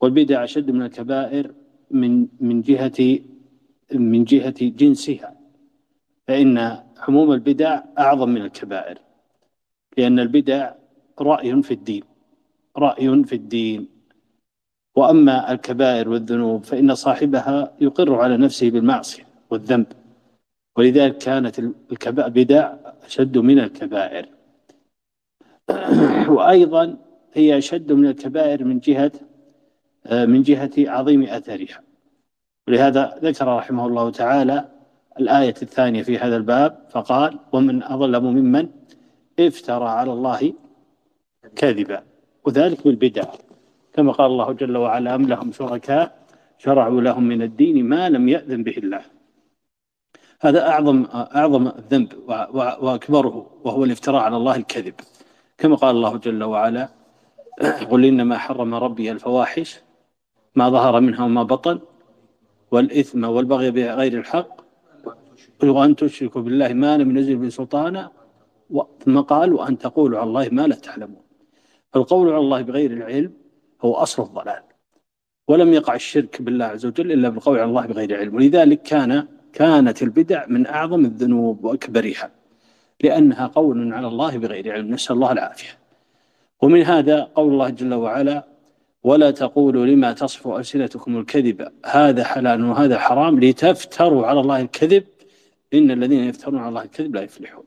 [0.00, 1.54] والبدع أشد من الكبائر
[1.90, 3.18] من من جهة
[3.94, 5.36] من جهة جنسها.
[6.28, 8.98] فإن حموم البدع أعظم من الكبائر
[9.96, 10.72] لأن البدع
[11.20, 12.02] رأي في الدين
[12.76, 13.88] رأي في الدين.
[14.94, 19.86] وأما الكبائر والذنوب فإن صاحبها يقر على نفسه بالمعصية والذنب.
[20.76, 22.74] ولذلك كانت البدع
[23.04, 24.28] أشد من الكبائر.
[26.34, 26.96] وأيضا
[27.32, 29.12] هي أشد من الكبائر من جهة
[30.10, 31.82] من جهة عظيم أثرها.
[32.68, 34.68] ولهذا ذكر رحمه الله تعالى
[35.20, 38.68] الآية الثانية في هذا الباب فقال ومن أظلم ممن
[39.40, 40.52] افترى على الله
[41.56, 42.02] كذبا.
[42.44, 43.24] وذلك بالبدع.
[43.92, 46.26] كما قال الله جل وعلا أم لهم شركاء
[46.58, 49.02] شرعوا لهم من الدين ما لم يأذن به الله.
[50.40, 52.12] هذا أعظم أعظم الذنب
[52.84, 54.94] وأكبره وهو الافتراء على الله الكذب.
[55.58, 56.88] كما قال الله جل وعلا
[57.90, 59.80] قل إنما حرم ربي الفواحش
[60.54, 61.80] ما ظهر منها وما بطن
[62.70, 64.62] والإثم والبغي بغير الحق
[65.62, 68.10] وأن تشركوا بالله ما لم ينزل به سلطانا
[69.04, 71.22] ثم قال وأن تقولوا على الله ما لا تعلمون.
[71.92, 73.32] فالقول على الله بغير العلم
[73.82, 74.62] هو أصل الضلال.
[75.48, 78.34] ولم يقع الشرك بالله عز وجل إلا بالقول على الله بغير علم.
[78.34, 82.30] ولذلك كان كانت البدع من أعظم الذنوب وأكبرها
[83.04, 84.94] لأنها قول على الله بغير علم.
[84.94, 85.78] نسأل الله العافية.
[86.62, 88.46] ومن هذا قول الله جل وعلا
[89.02, 95.04] ولا تقولوا لما تصف ألسنتكم الكذب هذا حلال وهذا حرام لتفتروا على الله الكذب.
[95.74, 97.64] إن الذين يفترون على الله الكذب لا يفلحون.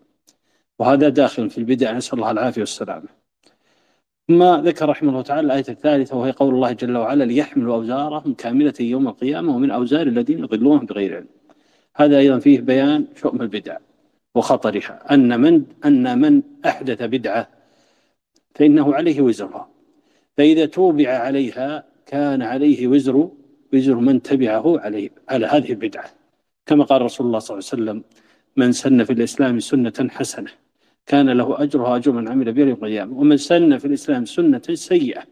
[0.79, 1.91] وهذا داخل في البدع.
[1.91, 3.24] نسأل الله العافية والسلامة.
[4.27, 8.73] ثم ذكر رحمه الله تعالى الآية الثالثة وهي قول الله جل وعلا ليحملوا أوزارهم كاملة
[8.79, 11.27] يوم القيامة ومن أوزار الذين يضلونهم بغير علم.
[11.95, 13.77] هذا أيضا فيه بيان شؤم البدع
[14.35, 17.47] وخطرها أن من أن من أحدث بدعة
[18.55, 19.69] فإنه عليه وزرها.
[20.37, 23.29] فإذا توبع عليها كان عليه وزر
[23.73, 26.05] وزر من تبعه عليه على هذه البدعة.
[26.65, 28.03] كما قال رسول الله صلى الله عليه وسلم
[28.57, 30.64] من سن في الإسلام سنة حسنة.
[31.05, 33.17] كان له أجرها أجر من عمل بها يوم القيامة.
[33.17, 35.23] ومن سن في الإسلام سنة سيئة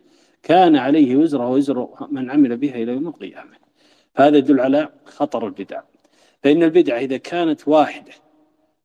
[0.43, 3.63] كان عليه وزرها وزر من عمل بها إلى يوم القيامة.
[4.15, 5.81] هذا يدل على خطر البدع.
[6.43, 8.11] فإن البدعة إذا كانت واحدة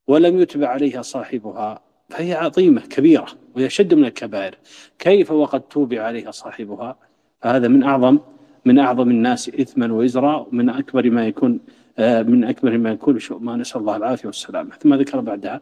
[0.06, 4.54] ولم يتبع عليها صاحبها فهي عظيمة كبيرة وهي شد من الكبائر.
[4.98, 6.98] كيف وقد توبع عليها صاحبها؟
[7.40, 8.18] فهذا من أعظم
[8.64, 11.60] من أعظم الناس إثما وإزرا من أكبر ما يكون
[11.98, 14.70] آه، من أكبر ما يكون ما نسأل الله العافية والسلامة.
[14.74, 15.60] ثم ذكر بعدها.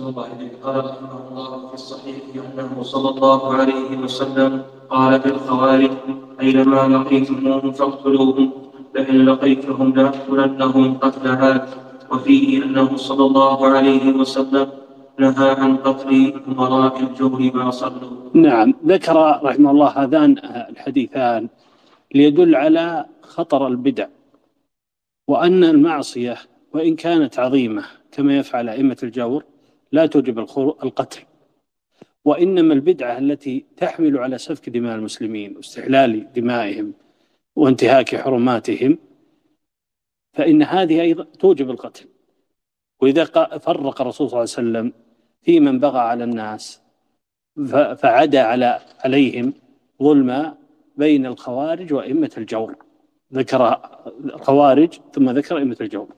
[0.00, 5.90] الله إليك قال رحمه الله في الصحيح أنه صلى الله عليه وسلم قال في الخوارج
[6.40, 8.52] أينما لقيتموهم فاقتلوهم
[8.94, 11.68] فإن لقيتهم لأقتلنهم قتل عاد
[12.12, 14.68] وفيه أنه صلى الله عليه وسلم
[15.18, 18.30] نهى عن قتل أمراء الجور ما صلوا.
[18.34, 20.38] نعم ذكر رحمه الله هذان
[20.70, 21.48] الحديثان
[22.14, 24.06] ليدل على خطر البدع
[25.28, 26.36] وأن المعصية
[26.74, 29.44] وإن كانت عظيمة كما يفعل أئمة الجور.
[29.92, 30.38] لا توجب
[30.82, 31.22] القتل.
[32.24, 36.92] وإنما البدعة التي تحمل على سفك دماء المسلمين واستحلال دمائهم
[37.56, 38.98] وانتهاك حرماتهم
[40.32, 42.06] فإن هذه أيضا توجب القتل.
[43.00, 43.24] وإذا
[43.58, 44.92] فرق الرسول صلى الله عليه وسلم
[45.42, 46.80] في من بغى على الناس
[47.96, 49.52] فعدا على عليهم
[50.02, 50.56] ظلما
[50.96, 52.76] بين الخوارج وأئمة الجور.
[53.34, 53.80] ذكر
[54.24, 56.08] الخوارج ثم ذكر أئمة الجور.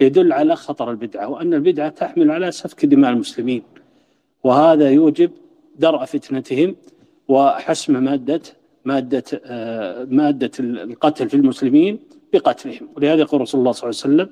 [0.00, 3.62] يدل على خطر البدعة وأن البدعة تحمل على سفك دماء المسلمين.
[4.44, 5.30] وهذا يوجب
[5.78, 6.76] درء فتنتهم
[7.28, 8.42] وحسم مادة
[8.84, 11.98] مادة آه، مادة القتل في المسلمين
[12.32, 12.88] بقتلهم.
[12.96, 14.28] ولهذا يقول رسول الله صلى الله عليه وسلم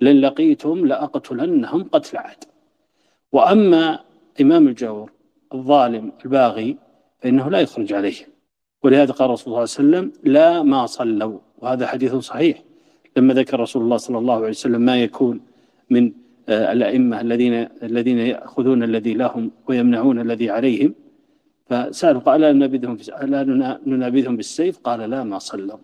[0.00, 2.44] لن لقيتم لأقتلنهم قتل عاد.
[3.32, 4.00] وأما
[4.40, 5.12] إمام الجور
[5.54, 6.76] الظالم الباغي
[7.18, 8.28] فإنه لا يخرج عليه.
[8.82, 11.38] ولهذا قال رسول الله صلى الله عليه وسلم لا ما صلوا.
[11.58, 12.62] وهذا حديث صحيح.
[13.18, 15.40] لما ذكر رسول الله صلى الله عليه وسلم ما يكون
[15.90, 16.12] من
[16.48, 20.94] آه، الأئمة الذين الذين يأخذون الذي لهم ويمنعون الذي عليهم.
[21.66, 23.42] فسألوا قال لا ننابذهم لا
[23.86, 24.78] ننابذهم بالسيف.
[24.78, 25.78] قال لا ما صلوا.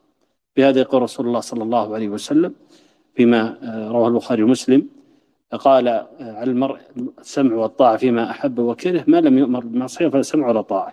[0.56, 2.54] بهذا يقول رسول الله صلى الله عليه وسلم
[3.14, 4.86] فيما آه، رواه البخاري ومسلم.
[5.52, 6.78] قال آه، على المرء
[7.18, 10.92] السمع والطاعة فيما أحب وكره ما لم يؤمر بالمعصية فلا سمع ولا طاعة.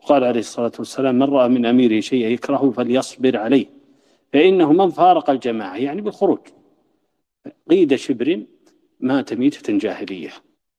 [0.00, 3.81] وقال عليه الصلاة والسلام من رأى من أميره شيئا يكرهه فليصبر عليه.
[4.32, 6.38] فإنه من فارق الجماعة يعني بالخروج.
[7.70, 8.42] قيد شبر
[9.00, 10.30] مات ميتة جاهلية.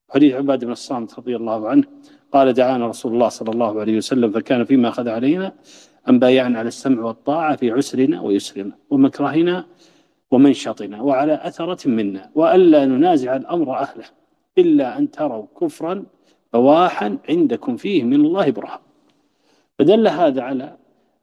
[0.09, 1.83] حديث عباد بن الصامت رضي الله عنه
[2.31, 5.53] قال دعانا رسول الله صلى الله عليه وسلم فكان فيما أخذ علينا
[6.09, 9.65] أن بايعنا على السمع والطاعة في عسرنا ويسرنا ومكرهنا
[10.31, 14.05] ومنشطنا وعلى أثرة منا وألا ننازع الأمر أهله
[14.57, 16.05] إلا أن تروا كفرا
[16.53, 18.79] بواحا عندكم فيه من الله برهان.
[19.79, 20.77] فدل هذا على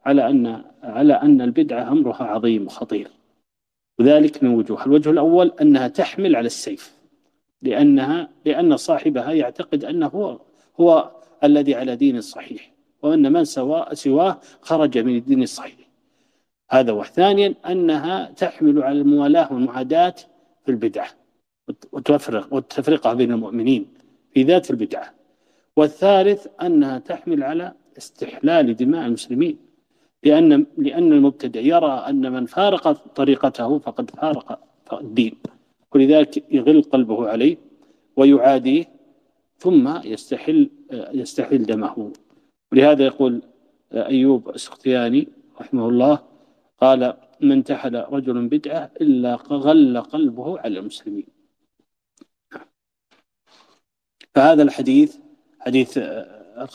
[0.05, 3.07] على أن على أن البدعة أمرها عظيم وخطير.
[3.99, 4.85] وذلك من وجوه.
[4.85, 6.95] الوجه الأول أنها تحمل على السيف
[7.61, 10.39] لأنها لأن صاحبها يعتقد أنه هو,
[10.79, 11.11] هو
[11.43, 12.71] الذي على دين الصحيح
[13.01, 15.75] وأن من سواه, سواه خرج من الدين الصحيح.
[16.71, 20.15] هذا وثانيا أنها تحمل على الموالاة والمعاداة
[20.65, 21.09] في البدعة
[21.91, 23.87] وتفرق والتفرقة بين المؤمنين
[24.33, 25.13] في ذات البدعة.
[25.75, 29.70] والثالث أنها تحمل على استحلال دماء المسلمين.
[30.23, 34.59] لأن لأن المبتدع يرى أن من فارق طريقته فقد فارق
[34.93, 35.35] الدين
[35.95, 37.57] ولذلك يغل قلبه عليه
[38.15, 38.85] ويعاديه
[39.57, 42.11] ثم يستحل يستحل دمه.
[42.71, 43.41] ولهذا يقول
[43.93, 45.27] أيوب السختياني
[45.61, 46.19] رحمه الله
[46.81, 51.25] قال من انتحل رجل بدعة إلا غل قلبه على المسلمين.
[54.35, 55.17] فهذا الحديث
[55.59, 55.97] حديث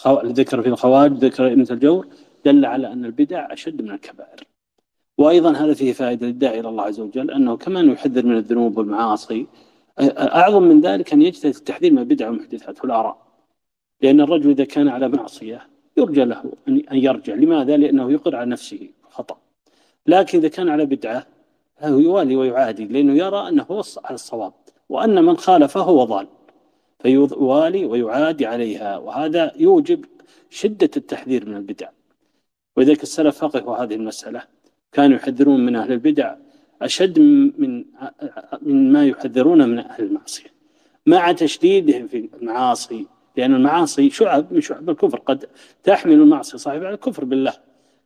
[0.08, 2.06] ذكر في الخوارج ذكر ابن الجور
[2.46, 4.40] دل على أن البدع أشد من الكبائر.
[5.18, 9.46] وأيضا هذا فيه فائدة للداعي إلى الله عز وجل أنه كمان يحذر من الذنوب والمعاصي
[10.40, 13.16] أعظم من ذلك أن يجتهد التحذير من البدع والمحدثات والآراء.
[14.02, 15.66] لأن الرجل إذا كان على معصية
[15.96, 17.34] يرجى له أن يرجع.
[17.34, 19.36] لماذا؟ لأنه يقر على نفسه خطأ.
[20.06, 21.26] لكن إذا كان على بدعة
[21.76, 24.52] فهو يوالي ويعادي لأنه يرى أنه هو على الصواب.
[24.88, 26.26] وأن من خالفه هو ضال
[26.98, 28.98] فيوالي ويعادي عليها.
[28.98, 30.04] وهذا يوجب
[30.50, 31.88] شدة التحذير من البدع.
[32.76, 34.42] ولذلك السلف فقهوا هذه المسألة.
[34.92, 36.34] كانوا يحذرون من أهل البدع
[36.82, 37.84] أشد من
[38.62, 40.50] من ما يحذرون من أهل المعصية.
[41.06, 45.18] مع تشديدهم في المعاصي لأن المعاصي شعب من شعب الكفر.
[45.18, 45.46] قد
[45.84, 47.52] تحمل المعصية صاحب على الكفر بالله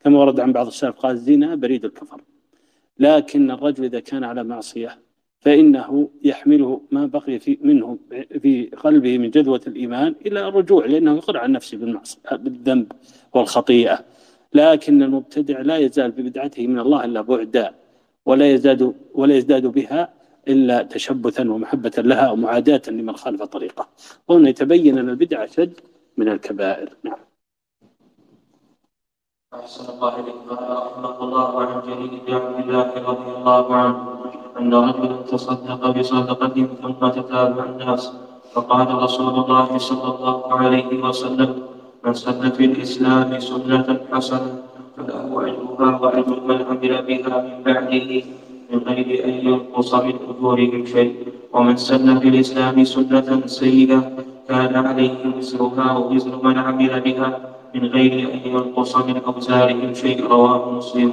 [0.04, 2.20] كما ورد عن بعض السلف قال الزنا بريد الكفر.
[2.98, 4.98] لكن الرجل إذا كان على معصية
[5.40, 7.98] فإنه يحمله ما بقي في منه
[8.42, 12.92] في قلبه من جذوة الإيمان إلى الرجوع لأنه يقر عن نفسه بالمعصية بالذنب
[13.32, 14.04] والخطيئة.
[14.54, 17.74] لكن المبتدع لا يزال ببدعته من الله إلا بعدا
[18.26, 20.12] ولا يزداد ولا يزداد بها
[20.48, 23.88] إلا تشبثا ومحبة لها ومعاداة لمن خالف طريقه.
[24.28, 25.72] وهنا يتبين أن البدع أشد
[26.16, 26.96] من الكبائر.
[27.04, 27.18] نعم.
[29.54, 30.34] أحسن الله إليك.
[30.34, 34.20] قال رحمه الله عن جرير بن عبد الله رضي الله عنه
[34.58, 38.12] أن رجلا تصدق بصدقة ثم تتابع الناس.
[38.52, 41.69] فقال رسول الله صلى الله عليه وسلم
[42.04, 44.62] من سن في الإسلام سنة حسنة
[44.96, 48.10] فله أجرها وأجر من عمل بها من بعده
[48.70, 51.14] من غير أن ينقص من أجورهم شيء.
[51.52, 54.00] ومن سن في الإسلام سنة سيئة
[54.48, 57.28] كان عليه وزرها ووزر من عمل بها
[57.74, 60.26] من غير أن ينقص من أوزارهم شيء.
[60.26, 61.12] رواه مسلم.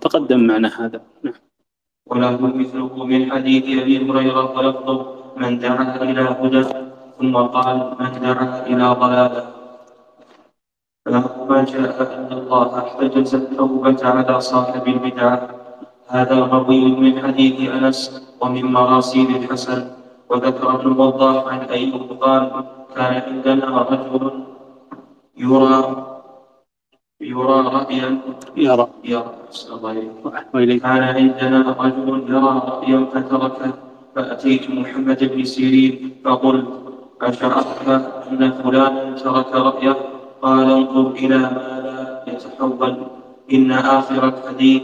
[0.00, 1.00] تقدم معنا هذا.
[1.22, 1.34] نعم.
[2.06, 4.98] وله مثله من حديث أبي هريرة ولفظه
[5.36, 6.64] من دعا إلى هدى
[7.18, 9.51] ثم قال من دعا إلى ضلالة.
[11.06, 15.48] فله ما جاء أن الله احتجز التوبة على صاحب البدعة
[16.08, 19.90] هذا مروي من حديث أنس ومن مراسيل الحسن
[20.30, 22.64] وذكر ابن الوضاح عن أيوب قال
[22.96, 24.44] كان عندنا رجل
[25.36, 26.06] يرى
[27.20, 28.18] يرى رأيا
[28.56, 28.88] يرى.
[29.04, 29.24] يرى.
[30.78, 33.72] كان عندنا رجل يرى رأيا فتركه
[34.16, 36.68] فأتيت محمد بن سيرين فقلت
[37.22, 37.88] أشعرت
[38.30, 40.11] أن فلانا ترك رأيه؟
[40.42, 42.96] قال انظر إلى ما لا يتحول.
[43.52, 44.82] إن آخر الحديث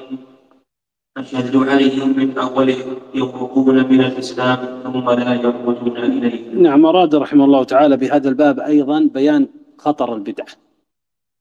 [1.16, 6.54] أشد عليهم من أولهم يخرجون من الإسلام ثم لا يعودون إليه.
[6.54, 9.48] نعم أراد رحمه الله تعالى بهذا الباب أيضا بيان
[9.78, 10.44] خطر البدع.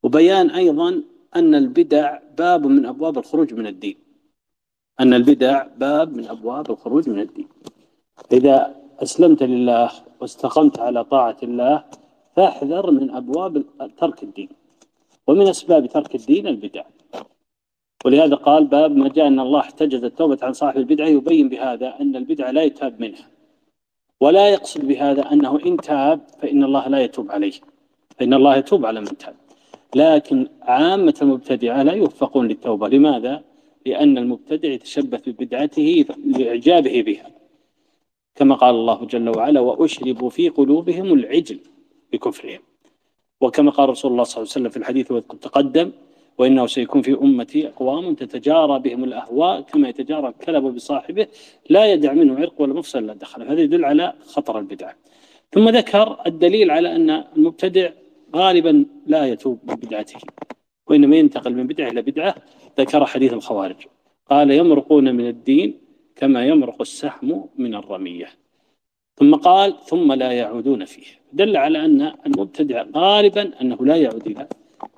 [0.03, 0.89] وبيان أيضا
[1.35, 3.97] أن البدع باب من أبواب الخروج من الدين.
[4.99, 7.47] أن البدع باب من أبواب الخروج من الدين.
[8.31, 9.91] إذا أسلمت لله
[10.21, 11.83] واستقمت على طاعة الله
[12.37, 13.63] فاحذر من أبواب
[13.97, 14.49] ترك الدين
[15.27, 16.83] ومن أسباب ترك الدين البدع.
[18.05, 22.15] ولهذا قال باب ما جاء أن الله احتجز التوبة عن صاحب البدعة يبين بهذا أن
[22.15, 23.27] البدعة لا يتاب منها.
[24.21, 27.51] ولا يقصد بهذا أنه إن تاب فإن الله لا يتوب عليه.
[28.19, 29.35] فإن الله يتوب على من تاب.
[29.95, 32.87] لكن عامة المبتدعة لا يوفقون للتوبة.
[32.87, 33.43] لماذا؟
[33.85, 37.31] لأن المبتدع يتشبث ببدعته لإعجابه بها.
[38.35, 41.59] كما قال الله جل وعلا وأشربوا في قلوبهم العجل.
[42.13, 42.59] بكفرهم.
[43.41, 45.07] وكما قال رسول الله صلى الله عليه وسلم في الحديث
[45.41, 45.91] تقدم
[46.37, 51.27] وإنه سيكون في أمتي أقوام تتجارى بهم الأهواء كما يتجارى الكلب بصاحبه
[51.69, 53.41] لا يدع منه عرق ولا مفصل لا دخل.
[53.43, 54.95] هذا يدل على خطر البدعة.
[55.51, 57.89] ثم ذكر الدليل على أن المبتدع
[58.35, 60.19] غالبا لا يتوب من بدعته
[60.87, 62.35] وإنما ينتقل من بدعة إلى بدعة.
[62.79, 63.75] ذكر حديث الخوارج
[64.29, 65.79] قال يمرقون من الدين
[66.15, 68.29] كما يمرق السهم من الرمية.
[69.19, 71.05] ثم قال ثم لا يعودون فيه.
[71.33, 74.47] دل على أن المبتدع غالبا أنه لا يعود إلى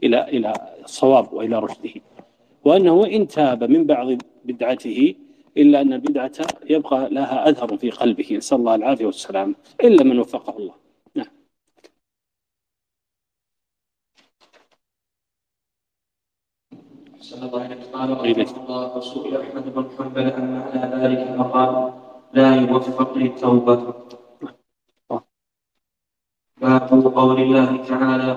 [0.04, 2.02] إلى إلى الصواب وإلى رشده
[2.66, 4.08] وأنه إن تاب من بعض
[4.46, 5.16] بدعته
[5.58, 6.32] إلا أن البدعة
[6.70, 8.38] يبقى لها أثر في قلبه.
[8.38, 9.56] نسأل الله العافية والسلام.
[9.84, 10.74] إلا من وفقه الله.
[11.16, 11.26] نعم.
[17.20, 17.76] صلى الله عليه
[18.44, 21.94] وسلم الله وسئل أحمد بن حنبل عن معنى ذلك فقال
[22.34, 23.94] لا يوفق للتوبة.
[26.62, 28.32] باب قول الله تعالى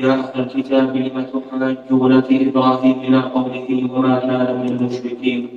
[0.00, 5.48] يا أهل الكتاب لم تحاجون في إبراهيم إلى قوله وما كان من المشركين؟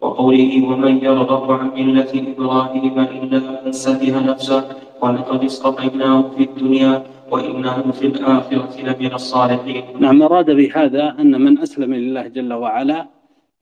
[0.00, 4.60] وقوله ومن يرغب عن ملة إبراهيم إلا من سفه نفسه
[5.02, 6.92] ولقد اصطفيناه في الدنيا
[7.30, 9.84] وإنه في الآخرة لمن الصالحين.
[10.00, 13.06] نعم أراد بهذا أن من أسلم لله جل وعلا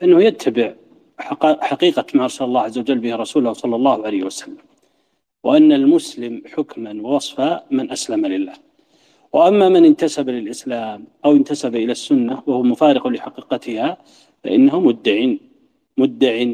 [0.02, 0.72] أنه يتبع
[1.70, 4.56] حقيقة ما أرسل الله عز وجل به رسوله صلى الله عليه وسلم
[5.44, 8.52] وأن المسلم حكما ووصفا من أسلم لله.
[9.32, 13.96] وأما من انتسب للإسلام أو انتسب إلى السنة وهو مفارق لحقيقتها
[14.44, 15.34] فإنه مدع
[15.96, 16.44] مدع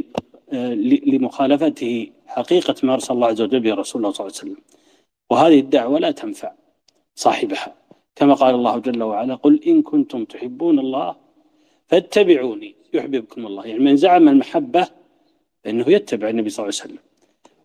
[0.53, 0.75] آه،
[1.13, 4.65] لمخالفته حقيقة ما أرسل الله عز وجل به رسول الله صلى الله عليه وسلم.
[5.31, 6.53] وهذه الدعوة لا تنفع
[7.15, 7.75] صاحبها.
[8.17, 11.17] كما قال الله جل وعلا قل إن كنتم تحبون الله
[11.89, 13.67] فاتبعوني يحببكم الله.
[13.67, 14.89] يعني من زعم المحبة
[15.65, 17.03] فإنه يتبع النبي صلى الله عليه وسلم.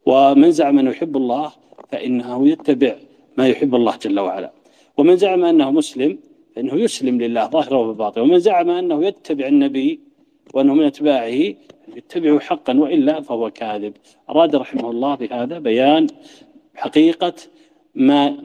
[0.06, 1.52] ومن زعم أنه يحب الله
[1.92, 2.96] فإنه يتبع
[3.38, 4.52] ما يحب الله جل وعلا.
[4.98, 6.20] ومن زعم أنه مسلم
[6.56, 8.24] فإنه يسلم لله ظاهره وباطنه.
[8.24, 10.00] ومن زعم أنه يتبع النبي
[10.54, 11.54] وأنه من أتباعه
[11.96, 13.94] يتبعه حقا وإلا فهو كاذب.
[14.30, 16.08] أراد رحمه الله بهذا بيان
[16.76, 17.34] حقيقة
[17.96, 18.38] ما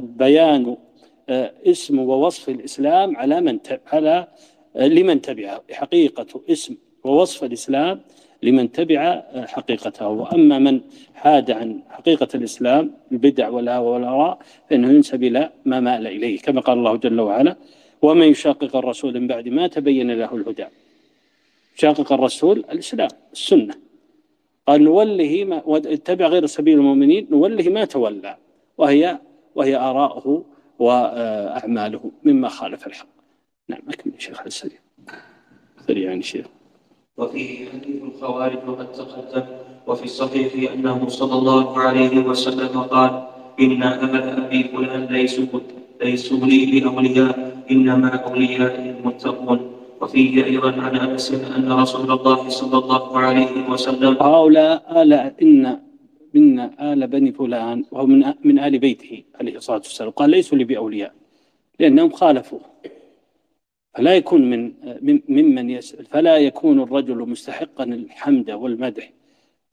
[0.00, 0.76] بيان
[1.28, 4.28] آه، اسم ووصف الإسلام على من على
[4.78, 8.00] لمن تبعه حقيقة اسم ووصف الإسلام
[8.42, 10.08] لمن تبع حقيقته.
[10.08, 10.80] وأما من
[11.14, 14.38] حاد عن حقيقة الإسلام البدع والهوى والآراء
[14.70, 17.56] فإنه ينسب إلى ما مال إليه كما قال الله جل وعلا
[18.02, 20.66] ومن يشاقق الرسول من بعد ما تبين له الهدى
[21.76, 23.74] شاقق الرسول الإسلام السنة.
[24.66, 28.36] قال نوله ما اتبع غير سبيل المؤمنين نوله ما تولى
[28.78, 29.18] وهي
[29.54, 30.44] وهي آراؤه
[30.78, 33.17] وأعماله مما خالف الحق
[33.68, 34.78] نعم أكمل شيخ السريع.
[35.86, 36.46] سريعا شيخ.
[37.16, 39.46] وفيه حديث الخوارج وقد تقدم
[39.86, 43.28] وفي الصحيح أنه صلى الله عليه وسلم قال
[43.60, 45.60] إن أهل أبي فلان ليسوا
[46.02, 49.74] ليسوا لي بأولياء إنما أولياء المتقون.
[50.00, 55.78] وفيه أيضا عن أنس أن رسول الله صلى الله عليه وسلم هؤلاء آل إن
[56.34, 60.64] من آل بني فلان وهو من من آل بيته عليه الصلاة والسلام قال ليسوا لي
[60.64, 61.12] بأولياء
[61.80, 62.60] لأنهم خالفوه.
[63.98, 64.72] فلا يكون من
[65.28, 66.04] ممن يسأل.
[66.06, 69.12] فلا يكون الرجل مستحقا الحمد والمدح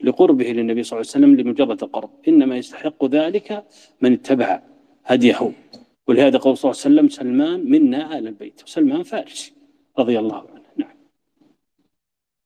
[0.01, 3.63] لقربه للنبي صلى الله عليه وسلم لمجرد القرب إنما يستحق ذلك
[4.01, 4.61] من اتبع
[5.05, 5.51] هديه.
[6.07, 8.61] ولهذا قول صلى الله عليه وسلم سلمان منا آل البيت.
[8.65, 9.53] سلمان فارسي
[9.99, 10.65] رضي الله عنه.
[10.77, 10.95] نعم.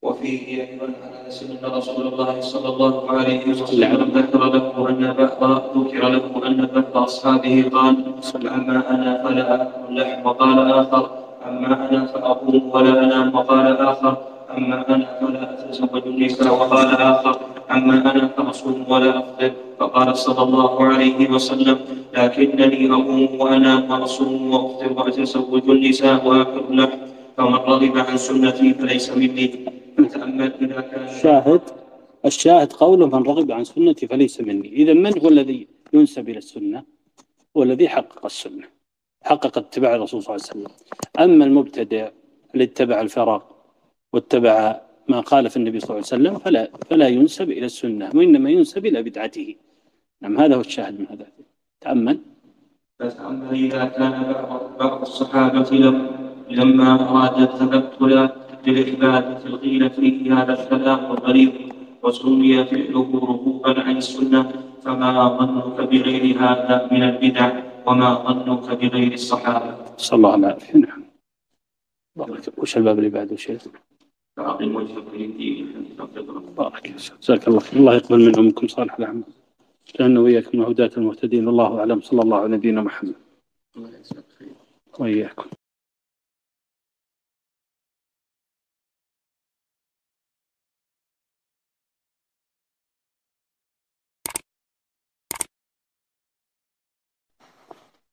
[0.02, 5.78] وفيه أيضا عن أنس أن رسول الله صلى الله عليه وسلم ذكر له أن بعض
[5.78, 7.96] ذكر له أن بعض أصحابه قال
[8.36, 10.26] أما أنا فلا آكل اللحم.
[10.26, 14.14] وقال آخر أما أنا فأقوم ولا أنام وقال آخر.
[14.58, 17.40] أما أنا فلا أتزوج النساء وقال آخر.
[17.72, 19.52] أما أنا فأصوم ولا أفطر.
[19.80, 21.78] فقال صلى الله عليه وسلم
[22.14, 26.98] لكنني أقوم وأنام وأصوم وأفطر وأتزوج النساء وآكل اللحم
[27.38, 29.48] فمن رغب عن سنتي فليس مني.
[29.98, 31.62] فتأمل إذا كان الشاهد
[32.26, 34.68] الشاهد قوله من رغب عن سنتي فليس مني.
[34.68, 36.84] إذا من هو الذي ينسب إلى السنة؟
[37.58, 38.79] هو الذي حقق السنة.
[39.24, 40.76] حقق اتباع الرسول صلى الله عليه وسلم.
[41.20, 42.10] أما المبتدع
[42.54, 43.42] اللي اتبع الفراغ
[44.14, 48.50] واتبع ما قال في النبي صلى الله عليه وسلم فلا فلا ينسب إلى السنة وإنما
[48.50, 49.56] ينسب إلى بدعته.
[50.22, 51.28] نعم هذا هو الشاهد من هذا.
[51.82, 52.20] تأمل.
[53.00, 54.36] فتأمل إذا كان
[54.80, 55.70] بعض الصحابة
[56.50, 58.30] لما أراد التبتل
[58.66, 61.54] بالعبادة الغيل فيه هذا الكلام الغريب
[62.04, 64.52] وسمي فعله ركوبا عن السنة
[64.84, 69.96] فما ظنك بغير هذا من البدع؟ وما ظنك بغير الصحابة.
[69.98, 71.04] صلى الله عليه وسلم نعم
[72.58, 73.68] وش الباب اللي بعده شيخ؟
[74.38, 75.96] فأقم وجهك للدين
[76.58, 77.80] بارك جزاك الله خير.
[77.80, 79.24] الله يقبل منهم منكم صالح الأعمال.
[80.00, 81.48] جعلنا وإياكم من هداة المهتدين.
[81.48, 82.02] والله أعلم.
[82.02, 83.16] صلى الله على نبينا محمد.
[85.00, 85.50] وإياكم.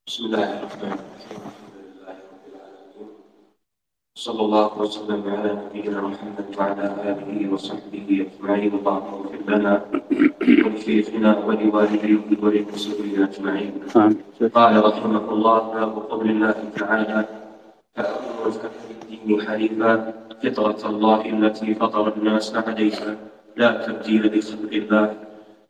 [0.06, 1.42] بسم الله الرحمن الرحيم.
[1.42, 3.10] الحمد لله رب العالمين
[4.14, 8.72] صلى الله وسلم على نبينا محمد وعلى آله وصحبه أجمعين.
[8.78, 9.74] اللهم اغفر لنا
[10.64, 13.72] ولشيخنا ولوالديه وللمسلمين أجمعين.
[14.54, 17.20] قال رحمه الله باب قول الله تعالى
[17.94, 18.46] فأمر
[18.94, 19.92] الدين حنيفا
[20.42, 23.10] فطرة الله التي فطر الناس عليها.
[23.56, 25.06] لا تبديل لخلق الله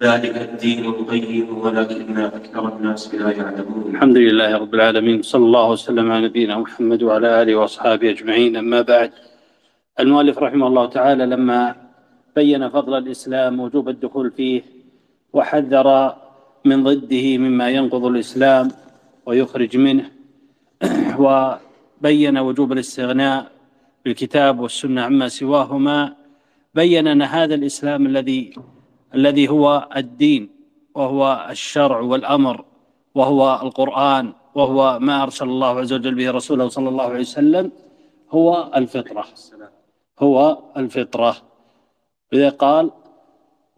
[0.02, 3.94] ذلك الدين القيم ولكن أكثر الناس لا يعلمون.
[3.94, 8.56] الحمد لله رب العالمين صلى الله وسلم على نبينا محمد وعلى آله وأصحابه أجمعين.
[8.56, 9.10] أما بعد
[10.00, 11.76] المؤلف رحمه الله تعالى لما
[12.36, 14.62] بين فضل الإسلام وجوب الدخول فيه
[15.32, 16.16] وحذر
[16.64, 18.68] من ضده مما ينقض الإسلام
[19.26, 20.10] ويخرج منه
[21.18, 23.46] وبين وجوب الاستغناء
[24.04, 26.14] بالكتاب والسنة عما سواهما
[26.74, 28.54] بين أن هذا الإسلام الذي
[29.16, 30.50] الذي هو الدين
[30.94, 32.64] وهو الشرع والأمر
[33.14, 37.72] وهو القرآن وهو ما أرسل الله عز وجل به رسوله صلى الله عليه وسلم
[38.30, 39.26] هو الفطرة
[40.18, 41.36] هو الفطرة.
[42.32, 42.90] إذا قال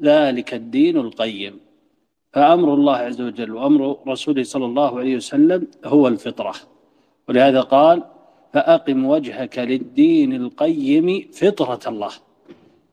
[0.03, 1.61] ذلك الدين القيم
[2.33, 6.55] فأمر الله عز وجل وأمر رسوله صلى الله عليه وسلم هو الفطرة.
[7.29, 8.03] ولهذا قال
[8.53, 12.13] فأقم وجهك للدين القيم فطرة الله.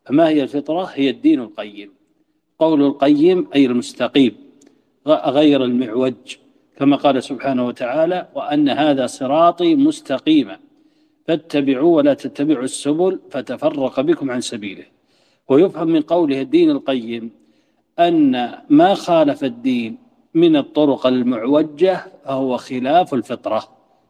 [0.06, 2.05] فما هي الفطرة؟ هي الدين القيم.
[2.60, 4.36] قول القيم أي المستقيم
[5.08, 6.14] غير المعوج
[6.78, 10.60] كما قال سبحانه وتعالى وأن هذا صراطي مستقيما
[11.28, 14.86] فاتبعوا ولا تتبعوا السبل فتفرق بكم عن سبيله.
[15.50, 17.32] ويفهم من قوله الدين القيم
[18.00, 19.98] أن ما خالف الدين
[20.34, 23.70] من الطرق المعوجة فهو خلاف الفطرة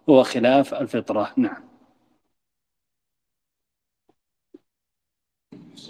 [0.09, 1.31] هو خلاف الفطرة.
[1.37, 1.74] نعم.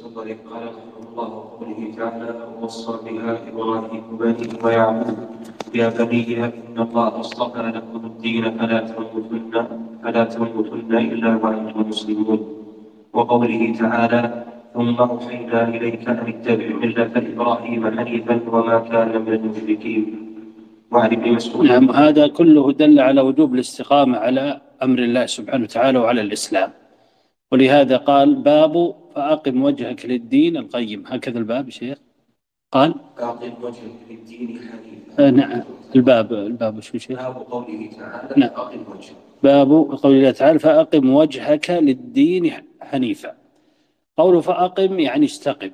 [0.06, 0.30] قال
[1.10, 2.30] الله وقوله تعالى
[2.62, 5.18] ووصى بها إبراهيم بنيه ويعقوب
[5.74, 9.54] يا بني إن الله أصطفى لكم الدين فلا تموتن
[10.04, 12.40] فلا تموتن إلا وأنتم مسلمون.
[13.14, 14.22] وقوله تعالى
[14.74, 20.04] ثم أوحينا إليك أن اتبع ملة إبراهيم حنيفا وما كان من المشركين.
[20.92, 21.66] وعن ابن مسعود.
[21.66, 26.85] نعم هذا كله دل على وجوب الاستقامة على أمر الله سبحانه وتعالى وعلى الإسلام.
[27.52, 31.04] ولهذا قال باب فأقم وجهك للدين القيم.
[31.08, 31.98] هكذا الباب شيخ.
[32.72, 35.28] قال أقم وجهك للدين حنيفا.
[35.28, 35.62] آه نعم.
[35.96, 38.50] الباب الباب شو شيخ؟ باب قوله تعالى نعم.
[38.50, 39.16] أقم وجهك.
[39.44, 39.72] باب
[40.04, 42.52] قوله تعالى فأقم وجهك للدين
[42.82, 43.36] حنيفا.
[44.18, 45.72] قول فأقم يعني استقم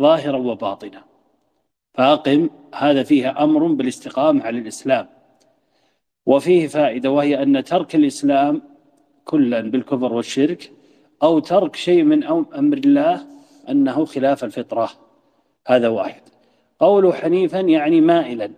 [0.00, 1.04] ظاهرا وباطنا.
[1.94, 5.06] فأقم هذا فيه أمر بالاستقامة على الإسلام.
[6.26, 8.62] وفيه فائدة وهي أن ترك الإسلام
[9.24, 10.72] كلا بالكفر والشرك
[11.22, 13.26] أو ترك شيء من أمر الله
[13.68, 14.90] أنه خلاف الفطرة.
[15.66, 16.22] هذا واحد.
[16.80, 18.50] قوله حنيفا يعني مائلا.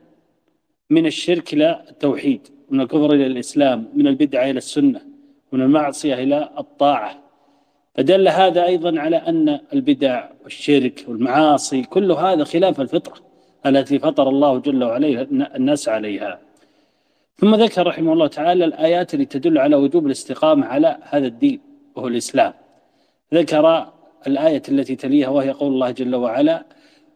[0.91, 5.01] من الشرك إلى التوحيد من الكفر إلى الإسلام من البدعة إلى السنة
[5.53, 7.19] من المعصية إلى الطاعة.
[7.95, 13.16] فدل هذا أيضا على أن البدع والشرك والمعاصي كل هذا خلاف الفطرة
[13.66, 15.23] التي فطر الله جل وعلا
[15.57, 16.41] الناس عليها.
[17.37, 21.70] ثم ذكر رحمه الله تعالى الآيات التي تدل على وجوب الاستقامة على هذا الدين.
[21.97, 22.53] وهو الإسلام.
[23.35, 23.93] ذكر
[24.27, 26.65] الآية التي تليها وهي قول الله جل وعلا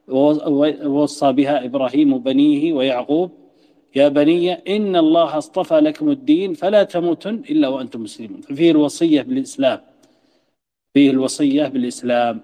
[0.09, 3.31] ووصى بها إبراهيم بنيه ويعقوب
[3.97, 8.41] يا بني إن الله اصطفى لكم الدين فلا تموتن إلا وأنتم مسلمون.
[8.41, 9.81] ففيه الوصية بالإسلام.
[10.95, 12.41] فيه الوصية بالإسلام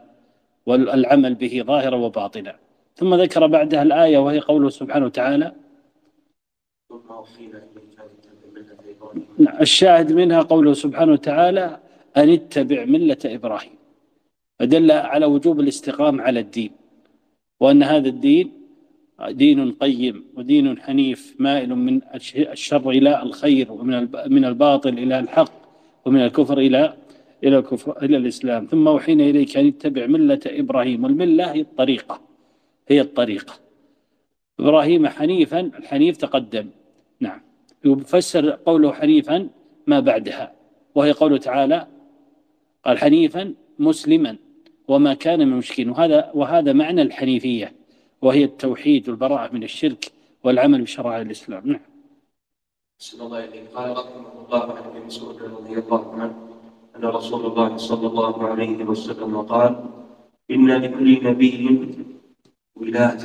[0.66, 2.57] والعمل به ظاهرا وباطنا.
[2.97, 5.52] ثم ذكر بعدها الآية وهي قوله سبحانه وتعالى
[9.61, 11.81] الشاهد منها قوله سبحانه وتعالى
[12.16, 13.81] أن اتبع ملة إبراهيم.
[14.59, 16.70] فدل على وجوب الاستقامة على الدين
[17.61, 18.53] وأن هذا الدين
[19.28, 22.01] دين قيم ودين حنيف مائل من
[22.37, 25.53] الشر إلى الخير ومن من الباطل إلى الحق
[26.05, 26.95] ومن الكفر إلى
[27.45, 28.66] إلى الكفر إلى الإسلام.
[28.66, 32.20] ثم أوحينا إليك أن اتبع ملة إبراهيم والملة هي الطريقة
[32.89, 33.55] هي الطريقة.
[34.61, 36.66] إبراهيم حنيفا الحنيف تقدم.
[37.20, 37.41] نعم.
[37.85, 39.49] يفسر قوله حنيفا
[39.87, 40.53] ما بعدها
[40.95, 41.87] وهي قوله تعالى
[42.85, 44.36] قال حنيفا مسلما
[44.89, 45.89] وما كان من المشركين.
[45.90, 47.73] وهذا وهذا معنى الحنيفية
[48.23, 50.12] وهي التوحيد والبراءة من الشرك
[50.44, 51.62] والعمل بشرائع الإسلام.
[51.66, 51.81] نعم.
[52.98, 56.35] صلى الله عليه قال رحمه الله عن ابن مسعود رضي الله عنه
[56.97, 59.85] أن رسول الله صلى الله عليه وسلم قال
[60.51, 61.89] إن لكل نبي
[62.77, 63.23] ولاة.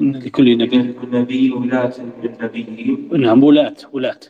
[0.00, 0.78] إن لكل نبي.
[0.78, 4.20] لكل نبي ولاة من نبيه نعم ولاة ولاة.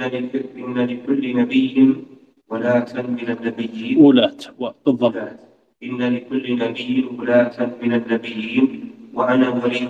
[0.00, 1.96] إن إن لكل نبي
[2.50, 3.96] ولاة من النبيين.
[3.98, 4.40] ولاة
[4.86, 5.16] بالضبط
[5.82, 8.90] إن لكل نبي ولاة من النبيين.
[9.14, 9.88] وأنا ولي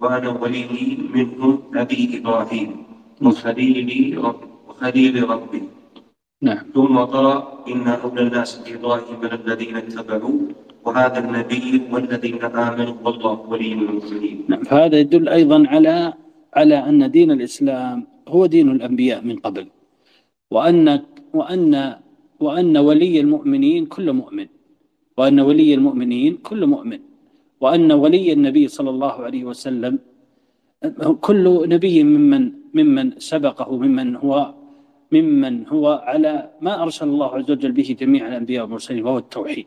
[0.00, 2.70] وأنا ولي منهم أبي إبراهيم.
[3.22, 5.62] وخليلي رب وخليل ربي.
[6.42, 6.58] نعم.
[6.74, 10.40] ثم قرأ إن أولى الناس بإبراهيم الذين اتبعوا
[10.84, 14.44] وهذا النبي والذين آمنوا والله ولي المؤمنين.
[14.48, 14.62] نعم.
[14.62, 16.14] فهذا يدل أيضا على
[16.54, 19.66] على أن دين الإسلام هو دين الأنبياء من قبل.
[20.50, 20.86] وأن
[21.34, 21.74] وأن
[22.40, 24.48] وأن ولي المؤمنين كل مؤمن.
[25.16, 27.00] وأن ولي المؤمنين كل مؤمن.
[27.60, 29.98] وأن ولي النبي صلى الله عليه وسلم
[31.20, 32.42] كل نبي ممن
[32.74, 34.54] ممن سبقه ممن هو
[35.12, 39.66] ممن هو على ما أرسل الله عز وجل به جميع الأنبياء والمرسلين وهو التوحيد.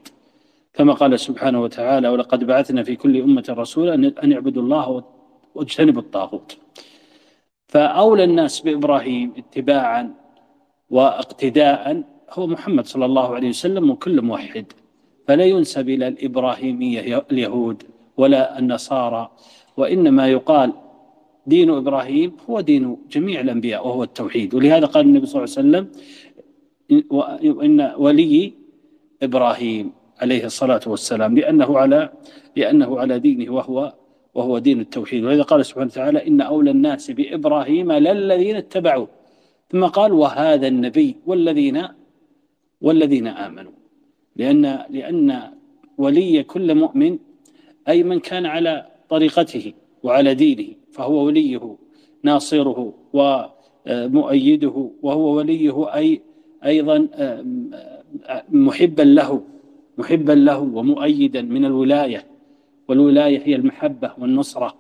[0.74, 3.94] كما قال سبحانه وتعالى ولقد بعثنا في كل أمة رسولا
[4.24, 5.04] أن يعبدوا الله
[5.56, 6.58] واجتنبوا الطاغوت.
[7.72, 10.14] فأولى الناس بإبراهيم اتباعا
[10.90, 14.66] واقتداء هو محمد صلى الله عليه وسلم وكل موحد.
[15.28, 17.84] فلا ينسب إلى الإبراهيمية اليهود
[18.18, 19.32] ولا النصارى
[19.78, 20.74] وإنما يقال
[21.48, 24.54] دين إبراهيم هو دين جميع الأنبياء وهو التوحيد.
[24.56, 25.84] ولهذا قال النبي صلى الله عليه وسلم
[27.64, 28.54] إن ولي
[29.24, 29.92] إبراهيم
[30.22, 32.10] عليه الصلاة والسلام لأنه على
[32.56, 33.94] لأنه على دينه وهو
[34.34, 35.24] وهو دين التوحيد.
[35.24, 39.08] ولذا قال سبحانه وتعالى إن أولى الناس بإبراهيم للذين اتبعوه.
[39.70, 41.88] ثم قال وهذا النبي والذين
[42.82, 43.72] والذين آمنوا.
[44.36, 45.42] لأن لأن
[45.98, 47.18] ولي كل مؤمن
[47.90, 51.76] أي من كان على طريقته وعلى دينه فهو وليه
[52.24, 56.22] ناصره ومؤيده وهو وليه أي
[56.66, 57.08] أيضا
[58.50, 59.44] محبا له
[59.98, 62.31] محبا له ومؤيدا من الولاية.
[62.88, 64.76] والولاية هي المحبة والنصرة.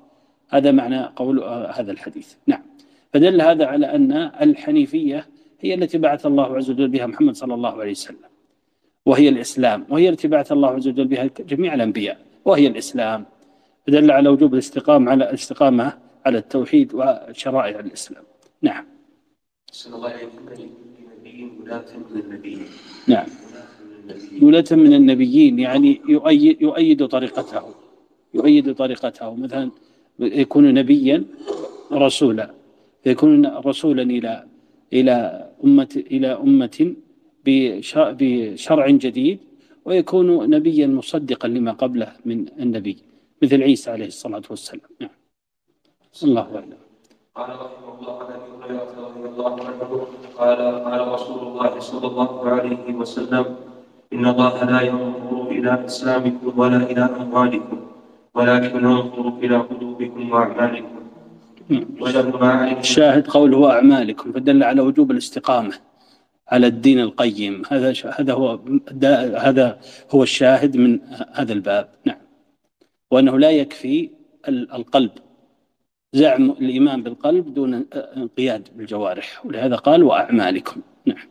[0.49, 2.33] هذا معنى قول هذا الحديث.
[2.47, 2.63] نعم.
[3.13, 4.11] فدل هذا على أن
[4.41, 5.27] الحنيفية
[5.59, 8.31] هي التي بعث الله عز وجل بها محمد صلى الله عليه وسلم
[9.05, 13.25] وهي الإسلام وهي التي بعث الله عز وجل بها جميع الأنبياء وهي الإسلام.
[13.87, 18.23] فدل على وجوب الاستقامة على الاستقامة على التوحيد وشرائع الإسلام.
[18.61, 18.85] نعم.
[19.71, 20.71] صلى الله عليه وسلم.
[21.61, 22.65] ولاة من النبيين
[23.07, 23.25] نعم.
[24.41, 25.59] ولاة من النبيين.
[25.59, 27.80] يعني يؤيد, يؤيد طريقته.
[28.33, 29.71] يؤيد طريقته مثلا
[30.19, 31.23] يكون نبيا
[31.91, 32.53] رسولا
[33.05, 34.43] يكون رسولا إلى
[34.93, 35.15] إلى
[35.63, 36.95] أمة إلى أمة
[37.45, 39.39] بشرع جديد
[39.85, 42.97] ويكون نبيا مصدقا لما قبله من النبي
[43.41, 44.89] مثل عيسى عليه الصلاة والسلام.
[44.99, 45.09] نعم.
[46.23, 46.77] الله أعلم.
[47.35, 52.49] قال رحمه الله عن أبي هريرة رضي الله عنه قال قال رسول الله صلى الله
[52.49, 53.45] عليه وسلم
[54.13, 57.90] إن الله لا ينظر إلى إسلامكم ولا إلى أموالكم.
[58.35, 61.01] ولكن ينظر إلى قلوبكم وأعمالكم.
[62.79, 65.73] الشاهد قوله أعمالكم فدل على وجوب الاستقامة
[66.51, 67.63] على الدين القيم.
[67.69, 68.59] هذا هذا هو
[69.37, 69.79] هذا
[70.11, 70.99] هو الشاهد من
[71.33, 71.89] هذا الباب.
[72.05, 72.17] نعم.
[73.11, 74.09] وأنه لا يكفي
[74.47, 75.11] القلب.
[76.13, 77.85] زعم الإيمان بالقلب دون
[78.17, 79.45] إنقياد بالجوارح.
[79.45, 80.81] ولهذا قال وأعمالكم.
[81.05, 81.30] نعم.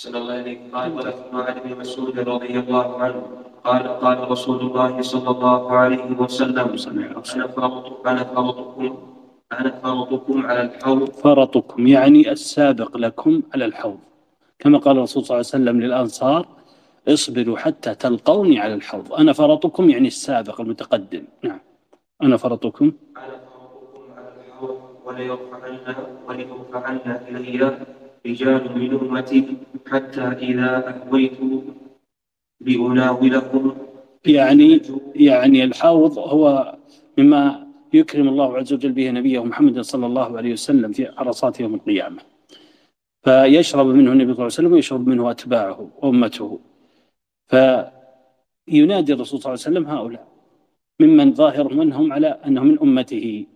[0.00, 3.22] صلى الله عليه قال ولكن عن ابن مسعود رضي الله عنه
[3.64, 6.68] قال قال رسول الله صلى الله عليه وسلم
[7.34, 8.98] أنا فرطكم أنا فرطكم
[9.52, 11.10] أنا فرطكم على الحوض.
[11.10, 13.98] فرطكم يعني السابق لكم على الحوض.
[14.58, 16.46] كما قال الرسول صلى الله عليه وسلم للأنصار
[17.08, 19.12] اصبروا حتى تلقوني على الحوض.
[19.12, 21.24] أنا فرطكم يعني السابق المتقدم.
[21.42, 21.60] نعم.
[22.22, 25.78] أنا فرطكم أنا فرطكم على الحوض وليرفعن
[26.28, 26.98] وليرفعن
[27.28, 27.78] الي
[28.26, 29.56] رجال من أمتي
[29.90, 31.38] حتى إذا أهويت
[32.60, 33.76] لأناولهم
[34.26, 34.82] يعني
[35.14, 36.76] يعني الحوض هو
[37.18, 41.74] مما يكرم الله عز وجل به نبيه محمد صلى الله عليه وسلم في عرصات يوم
[41.74, 42.22] القيامة.
[43.22, 46.60] فيشرب منه النبي صلى الله عليه وسلم ويشرب منه أتباعه وأمته.
[47.48, 50.28] فينادي الرسول صلى الله عليه وسلم هؤلاء
[51.00, 53.46] ممن ظاهر منهم على أنهم من أمته.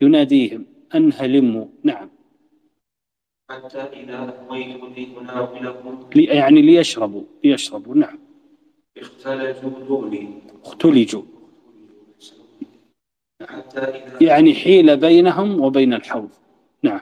[0.00, 2.10] يناديهم أن هلموا نعم.
[3.50, 8.18] حتى إذا أهويت لأناولهم يعني ليشربوا ليشربوا نعم.
[8.98, 10.28] اختلجوا دوني.
[10.64, 11.22] اختلجوا.
[13.42, 16.28] حتى إذا يعني حيل بينهم وبين الحوض.
[16.82, 17.00] نعم.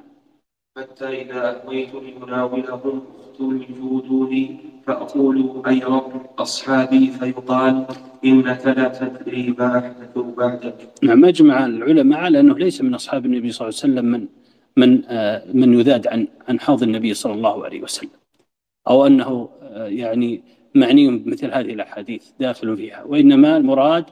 [0.79, 4.57] حتى إذا أهويت لأناولهم اختلجوا دوني
[4.87, 7.87] فأقول أي رب أصحابي فيقال
[8.25, 10.91] إنك لا تدري ما أحدثوا بعدك.
[11.03, 14.29] نعم أجمع العلماء على أنه ليس من أصحاب النبي صلى الله عليه وسلم من
[14.77, 18.11] من آه، من يذاد عن عن حوض النبي صلى الله عليه وسلم.
[18.89, 20.43] أو أنه آه، يعني
[20.75, 23.05] معني بمثل هذه الأحاديث داخل فيها.
[23.05, 24.05] وإنما المراد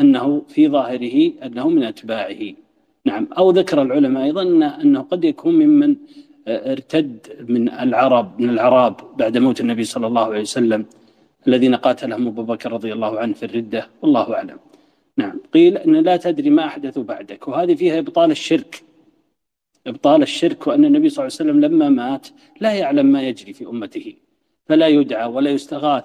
[0.00, 2.54] انه في ظاهره أنه من أتباعه.
[3.04, 3.28] نعم.
[3.38, 4.42] أو ذكر العلماء أيضا
[4.82, 5.96] أنه قد يكون ممن
[6.48, 10.86] آه، ارتد من العرب من العراب بعد موت النبي صلى الله عليه وسلم
[11.48, 13.88] الذين قاتلهم أبو بكر رضي الله عنه في الردة.
[14.02, 14.58] والله أعلم.
[15.16, 15.40] نعم.
[15.54, 17.48] قيل أن لا تدري ما احدثوا بعدك.
[17.48, 18.82] وهذه فيها إبطال الشرك.
[19.86, 22.28] إبطال الشرك وأن النبي صلى الله عليه وسلم لما مات
[22.60, 24.14] لا يعلم ما يجري في أمته
[24.66, 26.04] فلا يدعى ولا يستغاث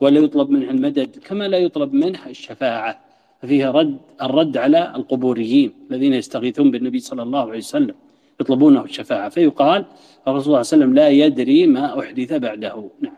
[0.00, 3.06] ولا يطلب منه المدد كما لا يطلب منه الشفاعة.
[3.40, 7.94] فيها رد الرد على القبوريين الذين يستغيثون بالنبي صلى الله عليه وسلم
[8.40, 9.28] يطلبونه الشفاعة.
[9.28, 9.84] فيقال
[10.28, 12.90] الرسول صلى الله عليه وسلم لا يدري ما أحدث بعده.
[13.00, 13.16] نعم.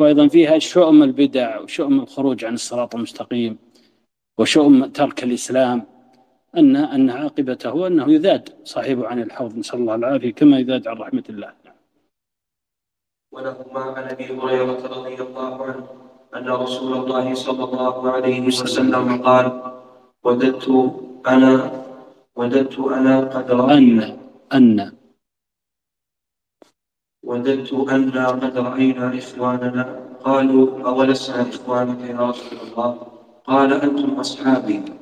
[0.00, 3.58] وأيضا فيها شؤم البدع وشؤم الخروج عن الصراط المستقيم
[4.38, 5.97] وشؤم ترك الإسلام.
[6.56, 11.24] أن أن عاقبته أنه يذاد صاحبه عن الحوض نسأل الله العافية كما يذاد عن رحمة
[11.28, 11.52] الله.
[13.32, 15.86] ولهما عن أبي هريرة رضي الله عنه
[16.36, 19.62] أن رسول الله صلى الله عليه وسلم قال
[20.24, 20.68] وددت
[21.26, 21.84] أنا
[22.36, 24.16] وددت أنا قد رأينا
[24.52, 24.92] أن.
[27.22, 30.08] وددت أن قد رأينا إخواننا.
[30.24, 32.90] قالوا أولسنا إخوانك يا رسول الله؟
[33.44, 34.97] قال أنتم أصحابي.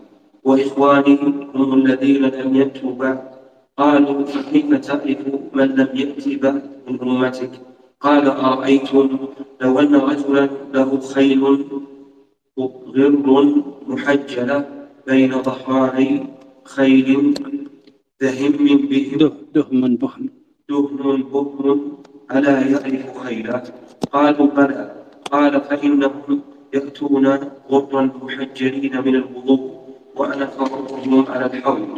[0.46, 1.18] وإخواني
[1.54, 3.20] هم الذين لم يأتوا بعد
[3.78, 5.18] قالوا فكيف تعرف
[5.54, 7.50] من لم يأت بعد من أمتك
[8.00, 9.18] قال أرأيتم؟
[9.60, 11.42] لو أن رجلا له خيل
[12.58, 14.58] غر محجلة
[15.06, 16.26] بين ظهراني
[16.64, 17.34] خيل
[18.20, 18.52] دهم
[18.90, 19.18] بهم.
[19.54, 20.28] دهم بهم
[20.68, 21.80] دهم بهم
[22.34, 23.62] ألا يعرف خيلا؟
[24.12, 24.92] قالوا بلى.
[25.32, 26.40] قال فإنهم
[26.74, 27.26] يأتون
[27.70, 29.75] غرا محجلين من الوضوء
[30.16, 31.88] وأنا فرضهم على الحوض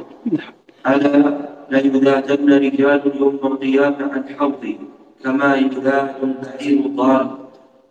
[0.87, 4.79] ألا ليذادن رجال يوم القيامة عن حوضي
[5.25, 7.27] كما يذاد البعير الضال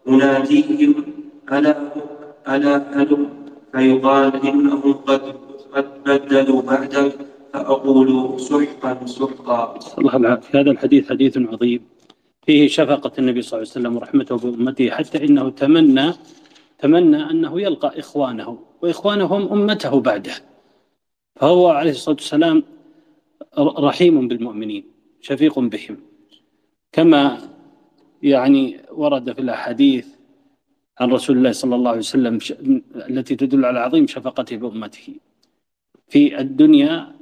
[0.07, 0.95] أناديهم
[1.51, 1.75] ألا
[2.53, 3.29] ألا هلم
[3.71, 5.21] فيقال إنهم قد
[5.73, 7.13] قد بدلوا بعدك
[7.53, 8.09] فأقول
[8.39, 9.79] سحقا سحقا.
[9.99, 11.81] الله العافية هذا الحديث حديث عظيم.
[12.45, 16.07] فيه شفقة النبي صلى الله عليه وسلم ورحمته بأمته حتى إنه تمنى
[16.79, 20.33] تمنى أنه يلقى إخوانه وإخوانهم أمته بعده.
[21.35, 22.63] فهو عليه الصلاة والسلام
[23.59, 24.83] رحيم بالمؤمنين
[25.21, 25.97] شفيق بهم.
[26.91, 27.49] كما
[28.23, 30.07] يعني ورد في الأحاديث
[30.99, 32.39] عن رسول الله صلى الله عليه وسلم
[32.95, 35.15] التي تدل على عظيم شفقته بأمته.
[36.07, 37.15] في الدنيا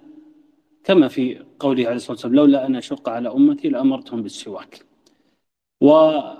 [0.83, 4.85] كما في قوله عليه الصلاة والسلام لولا أن أشق على أمتي لأمرتهم بالسواك.
[5.81, 6.35] وكما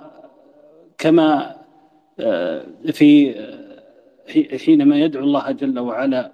[2.92, 6.32] في آه، حينما يدعو الله جل وعلا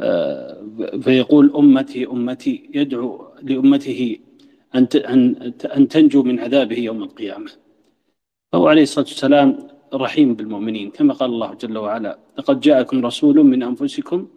[0.00, 0.66] آه،
[1.00, 4.18] فيقول أمتي أمتي يدعو لأمته
[5.76, 7.50] أن تنجو من عذابه يوم القيامة.
[8.52, 10.90] فهو عليه الصلاة والسلام رحيم بالمؤمنين.
[10.90, 14.28] كما قال الله جل وعلا لقد جاءكم رسول من أنفسكم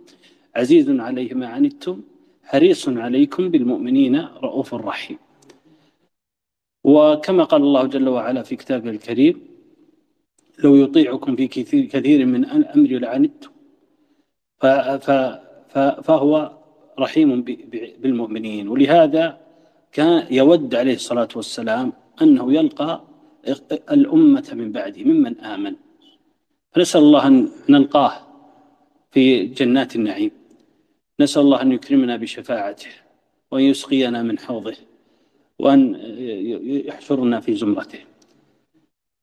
[0.55, 2.01] عزيز عليه ما عنتم
[2.43, 5.17] حريص عليكم بالمؤمنين رؤوف رحيم.
[6.83, 9.56] وكما قال الله جل وعلا في كتابه الكريم
[10.63, 11.47] لو يطيعكم في
[11.87, 13.51] كثير, من أمر لعنتم
[16.03, 16.57] فهو
[16.99, 17.41] رحيم
[18.01, 18.67] بالمؤمنين.
[18.67, 19.37] ولهذا
[19.91, 23.03] كان يود عليه الصلاة والسلام أنه يلقى
[23.91, 25.75] الأمة من بعده ممن آمن.
[26.71, 28.13] فنسأل الله أن نلقاه
[29.11, 30.31] في جنات النعيم.
[31.19, 32.89] نسأل الله أن يكرمنا بشفاعته
[33.51, 34.75] وأن يسقينا من حوضه
[35.59, 35.95] وأن
[36.87, 37.99] يحشرنا في زمرته.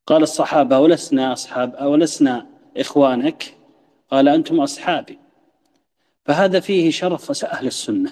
[0.06, 3.55] قال الصحابة ولسنا أصحاب أولسنا إخوانك؟
[4.10, 5.18] قال أنتم أصحابي.
[6.24, 8.10] فهذا فيه شرف أهل السنة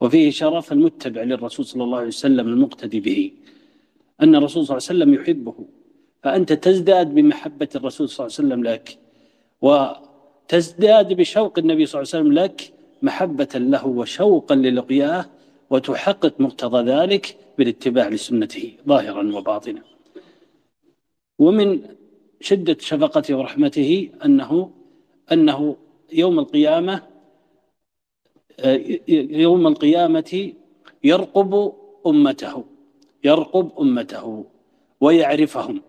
[0.00, 3.32] وفيه شرف المتبع للرسول صلى الله عليه وسلم المقتدي به.
[4.22, 5.54] أن الرسول صلى الله عليه وسلم يحبه
[6.22, 8.98] فأنت تزداد بمحبة الرسول صلى الله عليه وسلم لك
[9.62, 12.72] وتزداد بشوق النبي صلى الله عليه وسلم لك
[13.02, 15.26] محبة له وشوقا للقياه
[15.70, 19.82] وتحقق مقتضى ذلك بالاتباع لسنته ظاهرا وباطنا.
[21.42, 21.68] ومن
[22.40, 24.70] شدة شفقته ورحمته أنه
[25.32, 25.76] أنه
[26.12, 27.02] يوم القيامة
[29.44, 30.52] يوم القيامة
[31.04, 31.72] يرقب
[32.06, 32.64] أمته
[33.24, 34.44] يرقب أمته
[35.00, 35.82] ويعرفهم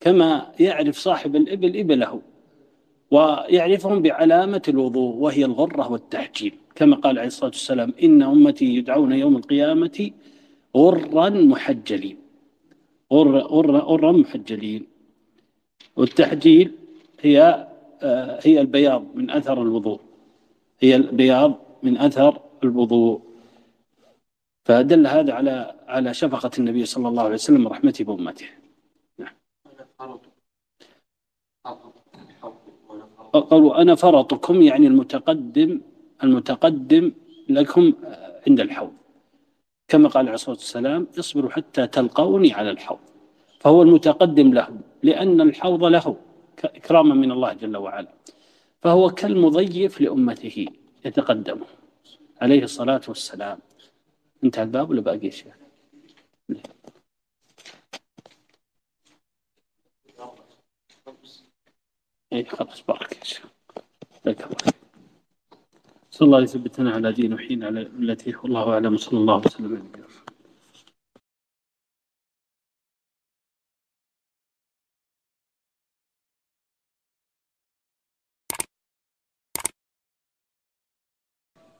[0.00, 2.22] كما يعرف صاحب الإبل إبله
[3.10, 9.36] ويعرفهم بعلامة الوضوء وهي الغرة والتحجيل كما قال عليه الصلاة والسلام إن أمتي يدعون يوم
[9.36, 10.10] القيامة
[10.76, 12.25] غرا محجلين.
[13.12, 14.86] غرا محجلين
[15.96, 16.72] والتحجيل
[17.20, 17.66] هي
[18.02, 20.00] آه، هي البياض من أثر الوضوء.
[20.80, 23.20] هي البياض من أثر الوضوء.
[24.64, 28.46] فدل هذا على على شفقة النبي صلى الله عليه وسلم ورحمته بأمته.
[29.18, 29.34] نعم.
[33.32, 35.80] قالوا أنا فرطكم يعني المتقدم
[36.24, 37.12] المتقدم
[37.48, 37.92] لكم
[38.46, 38.92] عند الحوض.
[39.88, 42.98] كما قال عليه الصلاة والسلام اصبروا حتى تلقوني على الحوض.
[43.60, 46.16] فهو المتقدم له لأن الحوض له
[46.64, 48.12] إكراما من الله جل وعلا.
[48.82, 50.66] فهو كالمضيف لأمته
[51.04, 51.60] يتقدم
[52.40, 53.58] عليه الصلاة والسلام.
[54.44, 55.52] انتهى الباب ولا باقي شيء؟
[62.32, 63.46] اي خلاص بارك شيخ
[66.16, 68.96] صلى الله يثبتنا على دين وحين على التي والله أعلم.
[68.96, 70.06] صلى الله وسلم على نبينا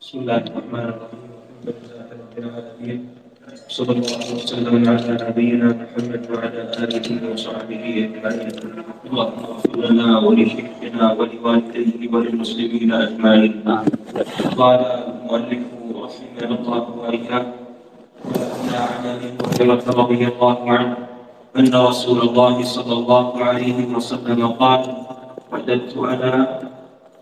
[0.00, 1.22] بسم الله الرحمن الرحيم.
[1.64, 3.25] الحمد لله رب العالمين
[3.68, 8.52] صلى الله وسلم على نبينا محمد وعلى آله وصحبه أجمعين.
[9.06, 13.54] اللهم اغفر لنا ولشيخنا ولوالديه وللمسلمين أجمعين.
[14.56, 15.62] قال المؤلف
[15.94, 17.46] رحمه الله وإياه
[18.72, 20.96] على ابي هريره رضي الله عنه
[21.58, 24.82] أن رسول الله صلى الله عليه وسلم قال
[25.52, 26.60] وددت أنا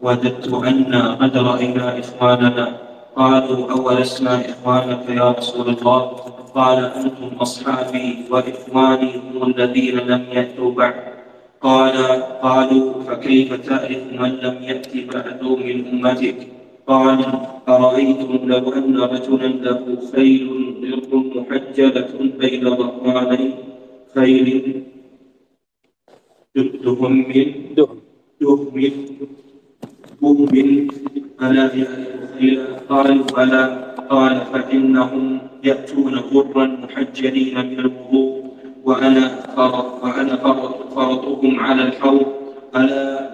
[0.02, 2.83] وددت أن قد راينا إخواننا
[3.16, 6.00] قالوا أولسنا إخوانك يا رسول الله؟
[6.54, 10.94] قال أنتم أصحابي وإخواني هم الذين لم يأتوا بعد.
[11.60, 11.96] قال
[12.42, 16.48] قالوا فكيف تعرف من لم يأت بعد من أمتك؟
[16.86, 17.24] قال
[17.68, 20.48] أرأيتم لو أن رجلا له خيل
[20.80, 22.08] ضرب محجلة
[22.38, 23.50] بين ظهراني
[24.14, 24.82] خيل
[26.54, 27.32] دهم
[27.76, 28.00] دهم
[28.40, 28.80] دهم
[31.44, 38.44] ألا يعرف قال بلى قال فإنهم يأتون غرا محجلين من الوضوء
[38.84, 42.26] وأنا فرط وأنا فرط فرطهم على الحوض.
[42.76, 43.30] ألا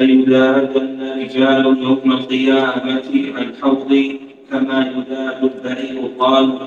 [0.00, 4.20] ليذادن رجال يوم القيامة عن حوضي
[4.50, 6.58] كما يذاد البعير قال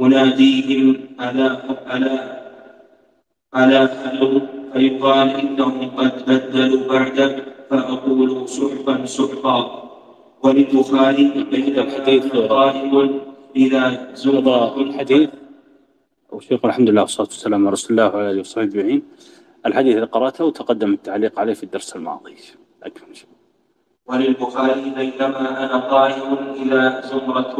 [0.00, 1.58] أناديهم ألا
[1.96, 2.42] ألا
[3.56, 4.40] ألا حلوا
[4.72, 9.60] فيقال إنهم قد بدلوا بعدك فأقول سحقا سحقا
[10.42, 13.20] وللبخاري بين الحديث قائم
[13.56, 15.30] إذا زرق الحديث
[16.32, 19.02] وشيخ الحمد لله والصلاة والسلام على رسول الله وعلى آله وصحبه أجمعين.
[19.66, 22.36] الحديث اللي قرأته وتقدم التعليق عليه في الدرس الماضي.
[22.82, 23.16] أكمل.
[24.06, 26.30] وللبخاري بينما أنا قائم
[26.62, 27.56] إذا زمرة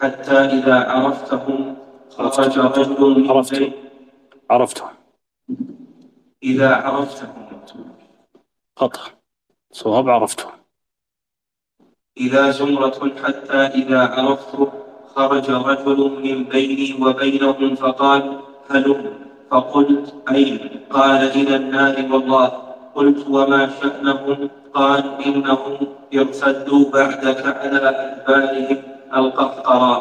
[0.00, 1.76] حتى إذا عرفتهم
[2.10, 3.72] خرج رجل عرفتهم
[4.50, 4.88] عرفتهم
[6.42, 7.93] إذا عرفتهم.
[8.76, 9.00] خطأ
[9.72, 10.52] صواب عرفتهم
[12.16, 14.56] إذا زمرة حتى إذا عرفت
[15.14, 18.40] خرج رجل من بيني وبينهم فقال
[18.70, 19.12] هلم
[19.50, 20.58] فقلت أين؟
[20.90, 22.12] قال إلى النار.
[22.12, 22.46] والله.
[22.94, 25.76] قلت وما شأنهم؟ قال إنهم
[26.14, 28.82] ارتدوا بعدك على أدبارهم
[29.16, 29.94] القهقرى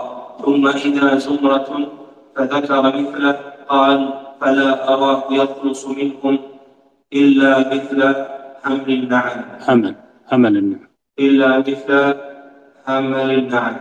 [0.46, 1.88] ثم إذا زمرة
[2.36, 3.40] فذكر مثله
[3.70, 6.40] قال فلا أراه يخلص منهم
[7.14, 8.33] إلا مثل
[8.64, 9.96] حمل النعم حمل
[10.28, 10.88] حمل النعم
[11.20, 12.16] إلا مثل
[12.86, 13.76] حمل النعم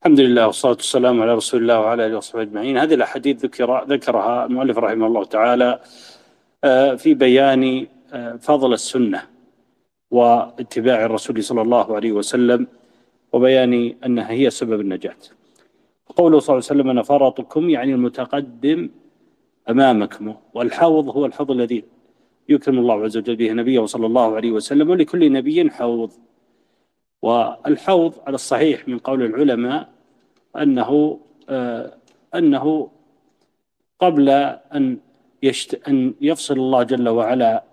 [0.00, 2.78] الحمد لله والصلاة والسلام على رسول الله وعلى آله وصحبه أجمعين.
[2.78, 5.80] هذه الأحاديث ذكر ذكرها المؤلف رحمه الله تعالى
[6.64, 9.22] آه، في بيان آه، فضل السنة
[10.10, 12.66] واتباع الرسول صلى الله عليه وسلم
[13.32, 15.16] وبيان أنها هي سبب النجاة.
[16.16, 18.90] قوله صلى الله عليه وسلم أنا فرطكم يعني المتقدم
[19.70, 21.84] أمامكم والحوض هو الحوض الذي
[22.48, 26.12] يكرم الله عز وجل به نبيه صلى الله عليه وسلم ولكل نبي حوض.
[27.22, 29.88] والحوض على الصحيح من قول العلماء
[30.56, 31.92] أنه آه
[32.34, 32.90] أنه
[33.98, 34.28] قبل
[34.74, 34.98] أن
[35.42, 37.64] يشت أن يفصل الله جل وعلا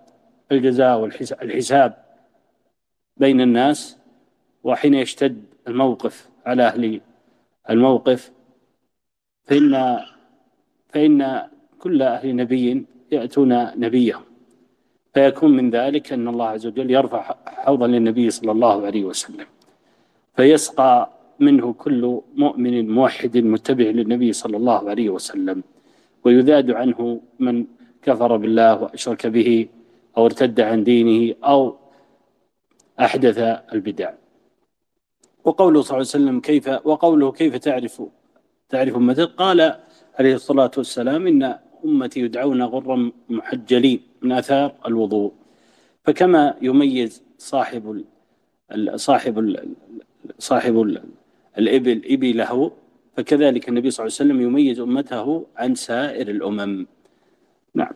[0.52, 2.04] الجزاء والحساب
[3.16, 3.98] بين الناس
[4.64, 7.00] وحين يشتد الموقف على أهل
[7.70, 8.32] الموقف
[9.44, 10.00] فإن
[10.88, 11.42] فإن
[11.78, 14.22] كل أهل نبي يأتون نبيهم.
[15.14, 19.46] فيكون من ذلك أن الله عز وجل يرفع حوضا للنبي صلى الله عليه وسلم
[20.36, 21.10] فيسقى
[21.40, 25.62] منه كل مؤمن موحد متبع للنبي صلى الله عليه وسلم
[26.24, 27.66] ويذاد عنه من
[28.02, 29.68] كفر بالله وأشرك به
[30.16, 31.76] أو ارتد عن دينه أو
[33.00, 33.38] أحدث
[33.72, 34.10] البدع.
[35.44, 38.02] وقوله صلى الله عليه وسلم كيف وقوله كيف تعرف
[38.68, 39.80] تعرف أمتك قال
[40.18, 45.32] عليه الصلاة والسلام إن أمتي يدعون غرا محجلين من آثار الوضوء.
[46.04, 48.02] فكما يميز صاحب
[48.72, 49.68] ال صاحب ال
[50.38, 51.02] صاحب ال
[51.58, 52.70] الإبل إبله
[53.16, 56.86] فكذلك النبي صلى الله عليه وسلم يميز أمته عن سائر الأمم.
[57.74, 57.92] نعم.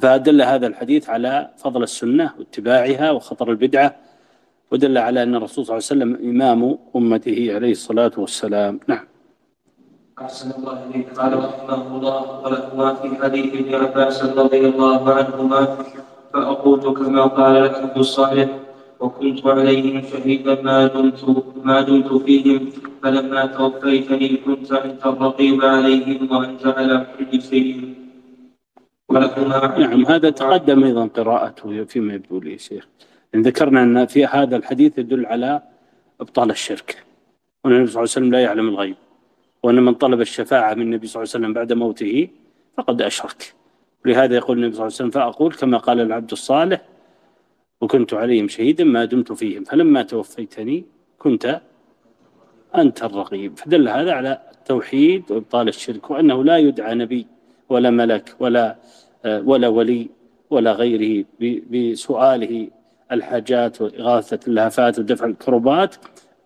[0.00, 3.96] فدل هذا الحديث على فضل السنة واتباعها وخطر البدعة
[4.70, 8.80] ودل على أن الرسول صلى الله عليه وسلم إمام أمته عليه الصلاة والسلام.
[8.88, 9.11] نعم.
[10.24, 11.08] أحسن الله إليك.
[11.18, 15.60] قال رحمه الله ولهما في حديث ابن عباس رضي الله عنهما
[16.32, 18.48] فأقول كما قال العبد الصالح
[19.00, 21.20] وكنت عليهم شهيدا ما دمت
[21.64, 22.70] ما دمت فيهم
[23.02, 27.94] فلما توفيتني كنت أنت الرقيب عليهم وأنت على كل شيء.
[29.10, 32.84] نعم هذا تقدم أيضا قراءته فيما يبدو لي شيخ.
[33.34, 35.62] إن ذكرنا أن في هذا الحديث يدل على
[36.20, 37.04] إبطال الشرك.
[37.64, 38.96] والنبي صلى الله عليه وسلم لا يعلم الغيب.
[39.62, 42.28] وأن من طلب الشفاعة من النبي صلى الله عليه وسلم بعد موته
[42.76, 43.54] فقد أشرك.
[44.04, 46.80] ولهذا يقول النبي صلى الله عليه وسلم فأقول كما قال العبد الصالح
[47.80, 50.84] وكنت عليهم شهيدا ما دمت فيهم فلما توفيتني
[51.18, 51.60] كنت
[52.76, 53.58] أنت الرقيب.
[53.58, 57.26] فدل هذا على التوحيد وإبطال الشرك وأنه لا يدعى نبي
[57.68, 58.76] ولا ملك ولا
[59.24, 60.08] ولا ولي
[60.50, 61.24] ولا غيره
[61.70, 62.68] بسؤاله
[63.12, 65.96] الحاجات وإغاثة اللهفات ودفع الكربات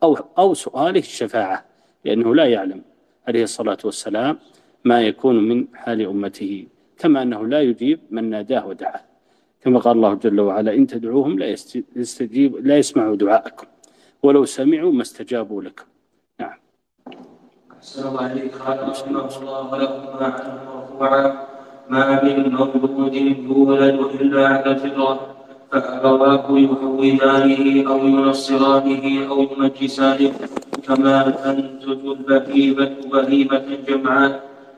[0.02, 1.64] أو أو سؤاله الشفاعة
[2.04, 2.82] لأنه لا يعلم.
[3.28, 4.38] عليه الصلاة والسلام
[4.84, 6.66] ما يكون من حال أمته
[6.98, 9.00] كما أنه لا يجيب من ناداه ودعاه.
[9.62, 11.46] كما قال الله جل وعلا إن تدعوهم لا
[11.96, 13.66] يستجيب لا يسمعوا دعاءكم
[14.22, 15.84] ولو سمعوا ما استجابوا لكم.
[16.40, 16.58] نعم.
[17.72, 21.46] أحسن الله رحمه الله لكم عنه
[21.88, 25.36] ما من مولود يولد إلا على الفطرة
[25.72, 30.32] فأبواه يهودانه أو ينصرانه أو يمجسانه
[30.86, 34.32] كما تنتج البهيمة بهيمة جمعاء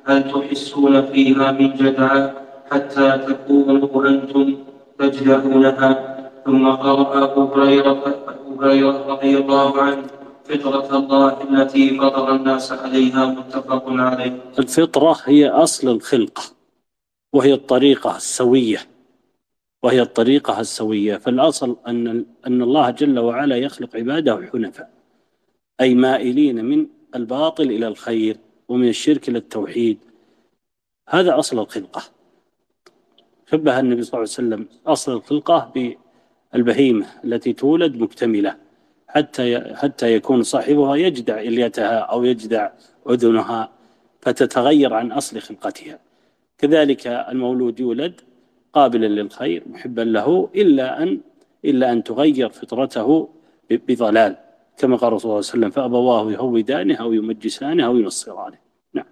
[0.05, 2.33] هل تحسون فيها من جدعى
[2.71, 4.57] حتى تكونوا أنتم
[4.99, 5.91] تجدعونها.
[6.45, 8.03] ثم قرأ أبو هريرة
[9.09, 10.07] رضي الله عنه
[10.45, 14.41] فطرة الله التي فطر الناس عليها متفق عليه.
[14.59, 16.43] الفطرة هي أصل الخلقة
[17.33, 18.79] وهي الطريقة السوية
[19.83, 21.17] وهي الطريقة السوية.
[21.17, 24.98] فالأصل أن أن الله جل وعلا يخلق عباده حنفاء.
[25.81, 28.37] أي مائلين من الباطل إلى الخير
[28.69, 29.99] ومن الشرك إلى التوحيد.
[31.09, 32.03] هذا أصل الخلقة.
[33.51, 35.73] شبه النبي صلى الله عليه وسلم أصل الخلقة
[36.53, 38.57] بالبهيمة التي تولد مكتملة.
[39.09, 42.71] حتى حتى يكون صاحبها يجدع إليتها أو يجدع
[43.11, 43.73] أذنها
[44.21, 45.99] فتتغير عن أصل خلقتها.
[46.59, 48.21] كذلك المولود يولد
[48.73, 51.21] قابلا للخير محبا له إلا أن
[51.65, 53.29] إلا أن تغير فطرته
[53.71, 54.48] بضلال.
[54.79, 58.59] كما قال رسول الله صلى الله عليه وسلم فأبواه يهودانه أو يمجسانه أو ينصرانه.
[58.95, 59.05] نعم.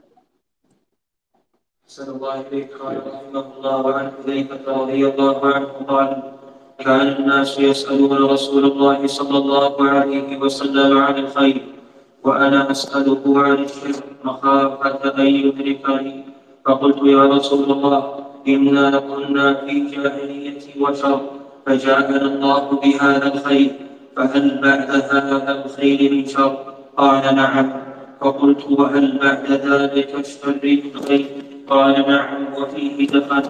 [1.85, 2.73] أحسن الله إليك.
[2.73, 6.23] قال رحمه الله عن حذيفة رضي الله عنه قال
[6.79, 11.63] كان الناس يسألون رسول الله صلى الله عليه وسلم عن الخير
[12.25, 16.25] وأنا أسأله عن الشرك مخافة أن يدركني.
[16.67, 21.21] فقلت يا رسول الله إنا كنا في جاهلية وشر
[21.67, 23.86] فجاءنا الله بهذا الخير.
[24.17, 26.57] فهل بعد هذا الخير من شر؟
[26.97, 27.73] قال نعم.
[28.21, 31.27] فقلت وهل بعد ذلك الشر من خير؟
[31.69, 33.43] قال نعم وفيه دخل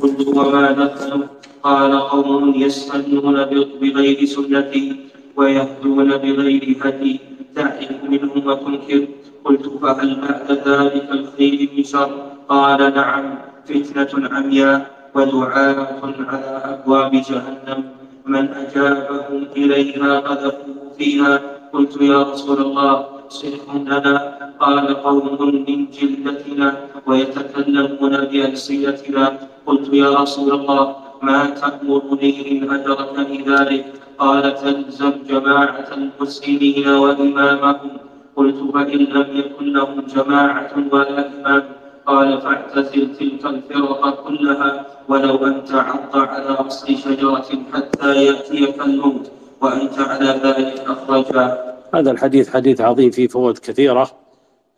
[0.00, 1.26] قلت وما دخل
[1.62, 3.44] قال قوم يستنون
[3.80, 4.96] بغير سنتي
[5.36, 7.20] ويهدون بغير هدي.
[7.56, 9.06] تعرف منهم وتنكر.
[9.44, 12.10] قلت فهل بعد ذلك الخير من شر؟
[12.48, 13.34] قال نعم.
[13.66, 17.98] فتنة عمياء ودعاة على أبواب جهنم.
[18.28, 21.40] من أجابهم إليها قذفوه فيها.
[21.72, 22.94] قلت يا رسول الله
[23.28, 24.14] صدق لنا
[24.60, 25.26] قال قوم
[25.68, 26.68] من جلدتنا
[27.06, 29.24] ويتكلمون بألسنتنا.
[29.66, 33.84] قلت يا رسول الله ما تأمرني إن أدركني ذلك؟
[34.18, 37.92] قال تلزم جماعة المسلمين وإمامهم.
[38.36, 41.77] قلت فإن لم يكن لهم جماعة ولا إمام.
[42.08, 49.30] قال فاعتزل تلك الفرق كلها ولو أن تعض على أصل شجرة حتى يأتيك الموت
[49.60, 54.10] وأنت على ذلك أخرجا هذا الحديث حديث عظيم فيه فوائد كثيرة.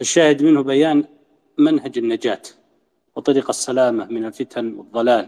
[0.01, 1.05] الشاهد منه بيان
[1.59, 2.43] منهج النجاة
[3.17, 5.27] وطريق السلامة من الفتن والضلال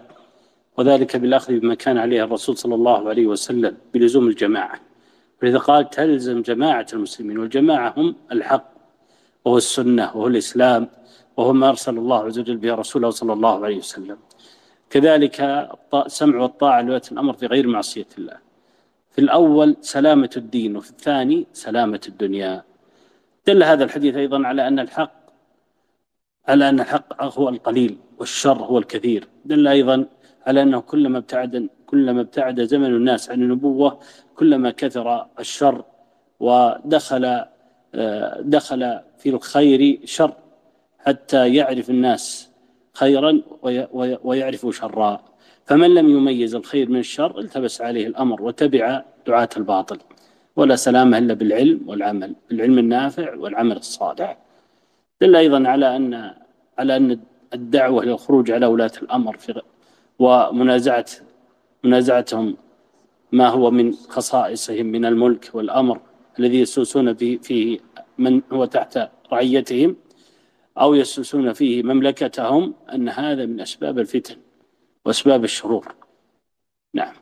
[0.79, 4.81] وذلك بالأخذ بما كان عليه الرسول صلى الله عليه وسلم بلزوم الجماعة.
[5.43, 8.73] ولذا قال تلزم جماعة المسلمين والجماعة هم الحق
[9.45, 10.89] وهو السنة وهو الإسلام
[11.37, 14.19] وهو ما أرسل الله عز وجل به رسوله صلى الله عليه وسلم.
[14.91, 18.37] كذلك السمع والطاعة لولاة الأمر في غير معصية الله.
[19.11, 22.63] في الأول سلامة الدين وفي الثاني سلامة الدنيا.
[23.47, 25.13] دل هذا الحديث أيضا على أن الحق
[26.49, 29.29] على أن الحق هو القليل والشر هو الكثير.
[29.45, 30.07] دل أيضا
[30.47, 34.01] على أنه كلما ابتعد كلما ابتعد زمن الناس عن النبوة
[34.37, 35.85] كلما كثر الشر
[36.41, 37.45] ودخل
[37.95, 40.33] آه، دخل في الخير شر.
[41.07, 42.51] حتى يعرف الناس
[42.95, 43.43] خيرا
[44.25, 45.25] ويعرفوا شرا
[45.67, 49.99] فمن لم يميز الخير من الشر التبس عليه الأمر وتبع دعاة الباطل.
[50.57, 54.39] ولا سلامة إلا بالعلم والعمل بالعلم النافع والعمل الصالح.
[55.21, 56.35] دل أيضا على أن
[56.79, 57.21] على أن
[57.55, 59.63] الدعوة للخروج على ولاة الأمر في
[60.19, 61.07] ومنازعة
[61.85, 62.57] منازعتهم
[63.33, 66.01] ما هو من خصائصهم من الملك والأمر
[66.39, 67.79] الذي يسوسون فيه
[68.19, 68.99] من هو تحت
[69.33, 69.97] رعيتهم.
[70.79, 74.37] أو يسوسون فيه مملكتهم أن هذا من أسباب الفتن
[75.05, 75.95] وأسباب الشرور.
[76.95, 77.15] نعم.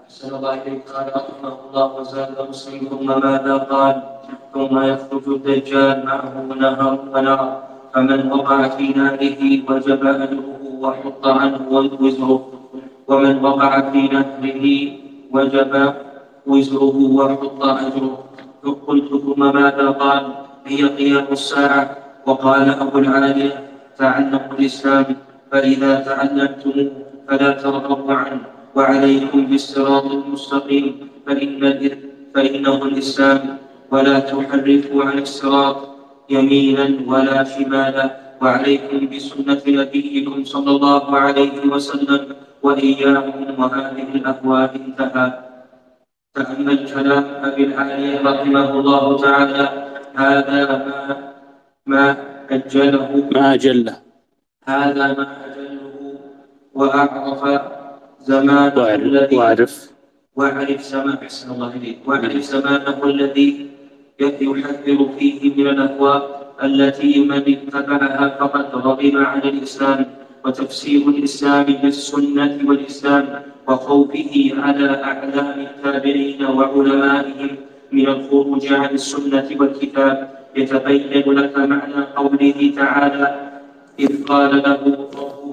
[0.00, 0.88] أحسن الله إليك.
[0.88, 4.02] قال رحمه الله وزاد مسلم ثم ماذا قال؟
[4.54, 12.52] ثم يخرج الدجال معه نهر ونار فمن وقع في ناره وجب أجره وحط عنه وزره
[13.08, 14.66] ومن وقع في نهره
[15.32, 15.94] وجب
[16.46, 18.24] وزره وحط أجره.
[18.86, 25.06] قلت ثم ماذا قال؟ هي قيام الساعة وقال أبو العالية تعلموا الإسلام
[25.52, 26.90] فإذا تعلمتموه
[27.28, 28.40] فلا ترغبوا عنه
[28.74, 31.80] وعليكم بالصراط المستقيم فإن
[32.34, 33.58] فإنه الإسلام
[33.90, 35.76] ولا تحرفوا عن الصراط
[36.30, 45.32] يمينا ولا شمالا وعليكم بسنة نبيكم صلى الله عليه وسلم وإياكم وهذه الأهواء انتهى.
[46.34, 49.85] تأمل كلام أبي العالية رحمه الله تعالى.
[50.16, 51.32] هذا ما
[51.86, 52.16] ما
[52.50, 53.28] أجله.
[53.32, 53.96] ما أجله.
[54.64, 56.18] هذا ما أجله
[56.74, 57.60] وأعرف
[58.20, 59.90] زمانه الذي وأعرف.
[60.36, 61.98] وأعرف زمان أحسن الله إليك.
[62.06, 63.70] وأعرف زمانه الذي
[64.20, 66.22] يحذر فيه من الأهواء
[66.62, 70.06] التي من اتبعها فقد رغب عن الإسلام
[70.44, 77.56] وتفسير الإسلام بالسنة والإسلام وخوفه على أعلام التابعين وعلمائهم
[77.92, 83.50] من الخروج عن السنة والكتاب يتبين لك معنى قوله تعالى
[84.00, 85.08] إذ قال له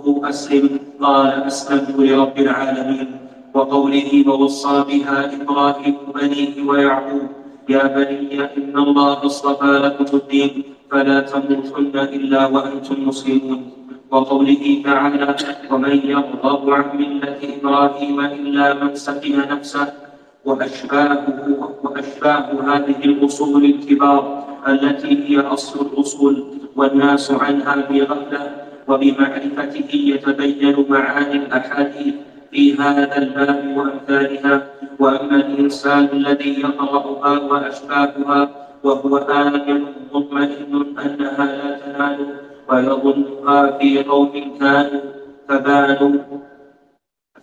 [0.06, 3.08] ربه أسلم قال أسلمت لرب العالمين
[3.54, 7.28] وقوله ووصى بها إبراهيم بنيه ويعقوب
[7.70, 13.72] يا بني إن الله اصطفى لكم الدين فلا تموتن إلا وأنتم مسلمون
[14.12, 15.36] وقوله تعالى
[15.72, 20.03] ومن يرغب عن ملة إبراهيم إلا من سفه نفسه
[20.46, 26.44] وأشباهه وأشباه هذه الأصول الكبار التي هي أصل الأصول
[26.76, 28.52] والناس عنها بغفلة
[28.88, 32.14] وبمعرفته يتبين معاني الأحاديث
[32.52, 34.68] في هذا الباب وأمثالها.
[35.00, 38.50] وأما الإنسان الذي يقرأها وأشباهها
[38.84, 42.40] وهو آمن مطمئن أنها لا تنال
[42.70, 45.02] ويظنها في قوم كانوا
[45.50, 46.20] فبانوا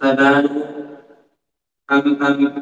[0.01, 0.63] فبانوا
[1.93, 2.53] أم أم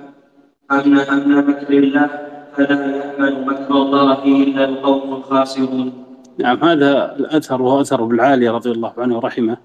[0.72, 2.10] أمن أمن مكر الله
[2.56, 6.04] فلا يأمن مكر الله إلا القوم الخاسرون.
[6.38, 9.56] نعم هذا الأثر وهو أثر ابن العالي رضي الله عنه ورحمه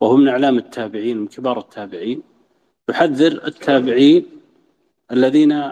[0.00, 2.22] وهو من أعلام التابعين من كبار التابعين.
[2.88, 4.26] يحذر التابعين
[5.12, 5.64] الذين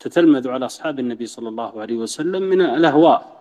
[0.00, 3.32] تتلمذوا على أصحاب النبي صلى الله عليه وسلم من الأهواء.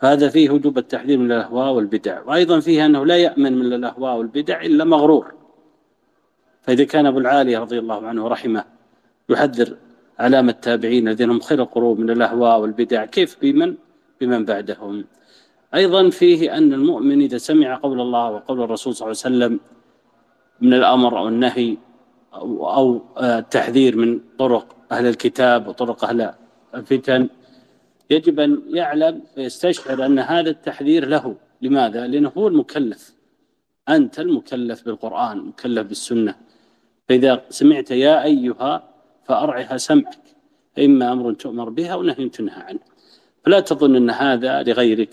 [0.00, 4.62] هذا فيه وجوب التحذير من الأهواء والبدع وأيضا فيه أنه لا يأمن من الأهواء والبدع
[4.62, 5.32] إلا مغرور.
[6.62, 8.64] فإذا كان أبو العالي رضي الله عنه ورحمه
[9.28, 9.76] يحذر
[10.18, 13.74] علامة التابعين الذين هم خير القرون من الأهواء والبدع كيف بمن؟
[14.20, 15.04] بمن بعدهم.
[15.74, 19.60] أيضا فيه أن المؤمن إذا سمع قول الله وقول الرسول صلى الله عليه وسلم
[20.60, 21.76] من الأمر أو النهي
[22.34, 26.34] أو, أو التحذير من طرق أهل الكتاب وطرق أهل
[26.74, 27.28] الفتن
[28.10, 31.36] يجب أن يعلم ويستشعر أن هذا التحذير له.
[31.62, 33.14] لماذا؟ لأنه هو المكلف.
[33.88, 36.34] أنت المكلف بالقرآن مكلف بالسنة.
[37.08, 38.93] فإذا سمعت يا أيها
[39.24, 40.18] فأرعها سمعك.
[40.78, 42.80] إما أمر تؤمر به أو نهي تنهى عنه.
[43.44, 45.10] فلا تظن أن هذا لغيرك.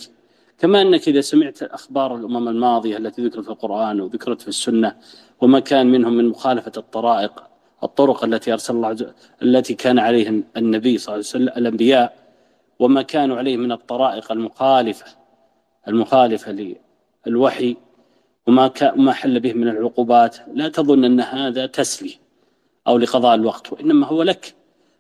[0.62, 4.96] كما أنك إذا سمعت أخبار الأمم الماضية التي ذكرت في القرآن وذكرت في السنة
[5.42, 7.44] وما كان منهم من مخالفة الطرائق
[7.84, 12.18] الطرق التي أرسل الله التي كان عليها النبي صلى الله عليه وسلم الأنبياء
[12.80, 15.06] وما كانوا عليه من الطرائق المخالفة
[15.88, 16.76] المخالفة
[17.28, 17.78] للوحي
[18.48, 22.16] وما ما حل به من العقوبات لا تظن أن هذا تسلي
[22.88, 24.54] أو لقضاء الوقت وإنما هو لك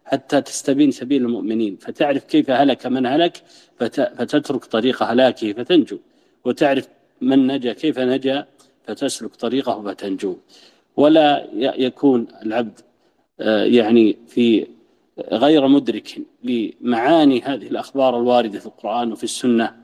[0.05, 1.77] حتى تستبين سبيل المؤمنين.
[1.77, 3.43] فتعرف كيف هلك من هلك
[3.79, 5.97] فتترك طريق هلاكه فتنجو.
[6.45, 6.87] وتعرف
[7.21, 8.47] من نجا كيف نجا
[8.83, 10.35] فتسلك طريقه فتنجو.
[10.97, 12.79] ولا يكون العبد
[13.39, 14.67] آه، يعني في
[15.31, 19.75] غير مدرك لمعاني هذه الأخبار الواردة في القرآن وفي السنة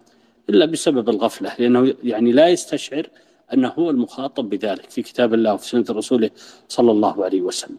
[0.49, 1.52] إلا بسبب الغفلة.
[1.60, 3.10] لأنه يعني لا يستشعر
[3.53, 6.30] أنه هو المخاطب بذلك في كتاب الله وفي سنة رسوله
[6.68, 7.78] صلى الله عليه وسلم.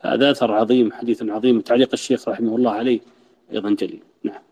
[0.00, 3.00] هذا أثر عظيم حديث عظيم تعليق الشيخ رحمه الله عليه
[3.52, 4.02] أيضا جليل.
[4.24, 4.42] نعم.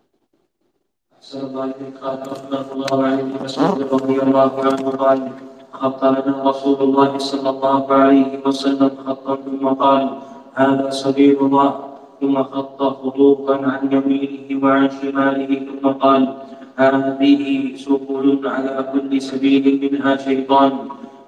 [1.19, 5.31] أحسن الله قال رحمه الله عن ابن مسعود رضي الله عنه قال
[5.71, 10.19] خط لنا رسول الله صلى الله عليه وسلم خطا ثم قال
[10.53, 11.89] هذا سبيل الله.
[12.21, 16.35] ثم خط خطوطا عن يمينه وعن شماله ثم قال
[16.75, 20.71] هذه سبل على كل سبيل منها شيطان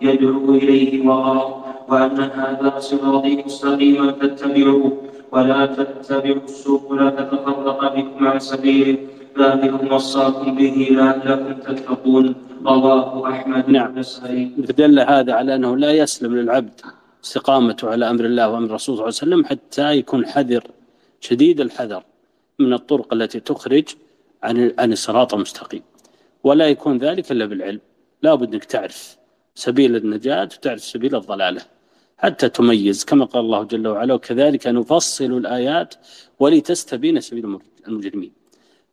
[0.01, 4.91] يدعو إليه وراء وأن هذا صراطي مستقيما فاتبعوه.
[5.31, 8.97] ولا تتبعوا السبل فتفرق بكم عن سبيله.
[9.39, 12.35] ذلكم وصاكم به لعلكم تتقون
[12.65, 14.01] رواه أحمد نعم.
[14.57, 16.81] دل هذا على أنه لا يسلم للعبد
[17.23, 20.63] استقامته على أمر الله وأمر الرسول صلى الله عليه وسلم حتى يكون حذر
[21.19, 22.03] شديد الحذر
[22.59, 23.87] من الطرق التي تخرج
[24.43, 25.81] عن عن الصراط المستقيم.
[26.43, 27.79] ولا يكون ذلك إلا بالعلم.
[28.23, 29.17] لا بد أنك تعرف
[29.55, 31.61] سبيل النجاة وتعرف سبيل الضلالة.
[32.23, 33.05] حتى تميز.
[33.05, 35.95] كما قال الله جل وعلا وكذلك نفصل الآيات
[36.39, 38.31] ولتستبين سبيل المجرمين.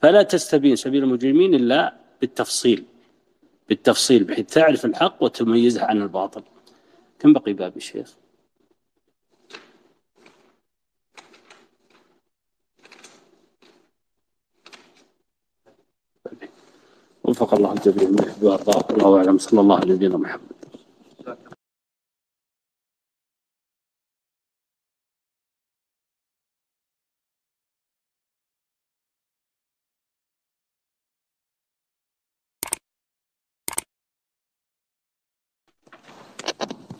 [0.02, 2.84] فلا تستبين سبيل المجرمين إلا بالتفصيل
[3.68, 6.42] بالتفصيل بحيث تعرف الحق وتميزه عن الباطل.
[7.18, 8.14] كم بقي باب الشيخ
[17.24, 18.08] وفق الله الجميع.
[18.08, 19.38] من يحب ويرضاه الله أعلم.
[19.38, 20.57] صلى الله على نبينا محمد.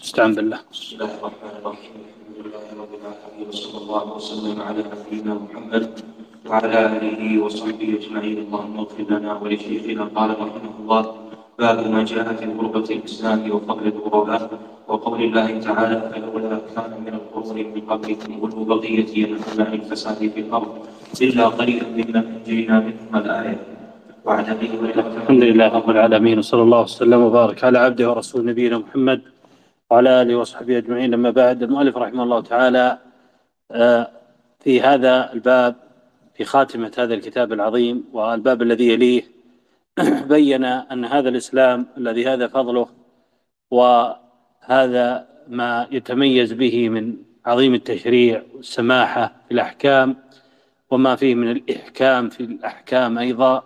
[0.09, 0.61] استعن بالله.
[0.73, 1.95] بسم الله الرحمن الرحيم.
[2.09, 5.85] الحمد لله رب العالمين وصلى الله وسلم على نبينا محمد
[6.49, 8.39] وعلى آله وصحبه أجمعين.
[8.45, 11.03] اللهم اغفر لنا ولشيخنا قال رحمه الله
[11.61, 14.43] باب ما جاء في غربة الإسلام وفضل الغرباء.
[14.89, 20.41] وقول الله تعالى فلولا كان من القرون من قبلكم أولو بقية ينهون عن الفساد في
[20.45, 20.71] الأرض
[21.25, 23.59] إلا قليلا ممن أنجينا منهم الآية.
[24.25, 24.67] وعن أبي
[25.21, 29.21] الحمد لله رب العالمين وصلى الله وسلم وبارك على عبده ورسول نبينا محمد
[29.91, 32.99] وعلى آله وصحبه أجمعين أما بعد المؤلف رحمه الله تعالى
[33.71, 34.11] آه،
[34.61, 35.77] في هذا الباب
[36.35, 39.23] في خاتمة هذا الكتاب العظيم والباب الذي يليه
[40.35, 42.89] بين أن هذا الإسلام الذي هذا فضله
[43.71, 47.17] وهذا ما يتميز به من
[47.47, 50.17] عظيم التشريع والسماحة في الأحكام
[50.91, 53.63] وما فيه من الإحكام في الأحكام أيضا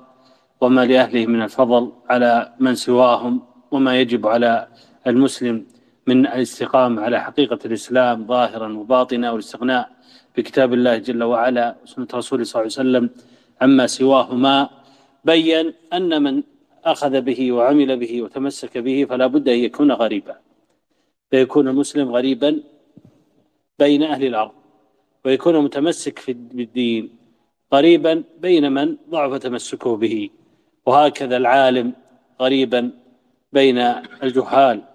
[0.60, 4.68] وما لأهله من الفضل على من سواهم وما يجب على
[5.06, 5.66] المسلم
[6.06, 9.90] من الاستقامة على حقيقة الإسلام ظاهرا وباطنا والاستغناء
[10.36, 13.10] بكتاب الله جل وعلا وسنة رسوله صلى الله عليه وسلم
[13.60, 14.70] عما سواهما
[15.24, 16.42] بين أن من
[16.84, 20.36] أخذ به وعمل به وتمسك به فلا بد أن يكون غريبا.
[21.30, 22.62] فيكون المسلم غريبا
[23.78, 24.52] بين أهل الأرض
[25.24, 27.16] ويكون متمسك في بالدين
[27.74, 30.30] غريبا بين من ضعف تمسكه به.
[30.86, 31.92] وهكذا العالم
[32.40, 32.90] غريبا
[33.52, 33.78] بين
[34.22, 34.91] الجهال.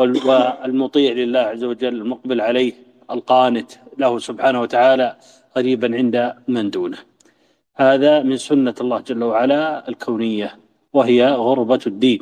[0.00, 2.72] والمطيع لله عز وجل المقبل عليه
[3.10, 5.16] القانت له سبحانه وتعالى
[5.56, 6.98] قريبا عند من دونه.
[7.76, 10.56] هذا من سنة الله جل وعلا الكونية
[10.92, 12.20] وهي غربة الدين.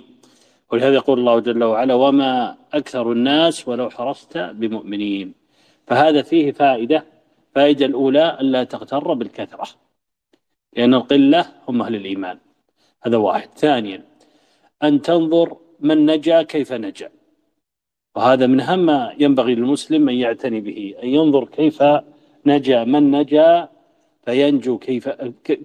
[0.73, 5.35] ولهذا يقول الله جل وعلا وما أكثر الناس ولو حرصت بمؤمنين
[5.87, 7.05] فهذا فيه فائدة
[7.55, 9.69] فائدة الأولى ألا تغتر بالكثرة
[10.77, 12.39] لأن القلة هم أهل الإيمان.
[13.03, 13.49] هذا واحد.
[13.57, 14.03] ثانيا
[14.83, 17.11] أن تنظر من نجا كيف نجا.
[18.19, 21.83] وهذا من أهم ما ينبغي للمسلم أن يعتني به أن ينظر كيف
[22.47, 23.69] نجا من نجا
[24.25, 25.09] فينجو كيف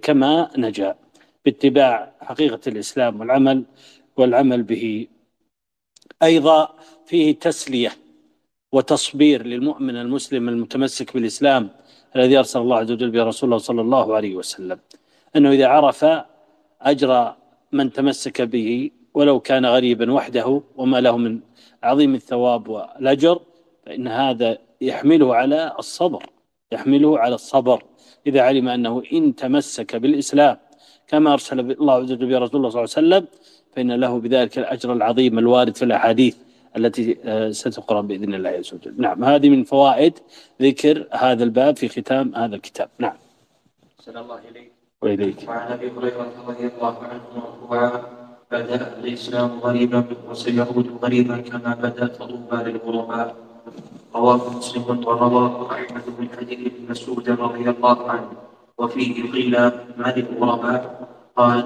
[0.02, 0.94] كما نجا
[1.44, 3.64] باتباع حقيقة الإسلام والعمل
[4.16, 5.06] والعمل به.
[6.22, 6.74] أيضا
[7.06, 7.92] فيه تسلية
[8.72, 11.70] وتصبير للمؤمن المسلم المتمسك بالإسلام
[12.16, 14.78] الذي أرسل الله عز وجل به رسوله صلى الله عليه وسلم
[15.36, 16.06] أنه إذا عرف
[16.80, 17.34] أجر
[17.72, 21.40] من تمسك به ولو كان غريبا وحده وما له من
[21.84, 23.40] عظيم الثواب والأجر
[23.86, 26.22] فإن هذا يحمله على الصبر
[26.72, 27.82] يحمله على الصبر.
[28.26, 30.56] إذا علم أنه إن تمسك بالإسلام
[31.08, 33.26] كما أرسل الله عز وجل برسول الله صلى الله عليه وسلم
[33.76, 36.36] فإن له بذلك الأجر العظيم الوارد في الأحاديث
[36.76, 38.94] التي آه، ستقرأ بإذن الله عز وجل.
[38.98, 40.18] نعم هذه من فوائد
[40.62, 42.88] ذكر هذا الباب في ختام هذا الكتاب.
[42.98, 43.16] نعم.
[44.00, 44.72] سلام الله إليك.
[45.02, 45.48] وإليك.
[45.48, 48.23] وعن أبي هريرة رضي الله عنه مرفوعا
[48.54, 50.00] بدأ الإسلام غريبا
[50.30, 53.28] وسيعود غريبا كما بدأ فطوبى للغرباء
[54.14, 58.30] رواه مسلم ورواه أحمد بن حديث بن مسعود رضي الله عنه.
[58.78, 59.54] وفيه قيل
[59.98, 60.80] من الغرباء
[61.36, 61.58] قال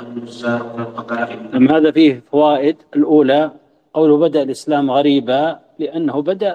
[0.00, 1.38] النساء من القبائل.
[1.74, 3.50] هذا فيه فوائد؟ الأولى
[3.94, 6.52] قوله بدأ الإسلام غريبا لأنه بدأ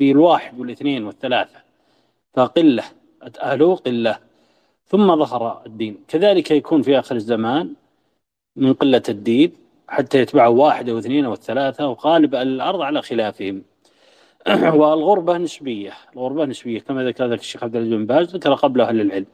[0.00, 1.58] بالواحد والاثنين والثلاثة
[2.34, 2.84] فقلة
[3.42, 4.16] أهله قلة.
[4.86, 5.94] ثم ظهر الدين.
[6.08, 7.66] كذلك يكون في آخر الزمان
[8.56, 9.52] من قلة الدين
[9.88, 13.62] حتى يتبعه واحد أو اثنين أو الثلاثة وغالب الأرض على خلافهم.
[14.80, 19.00] والغربة نسبية الغربة نسبية كما ذكر ذلك الشيخ عبد العزيز بن باز ذكر قبله أهل
[19.00, 19.26] العلم.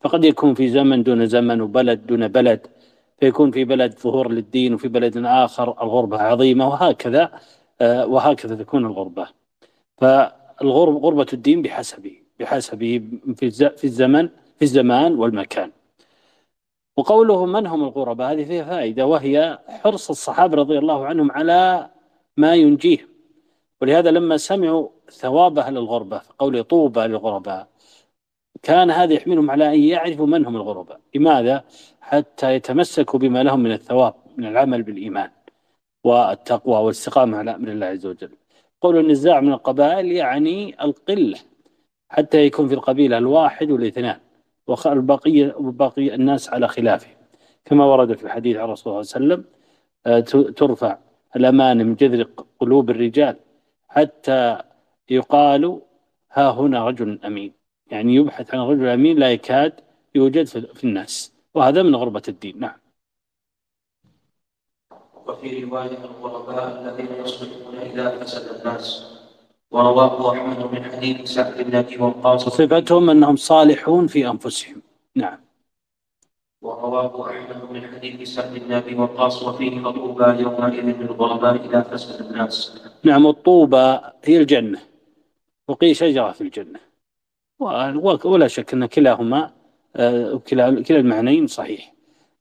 [0.00, 2.66] فقد يكون في زمن دون زمن وبلد دون بلد
[3.20, 7.40] فيكون في بلد ظهور للدين وفي بلد آخر الغربة عظيمة وهكذا
[7.80, 9.28] آه، وهكذا تكون الغربة.
[9.98, 13.02] فالغربة غربة الدين بحسبه بحسبه
[13.36, 14.28] في الزمن
[14.58, 15.70] في الزمان والمكان.
[17.00, 21.90] وقوله من هم الغرباء؟ هذه فيها فائدة وهي حرص الصحابة رضي الله عنهم على
[22.36, 23.08] ما ينجيهم.
[23.80, 27.68] ولهذا لما سمعوا ثواب أهل الغربة قول طوبى للغرباء
[28.62, 31.00] كان هذا يحملهم على أن يعرفوا من هم الغرباء.
[31.14, 31.64] لماذا؟
[32.00, 35.30] حتى يتمسكوا بما لهم من الثواب من العمل بالإيمان
[36.04, 38.30] والتقوى والاستقامة على أمر الله عز وجل.
[38.80, 41.38] قول النزاع من القبائل يعني القلة
[42.08, 44.20] حتى يكون في القبيلة الواحد والإثنان.
[44.70, 47.10] والبقية وباقي الناس على خلافه.
[47.64, 49.44] كما ورد في الحديث عن الرسول صلى الله عليه وسلم
[50.06, 50.98] آه، ترفع
[51.36, 52.22] الأمان من جذر
[52.60, 53.36] قلوب الرجال
[53.88, 54.58] حتى
[55.10, 55.80] يقال
[56.32, 57.52] ها هنا رجل أمين.
[57.90, 59.72] يعني يبحث عن رجل أمين لا يكاد
[60.14, 61.32] يوجد في الناس.
[61.54, 62.58] وهذا من غربة الدين.
[62.58, 62.78] نعم.
[65.26, 69.19] وفي رواية الغرباء الذين يصلحون إذا فسد الناس.
[69.70, 72.48] ورواه أحمد من حديث سعد بن أبي وقاص.
[72.48, 74.82] صفتهم أنهم صالحون في أنفسهم.
[75.14, 75.38] نعم.
[76.62, 82.82] ورواه أحمد من حديث سعد بن أبي وقاص وفيه فطوبى يومئذ للغرباء إذا فسد الناس.
[83.04, 84.78] نعم الطوبى هي الجنة.
[85.68, 86.78] وقي شجرة في الجنة.
[88.24, 89.50] ولا شك أن كلاهما
[89.96, 91.94] آه، كلا كلا المعنيين صحيح.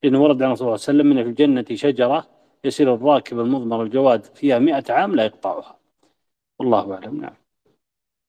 [0.04, 2.28] لأنه ورد عن صلى الله عليه وسلم أن في الجنة شجرة
[2.64, 5.79] يسير الراكب المضمر الجواد فيها مئة عام لا يقطعها.
[6.60, 7.34] والله أعلم نعم.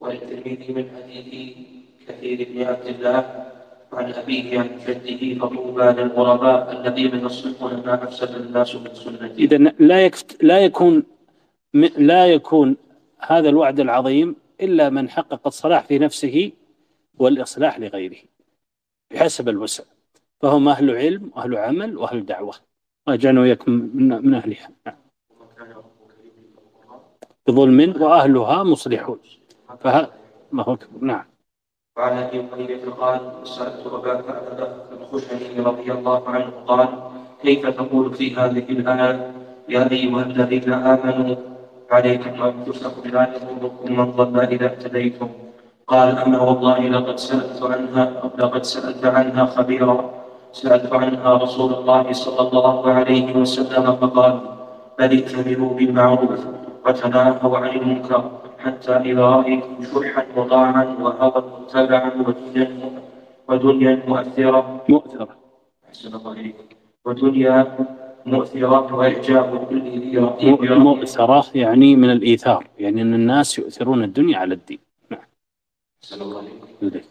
[0.00, 1.56] وللترمذي من حديث
[2.08, 3.50] كثير بن عبد الله
[3.92, 10.04] عن أبيه عن جده فطوبى للغرباء الذين يصلحون ما أفسد الناس من سنته إذا لا
[10.04, 11.02] يكفت لا يكون
[11.98, 12.76] لا يكون
[13.18, 16.52] هذا الوعد العظيم إلا من حقق الصلاح في نفسه
[17.18, 18.18] والإصلاح لغيره
[19.10, 19.84] بحسب الوسع.
[20.40, 22.54] فهم أهل علم وأهل عمل وأهل دعوة.
[23.06, 24.70] وأجعلنا وإياكم من, من أهلها.
[24.86, 24.96] نعم.
[27.50, 29.18] بظلم وأهلها مصلحون.
[29.82, 30.10] فهذا
[30.52, 30.98] الله أكبر.
[31.00, 31.24] نعم.
[31.96, 34.68] وعن أبي هريره قال سألت ابا كعبه
[35.00, 36.88] الخشني رضي الله عنه قال
[37.42, 39.32] كيف تقول في هذه الآية
[39.68, 41.36] يا أيها الذين آمنوا
[41.90, 45.28] عليكم أنفسكم لا يضركم من ضل إذا اهتديتم.
[45.86, 48.04] قال أما والله لقد سألت عنها
[48.38, 49.96] لقد سألت عنها خبيرا.
[50.52, 54.34] سألت عنها رسول الله صلى الله عليه وسلم فقال
[54.98, 56.40] بل ائتمروا بالمعروف
[56.86, 63.00] وتناهوا عن المنكر حتى إذا رأيتم شحا مطاعا وهوى متبعا ودنيا
[63.48, 64.84] ودنيا مؤثرة.
[64.88, 65.28] مؤثرة.
[65.88, 66.64] أحسن الله إليكم
[67.04, 67.76] ودنيا
[68.26, 70.18] مؤثرة وإعجاب كل ذي
[70.74, 74.78] مؤثرة يعني من الإيثار يعني أن الناس يؤثرون الدنيا على الدين.
[75.10, 75.20] نعم.
[76.04, 76.42] أحسن الله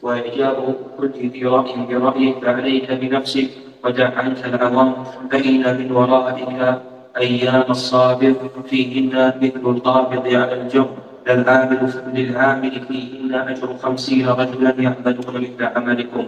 [0.02, 3.50] وإعجاب كل ذي رأي برأيك فعليك بنفسك
[3.84, 6.82] ودع عنك العوام فإن من ورائك
[7.20, 8.34] أيام الصابر
[8.66, 10.98] فيهن مثل القابض على الجمر
[11.28, 16.26] للعامل للعامل فيهن أجر خمسين رجلا يعملون مثل عملكم.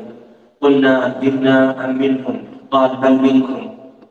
[0.61, 2.37] قلنا منا أم منهم؟
[2.71, 3.61] قال بل منكم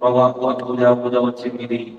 [0.03, 1.93] رواه أبو داود والترمذي.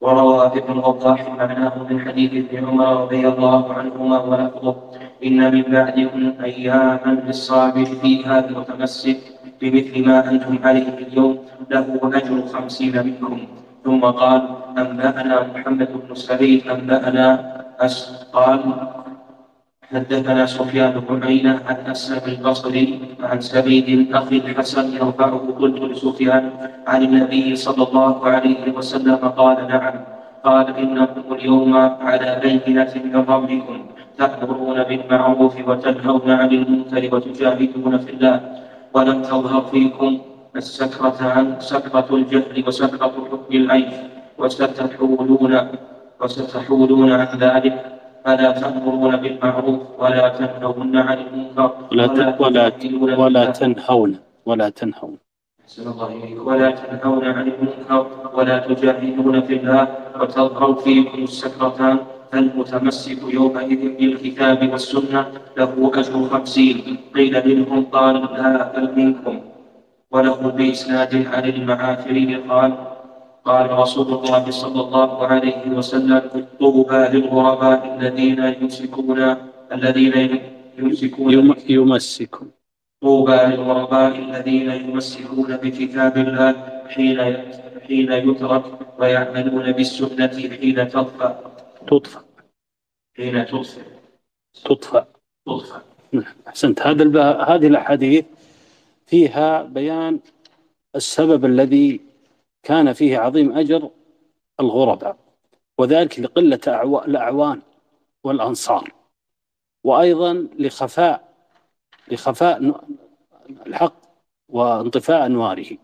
[0.00, 4.76] وروى ابن وضاح معناه من حديث ابن عمر رضي الله عنهما ولفظه.
[5.24, 9.20] إن من بعدكم أياما للصابر فيها المتمسك
[9.60, 11.38] بمثل ما أنتم عليه اليوم.
[11.70, 14.42] له أجر خمسين منكم ثم قال
[14.78, 17.26] أنبأنا محمد بن سعيد أنبأنا
[18.32, 18.60] قال
[19.92, 26.50] حدثنا سفيان بن عيينة عن أسلم البصري عن سعيد أخي الحسن يرفعه قلت لسفيان
[26.86, 29.94] عن النبي صلى الله عليه وسلم قال نعم.
[30.44, 33.76] قال إنكم اليوم على بينة من ربكم
[34.18, 38.40] تأمرون بالمعروف وتنهون عن المنكر وتجاهدون في الله
[38.94, 40.18] ولم تظهر فيكم
[40.56, 43.94] السكرة عن سكرة الجهل وسكرة حكم العيش
[44.38, 45.68] وستحولون
[46.20, 47.96] وستحولون عن ذلك.
[48.24, 51.70] فلا تأمرون بالمعروف ولا تنهون عن المنكر.
[51.92, 52.68] ولا ولا
[53.16, 55.18] ولا تنهون ولا تنهون
[56.46, 57.24] ولا تنهون.
[57.24, 58.06] عن المنكر.
[58.34, 59.88] ولا تجاهدون في الله.
[60.20, 61.96] وتظهر فيكم السكرتان.
[62.32, 65.26] فالمتمسك يومئذ بالكتاب والسنة.
[65.58, 66.96] له أجر خمسين.
[67.14, 69.40] قيل منهم قال لا بل منكم.
[70.10, 72.72] وله بإسناد عن المعافري قال
[73.44, 79.36] قال رسول الله صلى الله عليه وسلم طوبى للغرباء الذين يمسكون
[79.72, 80.40] الذين
[80.78, 82.50] يمسكون يمسكون.
[83.02, 86.52] طوبى للغرباء الذين يمسكون بكتاب الله
[86.88, 87.18] حين
[87.86, 88.64] حين يترك
[88.98, 91.34] ويعملون بالسنة حين تطفى
[91.86, 92.18] تطفى
[93.16, 93.80] حين تطفى
[94.64, 95.04] تطفى
[95.46, 95.80] تطفى
[96.48, 96.80] أحسنت.
[96.80, 97.04] هذا
[97.42, 98.24] هذه الأحاديث
[99.10, 100.20] فيها بيان
[100.96, 102.00] السبب الذي
[102.62, 103.90] كان فيه عظيم أجر
[104.60, 105.16] الغرباء
[105.78, 106.60] وذلك لقلة
[107.06, 107.62] الأعوان
[108.24, 108.92] والأنصار
[109.84, 111.34] وأيضا لخفاء
[112.08, 112.84] لخفاء
[113.66, 113.94] الحق
[114.48, 115.76] وانطفاء أنواره.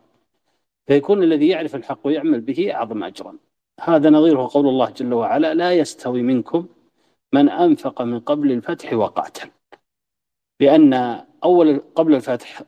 [0.86, 3.36] فيكون الذي يعرف الحق ويعمل به أعظم أجرا.
[3.80, 6.66] هذا نظيره قول الله جل وعلا لا يستوي منكم
[7.32, 9.50] من أنفق من قبل الفتح وقاتل
[10.60, 12.62] لأن أول قبل الفتح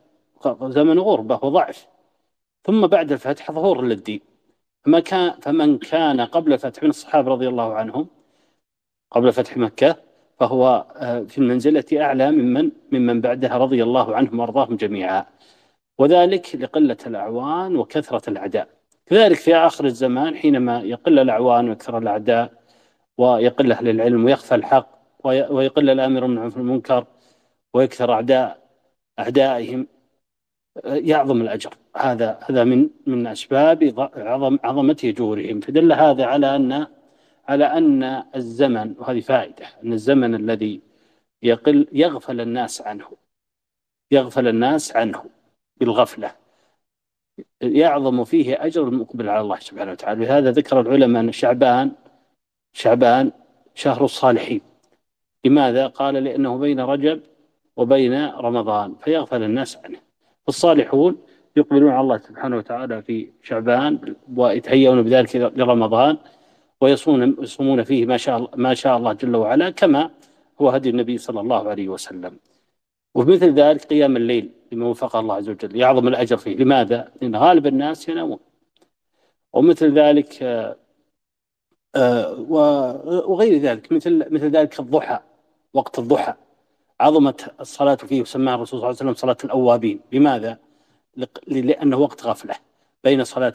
[0.47, 1.87] زمن غربة وضعف
[2.63, 4.21] ثم بعد الفتح ظهور للدين.
[4.85, 8.07] فما كان فمن كان قبل الفتح من الصحابة رضي الله عنهم
[9.11, 9.95] قبل فتح مكة
[10.39, 15.25] فهو آه، في المنزلة أعلى ممن ممن بعدها رضي الله عنهم وأرضاهم جميعا.
[15.97, 18.67] وذلك لقلة الأعوان وكثرة الأعداء.
[19.05, 22.53] كذلك في آخر الزمان حينما يقل الأعوان ويكثر الأعداء
[23.17, 24.89] ويقل أهل العلم ويخفى الحق
[25.25, 27.05] ويقل الآمر من المنكر
[27.73, 28.59] ويكثر أعداء
[29.19, 29.87] أعدائهم.
[30.85, 31.73] يعظم الأجر.
[31.97, 36.87] هذا هذا من من أسباب عظم عظمة أجورهم فدل هذا على أن
[37.47, 40.81] على أن الزمن وهذه فائدة أن الزمن الذي
[41.43, 43.05] يقل يغفل الناس عنه.
[44.11, 45.25] يغفل الناس عنه
[45.77, 46.31] بالغفلة.
[47.61, 50.25] يعظم فيه أجر المقبل على الله سبحانه وتعالى.
[50.25, 51.91] لهذا ذكر العلماء أن شعبان
[52.73, 53.31] شعبان
[53.75, 54.61] شهر الصالحين.
[55.45, 57.21] لماذا؟ قال لأنه بين رجب
[57.75, 60.08] وبين رمضان فيغفل الناس عنه.
[60.49, 61.17] الصالحون
[61.55, 66.17] يقبلون على الله سبحانه وتعالى في شعبان ويتهيئون بذلك لرمضان
[66.81, 70.09] ويصومون يصومون فيه ما شاء ما شاء الله جل وعلا كما
[70.61, 72.37] هو هدي النبي صلى الله عليه وسلم.
[73.15, 77.67] ومثل ذلك قيام الليل لما وفقه الله عز وجل يعظم الأجر فيه، لماذا؟ لأن غالب
[77.67, 78.39] الناس ينامون.
[79.53, 80.43] ومثل ذلك
[81.95, 82.33] آه،
[83.27, 85.19] وغير ذلك مثل مثل ذلك الضحى
[85.73, 86.33] وقت الضحى
[86.99, 89.99] عظمت الصلاة فيه وسماها الرسول صلى الله عليه وسلم صلاة الأوابين.
[90.11, 90.57] لماذا؟
[91.47, 92.55] لأنه وقت غفلة
[93.03, 93.53] بين صلاة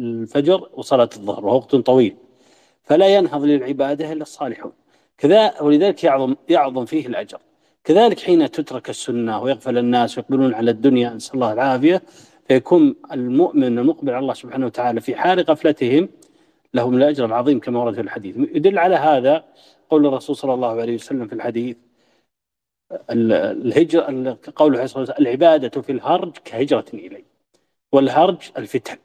[0.00, 2.16] الفجر وصلاة الظهر وهو وقت طويل.
[2.82, 4.72] فلا ينهض للعبادة إلا الصالحون.
[5.18, 7.38] كذا ولذلك يعظم يعظم فيه الأجر.
[7.84, 12.02] كذلك حين تترك السنة ويغفل الناس ويقبلون على الدنيا نسأل الله العافية
[12.48, 16.08] فيكون المؤمن المقبل على الله سبحانه وتعالى في حال غفلتهم
[16.74, 18.36] لهم الأجر العظيم كما ورد في الحديث.
[18.36, 19.44] يدل على هذا
[19.90, 21.76] قول الرسول صلى الله عليه وسلم في الحديث
[23.10, 27.24] الهجرة قوله عليه الصلاة العبادة في الهرج كهجرة إلي
[27.92, 28.96] والهرج الفتن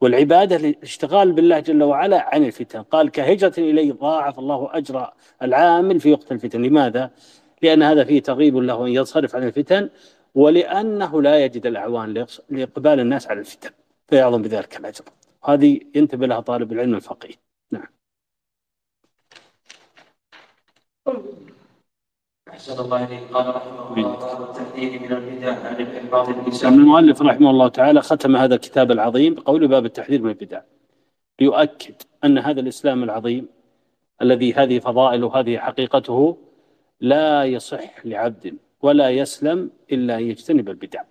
[0.00, 2.82] والعبادة الاشتغال بالله جل وعلا عن الفتن.
[2.82, 5.12] قال كهجرة إليه ضاعف الله أجر
[5.42, 6.62] العامل في وقت الفتن.
[6.62, 7.10] لماذا؟
[7.62, 9.90] لأن هذا فيه تغيب له أن ينصرف عن الفتن
[10.34, 13.70] ولأنه لا يجد الأعوان لإقبال الناس على الفتن
[14.08, 15.04] فيعظم بذلك الأجر.
[15.44, 17.34] هذه ينتبه لها طالب العلم الفقيه.
[17.70, 17.88] نعم.
[22.52, 27.68] أحسن الله إليه قال رحمه الله التحذير من البدع عن الإحباط الإنسان المؤلف رحمه الله
[27.68, 30.60] تعالى ختم هذا الكتاب العظيم بقول باب التحذير من البدع.
[31.40, 33.48] ليؤكد أن هذا الإسلام العظيم
[34.22, 36.36] الذي هذه فضائل وهذه حقيقته
[37.00, 41.02] لا يصح لعبد ولا يسلم إلا أن يجتنب البدع.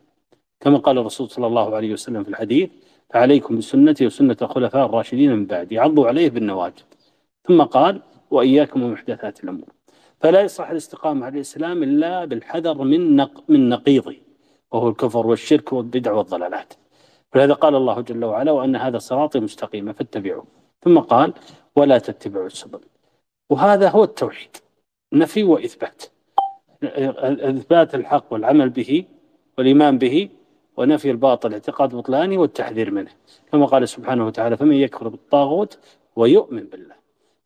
[0.59, 2.69] كما قال الرسول صلى الله عليه وسلم في الحديث
[3.09, 6.83] فعليكم بسنتي وسنة الخلفاء الراشدين من بعدي عضوا عليه بالنواجذ.
[7.47, 9.67] ثم قال وإياكم ومحدثات الأمور.
[10.21, 14.15] فلا يصح الاستقامة على الإسلام إلا بالحذر من نق من نقيضه
[14.71, 16.73] وهو الكفر والشرك والبدع والضلالات.
[17.31, 20.45] فلهذا قال الله جل وعلا وأن هذا صراطي مستقيما فاتبعوه.
[20.83, 21.33] ثم قال
[21.75, 22.79] ولا تتبعوا السبل.
[23.49, 24.57] وهذا هو التوحيد
[25.13, 26.03] نفي وإثبات.
[26.83, 29.05] إثبات الحق والعمل به
[29.57, 30.29] والإيمان به
[30.77, 33.11] ونفي الباطل اعتقاد بطلانه والتحذير منه.
[33.51, 35.79] كما قال سبحانه وتعالى فمن يكفر بالطاغوت
[36.15, 37.00] ويؤمن بالله.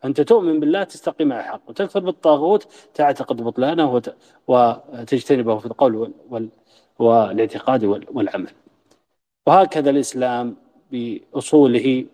[0.06, 1.62] أنت تؤمن بالله تستقيم على الحق.
[1.68, 4.02] وتكفر بالطاغوت تعتقد بطلانه
[4.48, 6.50] وتجتنبه في القول وال...
[7.00, 8.52] والاعتقاد والعمل.
[9.48, 10.56] وهكذا الإسلام
[10.92, 12.06] بأصوله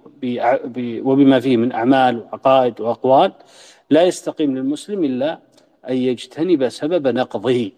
[1.04, 3.34] وبما فيه من أعمال وعقائد وأقوال
[3.90, 5.40] لا يستقيم للمسلم إلا
[5.90, 7.72] أن يجتنب سبب نقضه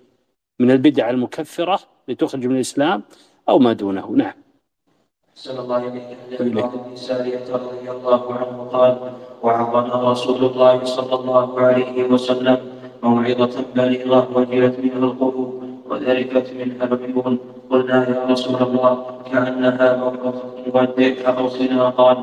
[0.59, 3.03] من البدع المكفرة لتخرج من الإسلام
[3.49, 4.11] أو ما دونه.
[4.11, 4.42] نعم.
[5.35, 8.97] صلى الله عليه وسلم سارية رضي الله عنه قال
[9.43, 12.57] وعظنا رسول الله صلى الله عليه وسلم
[13.03, 17.39] موعظة بليغة وجلت منها القلوب وذلكت منها العيون
[17.69, 20.33] قلنا يا رسول الله كأنها موعظة
[20.73, 22.17] مودع فأوصنا قال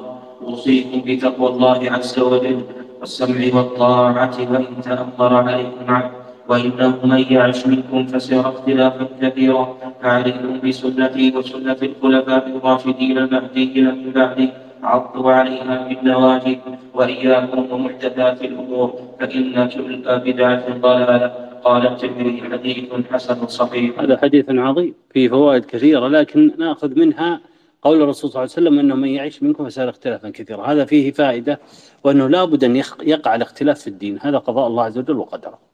[0.47, 2.61] أوصيكم بتقوى الله عز وجل
[3.01, 6.20] والسمع والطاعة وإن تأمر عليكم عبد
[6.51, 9.65] وإنه من يعش منكم فسيرى اختلافا كثيرا.
[10.03, 14.49] فعليكم بسنتي وسنة الخلفاء الراشدين المهديين من بعدي
[14.83, 16.59] عضوا عليها بالنواجذ
[16.95, 18.89] وإياكم ومحدثات الأمور.
[19.21, 21.51] فإن كل بدعة ضلالة.
[21.65, 22.79] قال الترمذي حديث
[23.13, 24.01] حسن صحيح.
[24.01, 27.41] هذا حديث عظيم فيه فوائد كثيرة لكن نأخذ منها
[27.83, 30.63] قول الرسول صلى الله عليه وسلم إنه من يعيش منكم فسيرى اختلافا كثيرا.
[30.67, 31.61] هذا فيه فائدة
[32.05, 34.19] وأنه لابد أن يقع الاختلاف في الدين.
[34.23, 35.70] هذا قضاء الله عز وجل وقدره.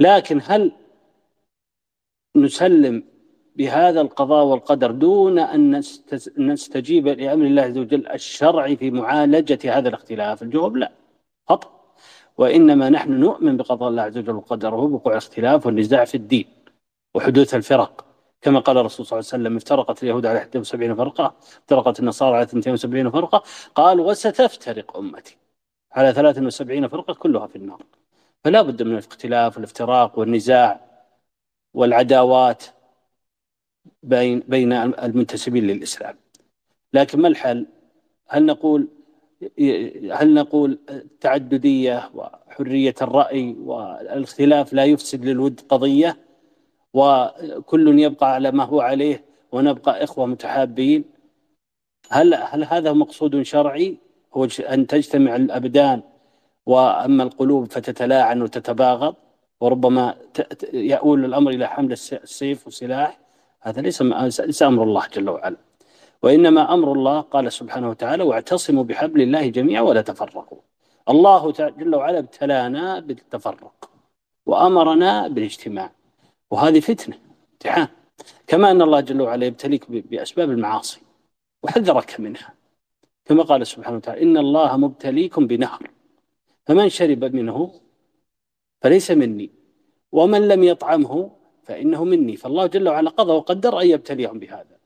[0.00, 0.72] لكن هل
[2.36, 3.04] نسلم
[3.56, 5.82] بهذا القضاء والقدر دون أن
[6.38, 10.92] نستجيب لأمر الله عز وجل الشرعي في معالجة هذا الاختلاف؟ الجواب لا
[11.48, 11.94] خطأ
[12.38, 16.46] وإنما نحن نؤمن بقضاء الله عز وجل وقدره وقوع الاختلاف والنزاع في الدين
[17.14, 18.04] وحدوث الفرق.
[18.42, 22.42] كما قال الرسول صلى الله عليه وسلم افترقت اليهود على 71 فرقة افترقت النصارى على
[22.42, 23.42] 72 فرقة.
[23.74, 25.36] قال وستفترق أمتي.
[25.92, 27.82] على 73 فرقة كلها في النار.
[28.44, 30.80] فلا بد من الاختلاف والافتراق والنزاع
[31.74, 32.64] والعداوات
[34.02, 36.16] بين بين المنتسبين للإسلام.
[36.92, 37.66] لكن ما الحل؟
[38.28, 38.88] هل نقول
[40.12, 46.16] هل نقول التعددية وحرية الرأي والإختلاف لا يفسد للود قضية
[46.94, 51.04] وكل يبقى على ما هو عليه ونبقى إخوة متحابين؟
[52.10, 53.98] هل هل هذا مقصود شرعي؟
[54.34, 56.02] هو أن تجتمع الأبدان
[56.70, 59.14] وأما القلوب فتتلاعن وتتباغض
[59.60, 60.14] وربما
[60.72, 63.18] يؤول الأمر إلى حمل السيف والسلاح.
[63.60, 64.02] هذا ليس
[64.50, 65.56] ليس أمر الله جل وعلا.
[66.22, 70.58] وإنما أمر الله قال سبحانه وتعالى واعتصموا بحبل الله جميعا ولا تفرقوا.
[71.08, 73.90] الله جل وعلا ابتلانا بالتفرق
[74.46, 75.90] وأمرنا بالاجتماع
[76.50, 77.16] وهذه فتنة
[77.52, 77.88] امتحان.
[78.46, 81.00] كما أن الله جل وعلا يبتليك بأسباب المعاصي
[81.62, 82.54] وحذرك منها.
[83.24, 85.82] كما قال سبحانه وتعالى إن الله مبتليكم بنهر.
[86.66, 87.80] فمن شرب منه
[88.82, 89.50] فليس مني
[90.12, 91.30] ومن لم يطعمه
[91.62, 92.36] فإنه مني.
[92.36, 94.76] فالله جل وعلا قضى وقدر أن يبتليهم بهذا.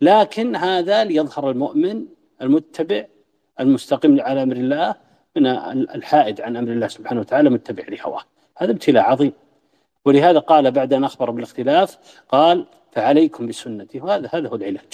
[0.00, 2.06] لكن هذا ليظهر المؤمن
[2.42, 3.06] المتبع
[3.60, 4.94] المستقيم على أمر الله
[5.36, 5.46] من
[5.96, 8.22] الحائد عن أمر الله سبحانه وتعالى متبع لهواه.
[8.58, 9.32] هذا ابتلاء عظيم.
[10.04, 14.00] ولهذا قال بعد أن أخبر بالاختلاف قال فعليكم بسنتي.
[14.00, 14.92] وهذا هذا هو العلاج.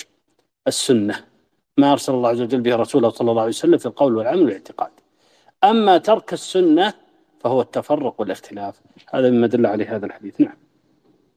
[0.67, 1.25] السنة.
[1.76, 4.91] ما أرسل الله عز وجل به رسوله صلى الله عليه وسلم في القول والعمل والاعتقاد.
[5.65, 6.95] أما ترك السنة
[7.41, 8.81] فهو التفرق والاختلاف.
[9.15, 10.41] هذا مما دل عليه هذا الحديث.
[10.41, 10.57] نعم.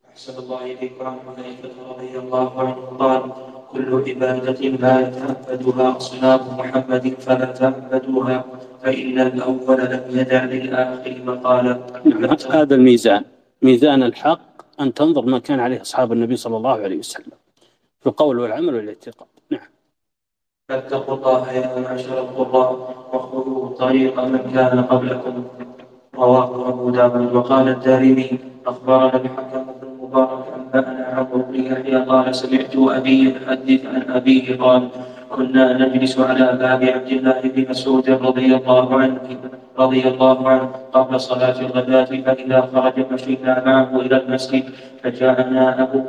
[0.10, 0.58] أحسن الله
[1.02, 2.74] عن حذيفة رضي الله عنه.
[2.74, 3.32] قال
[3.72, 8.46] كل عبادة لا يتعبدها أصنام محمد فلا تعبدوها
[8.82, 12.02] فإن الأول لم يدع للآخر مقالا.
[12.06, 13.26] نعم هذا الميزان.
[13.62, 17.38] ميزان الحق أن تنظر ما كان عليه أصحاب النبي صلى الله عليه وسلم
[18.02, 19.28] في القول والعمل والاعتقاد
[20.74, 22.70] فاتقوا الله يا معشر القراء
[23.14, 25.44] وخذوا طريق من كان قبلكم.
[26.16, 32.76] رواه أبو داود وقال الدارمي أخبرنا الحكم بن المبارك أنبأنا عمرو بن يحيى قال سمعت
[32.76, 34.90] أبي يحدث عن أبيه قال
[35.30, 39.22] كنا نجلس على باب عبد الله بن مسعود رضي الله عنه
[39.80, 44.64] رضي الله عنه قبل صلاة الغداة فإذا خرج مشينا معه إلى المسجد
[45.04, 46.00] فجاءنا أبو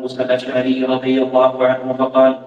[0.00, 2.38] موسى الأشعري رضي الله عنه فقال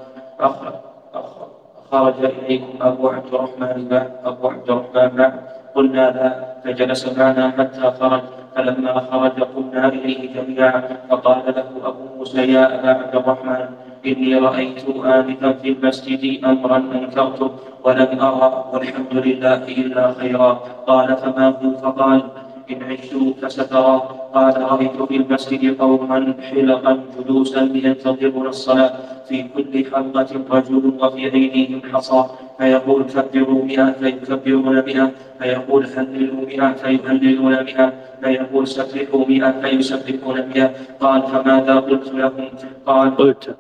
[1.94, 3.94] خرج إليكم أبو عبد الرحمن
[4.26, 5.32] أبو عبد الرحمن
[5.76, 6.30] قلنا لا
[6.64, 8.22] فجلس معنا حتى خرج.
[8.56, 13.66] فلما خرج قمنا إليه جميعا فقال له أبو موسى يا أبا عبد الرحمن
[14.06, 17.52] إني رأيت آنفا في المسجد أمرا أنكرته
[17.84, 20.52] ولم أرى والحمد لله إلا خيرا.
[20.88, 22.22] قال فما هو فقال
[22.74, 24.02] إن عشت فسترى
[24.34, 28.94] قال رأيت في المسجد قوما حلقا جلوسا ينتظرون الصلاة.
[29.30, 32.24] في كل حلقة رجل وفي أيديهم حصى.
[32.58, 35.12] فيقول كبروا مئة فيكبرون مئة.
[35.40, 37.94] فيقول هللوا مئة فيهللون مئة.
[38.24, 40.72] فيقول سبحوا مئة فيسبحون مئة.
[41.00, 42.48] قال فماذا قلت لهم؟
[42.86, 43.56] قال قلت.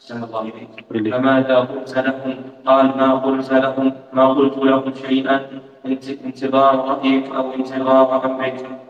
[0.00, 1.14] أحسن الله إليك.
[1.14, 2.34] فماذا قلت لهم؟
[2.66, 5.40] قال ما قلت لهم؟ ما قلت لهم شيئا؟
[5.86, 8.80] انتظار رأيك أو انتظار أمرك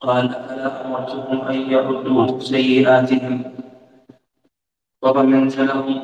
[0.00, 3.42] قال أفلا أمرتهم أن يعدوا سيئاتهم؟
[5.02, 6.02] وضمنت لهم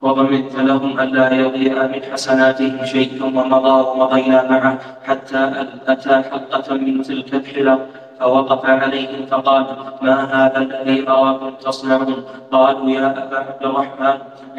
[0.00, 7.02] وضمنت لهم ألا يضيع من حسناتهم شيء ثم مضى ومضينا معه حتى أتى حلقة من
[7.02, 8.01] تلك الحلق.
[8.22, 9.66] فوقف عليهم فقال
[10.02, 14.16] ما هذا الذي أراكم تصنعون؟ قالوا يا أبا عبد الرحمن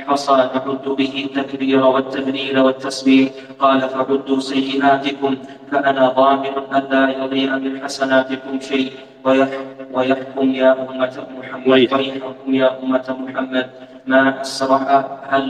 [0.08, 3.32] حصى نعد به التكبير والتهليل والتسبيح.
[3.60, 5.32] قال فعدوا سيئاتكم
[5.72, 8.92] فأنا ضامن ألا يضيع من حسناتكم شيء.
[9.96, 13.68] ويحكم يا أمة محمد ويحكم يا أمة محمد.
[14.08, 14.84] ما أسرع
[15.32, 15.46] هل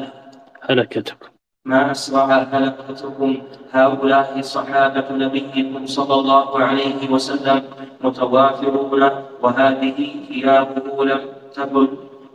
[0.69, 1.32] هلكتكم.
[1.65, 3.37] ما أسرع هلكتكم
[3.71, 7.63] هؤلاء صحابة نبيكم صلى الله عليه وسلم
[8.03, 9.09] متوافرون
[9.41, 11.21] وهذه ثيابه لم
[11.53, 11.87] تبل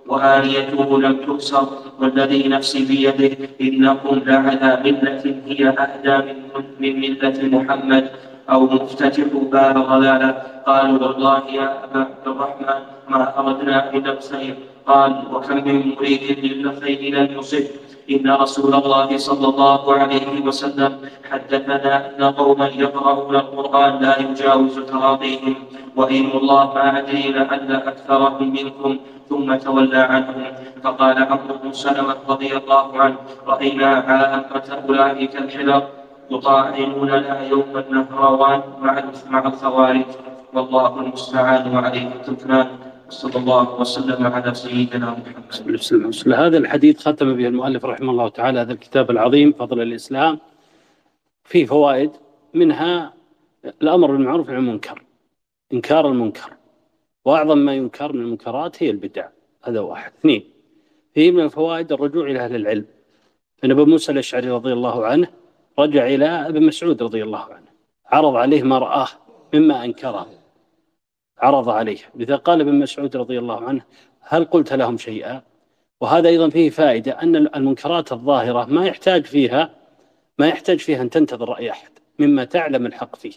[0.07, 1.68] وآنيته لم تكسر
[2.00, 6.34] والذي نفسي بيده إنكم لعلى ملة هي أهدى
[6.81, 8.10] من ملة محمد
[8.50, 10.31] أو مفتتح باب ضلالة.
[10.66, 14.55] قالوا والله يا أبا عبد الرحمن ما أردنا إلا الخير
[14.86, 17.88] قال وكم من مريد للخير لم يصب.
[18.11, 20.93] إن رسول الله صلى الله عليه وسلم
[21.31, 25.55] حدثنا أن قوما يقرؤون القرآن لا يجاوز تراضيهم
[25.97, 30.45] وإن الله ما أدري لعل أكثرهم منكم ثم تولى عنهم.
[30.85, 35.85] فقال عمرو بن سلمة رضي الله عنه رأينا عامة أولئك الحلق
[36.31, 38.61] يطاعنون لا يوم النهروان
[39.31, 40.11] مع الخوارج.
[40.55, 42.69] والله المستعان وعليه التكلان
[43.09, 46.35] صلى الله وسلم على سيدنا محمد.
[46.35, 50.39] هذا الحديث ختم به المؤلف رحمه الله تعالى هذا الكتاب العظيم فضل الإسلام.
[51.45, 52.11] فيه فوائد
[52.55, 53.15] منها
[53.83, 55.03] الأمر بالمعروف والنهي المنكر
[55.73, 56.53] إنكار المنكر.
[57.25, 59.28] وأعظم ما ينكر من المنكرات هي البدع
[59.65, 60.12] هذا واحد.
[60.20, 60.45] اثنين
[61.15, 62.85] فيه من الفوائد الرجوع إلى أهل العلم.
[63.65, 65.28] أن أبو موسى الأشعري رضي الله عنه
[65.78, 67.69] رجع إلى ابن مسعود رضي الله عنه
[68.07, 69.09] عرض عليه ما رآه
[69.55, 70.27] مما أنكره.
[71.41, 71.99] عرض عليه.
[72.15, 73.83] لذا قال ابن مسعود رضي الله عنه
[74.20, 75.42] هل قلت لهم شيئا؟
[76.00, 79.70] وهذا أيضا فيه فائدة أن المنكرات الظاهرة ما يحتاج فيها
[80.39, 83.33] ما يحتاج فيها أن تنتظر رأي أحد مما تعلم الحق فيه.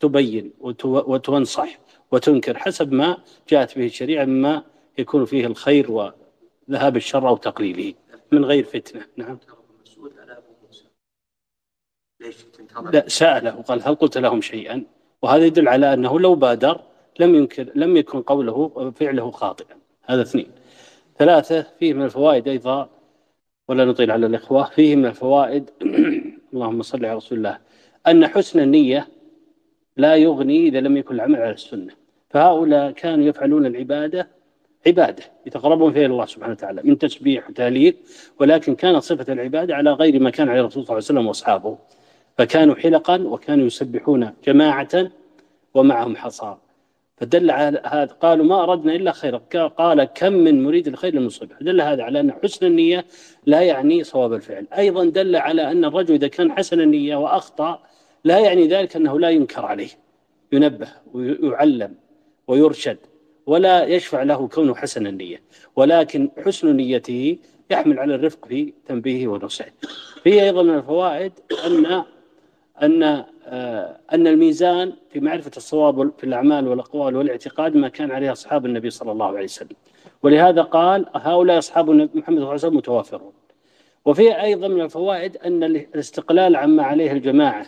[0.00, 0.52] تبين
[0.84, 1.78] وتنصح
[2.12, 3.16] وتنكر حسب ما
[3.48, 4.62] جاءت به الشريعة مما
[4.98, 7.94] يكون فيه الخير وذهاب الشر أو تقليله
[8.32, 9.06] من غير فتنة.
[9.16, 9.38] نعم.
[12.92, 14.84] لا سأله وقال هل قلت لهم شيئا؟
[15.22, 16.80] وهذا يدل على أنه لو بادر
[17.18, 19.76] لم ينكر لم يكن قوله فعله خاطئا.
[20.04, 20.46] هذا اثنين.
[21.18, 22.88] ثلاثة فيه من الفوائد أيضا
[23.68, 25.70] ولا نطيل على الإخوة فيه من الفوائد
[26.52, 27.58] اللهم صل على رسول الله
[28.06, 29.08] أن حسن النية
[29.96, 31.92] لا يغني إذا لم يكن العمل على السنة.
[32.30, 34.28] فهؤلاء كانوا يفعلون العبادة
[34.86, 37.96] عبادة يتقربون فيها الله سبحانه وتعالى من تسبيح وتهليل
[38.40, 41.78] ولكن كانت صفة العبادة على غير ما كان عليه الرسول صلى الله عليه وسلم وأصحابه.
[42.38, 45.10] فكانوا حلقا وكانوا يسبحون جماعة
[45.74, 46.56] ومعهم حصى.
[47.20, 48.12] فدل على هذا.
[48.12, 49.38] قالوا ما أردنا إلا خيرا.
[49.78, 53.04] قال كم من مريد الخير المصبح دل هذا على أن حسن النية
[53.46, 54.66] لا يعني صواب الفعل.
[54.78, 57.82] أيضا دل على أن الرجل إذا كان حسن النية وأخطأ
[58.24, 59.88] لا يعني ذلك أنه لا ينكر عليه.
[60.52, 61.94] ينبه ويعلم
[62.48, 62.98] ويرشد
[63.46, 65.42] ولا يشفع له كونه حسن النية.
[65.76, 67.38] ولكن حسن نيته
[67.70, 69.72] يحمل على الرفق في تنبيهه ونصحه.
[70.22, 71.32] فيه أيضا من الفوائد
[71.66, 72.04] أن
[72.82, 78.66] أن آه، أن الميزان في معرفة الصواب في الأعمال والأقوال والاعتقاد ما كان عليه أصحاب
[78.66, 79.76] النبي صلى الله عليه وسلم.
[80.22, 83.32] ولهذا قال هؤلاء أصحاب محمد صلى الله عليه وسلم متوافرون
[84.04, 87.66] وفيه أيضا من الفوائد أن الاستقلال عما عليه الجماعة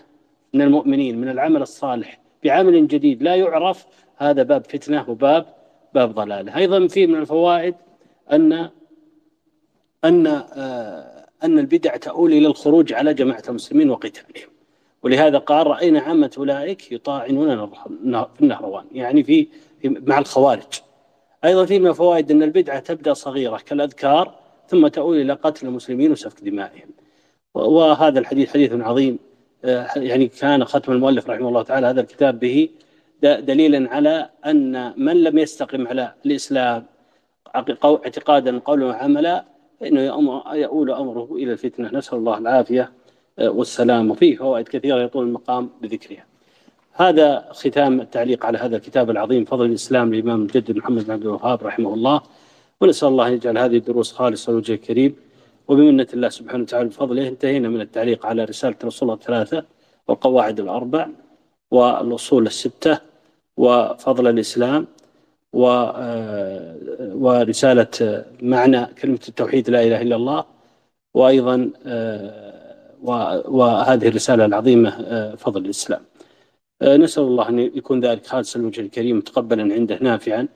[0.55, 5.47] من المؤمنين من العمل الصالح بعمل جديد لا يعرف هذا باب فتنة وباب
[5.95, 6.57] باب ضلالة.
[6.57, 7.75] أيضا فيه من الفوائد
[8.33, 8.71] أن
[10.05, 14.52] أن آه، أن البدع تؤول إلى الخروج على جماعة المسلمين وقتالهم.
[15.03, 17.71] ولهذا قال رأينا عامة أولئك يطاعنون
[18.41, 19.49] النهروان يعني في
[19.85, 20.63] مع الخوارج.
[21.45, 24.35] أيضا في من الفوائد أن البدعة تبدأ صغيرة كالأذكار
[24.69, 26.91] ثم تؤول إلى قتل المسلمين وسفك دمائهم.
[27.55, 29.19] وهذا الحديث حديث عظيم
[29.65, 32.69] آه، يعني كان ختم المؤلف رحمه الله تعالى هذا الكتاب به
[33.23, 36.87] دليلا على أن من لم يستقم على الإسلام
[37.57, 39.45] اعتقادا قولا وعملا
[39.81, 40.01] فإنه
[40.53, 41.91] يؤول أمره إلى الفتنة.
[41.93, 42.83] نسأل الله العافية.
[42.83, 43.02] آه،
[43.39, 44.11] والسلام.
[44.11, 46.25] وفيه فوائد كثيرة يطول المقام بذكرها.
[46.93, 49.45] هذا ختام التعليق على هذا الكتاب العظيم.
[49.45, 52.23] فضل الإسلام للإمام المجدد محمد بن عبد الوهاب رحمه الله.
[52.81, 55.17] ونسأل الله أن يجعل هذه الدروس خالصة لوجه الكريم
[55.69, 59.65] وبمنة الله سبحانه وتعالى بفضله انتهينا من التعليق على رسالة الله الثلاثة
[60.09, 61.09] والقواعد الأربع
[61.71, 62.99] والأصول الستة
[63.57, 64.87] وفضل الإسلام
[65.53, 66.77] و آه،
[67.15, 70.45] ورسالة معنى كلمة التوحيد لا إله إلا الله.
[71.15, 72.62] وأيضا آه،
[73.03, 76.01] وهذه الرسالة العظيمة آه، فضل الإسلام.
[76.83, 80.49] نسأل الله أن يكون ذلك خالص الوجه الكريم متقبلا عنده نافعا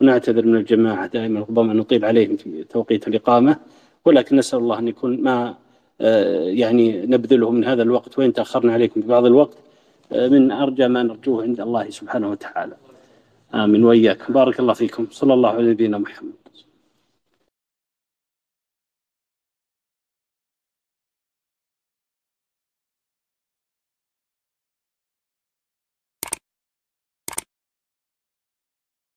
[0.00, 3.56] ونعتذر من الجماعة دائما ربما نطيل عليهم في توقيت الإقامة.
[4.04, 5.54] ولكن نسأل الله أن يكون ما
[6.60, 9.56] يعني نبذله من هذا الوقت وإن تأخرنا عليكم في بعض الوقت
[10.12, 12.76] من أرجى ما نرجوه عند الله سبحانه وتعالى.
[13.54, 13.84] آمين.
[13.84, 14.32] وإياكم.
[14.32, 15.06] بارك الله فيكم.
[15.10, 16.45] صلى الله على نبينا محمد.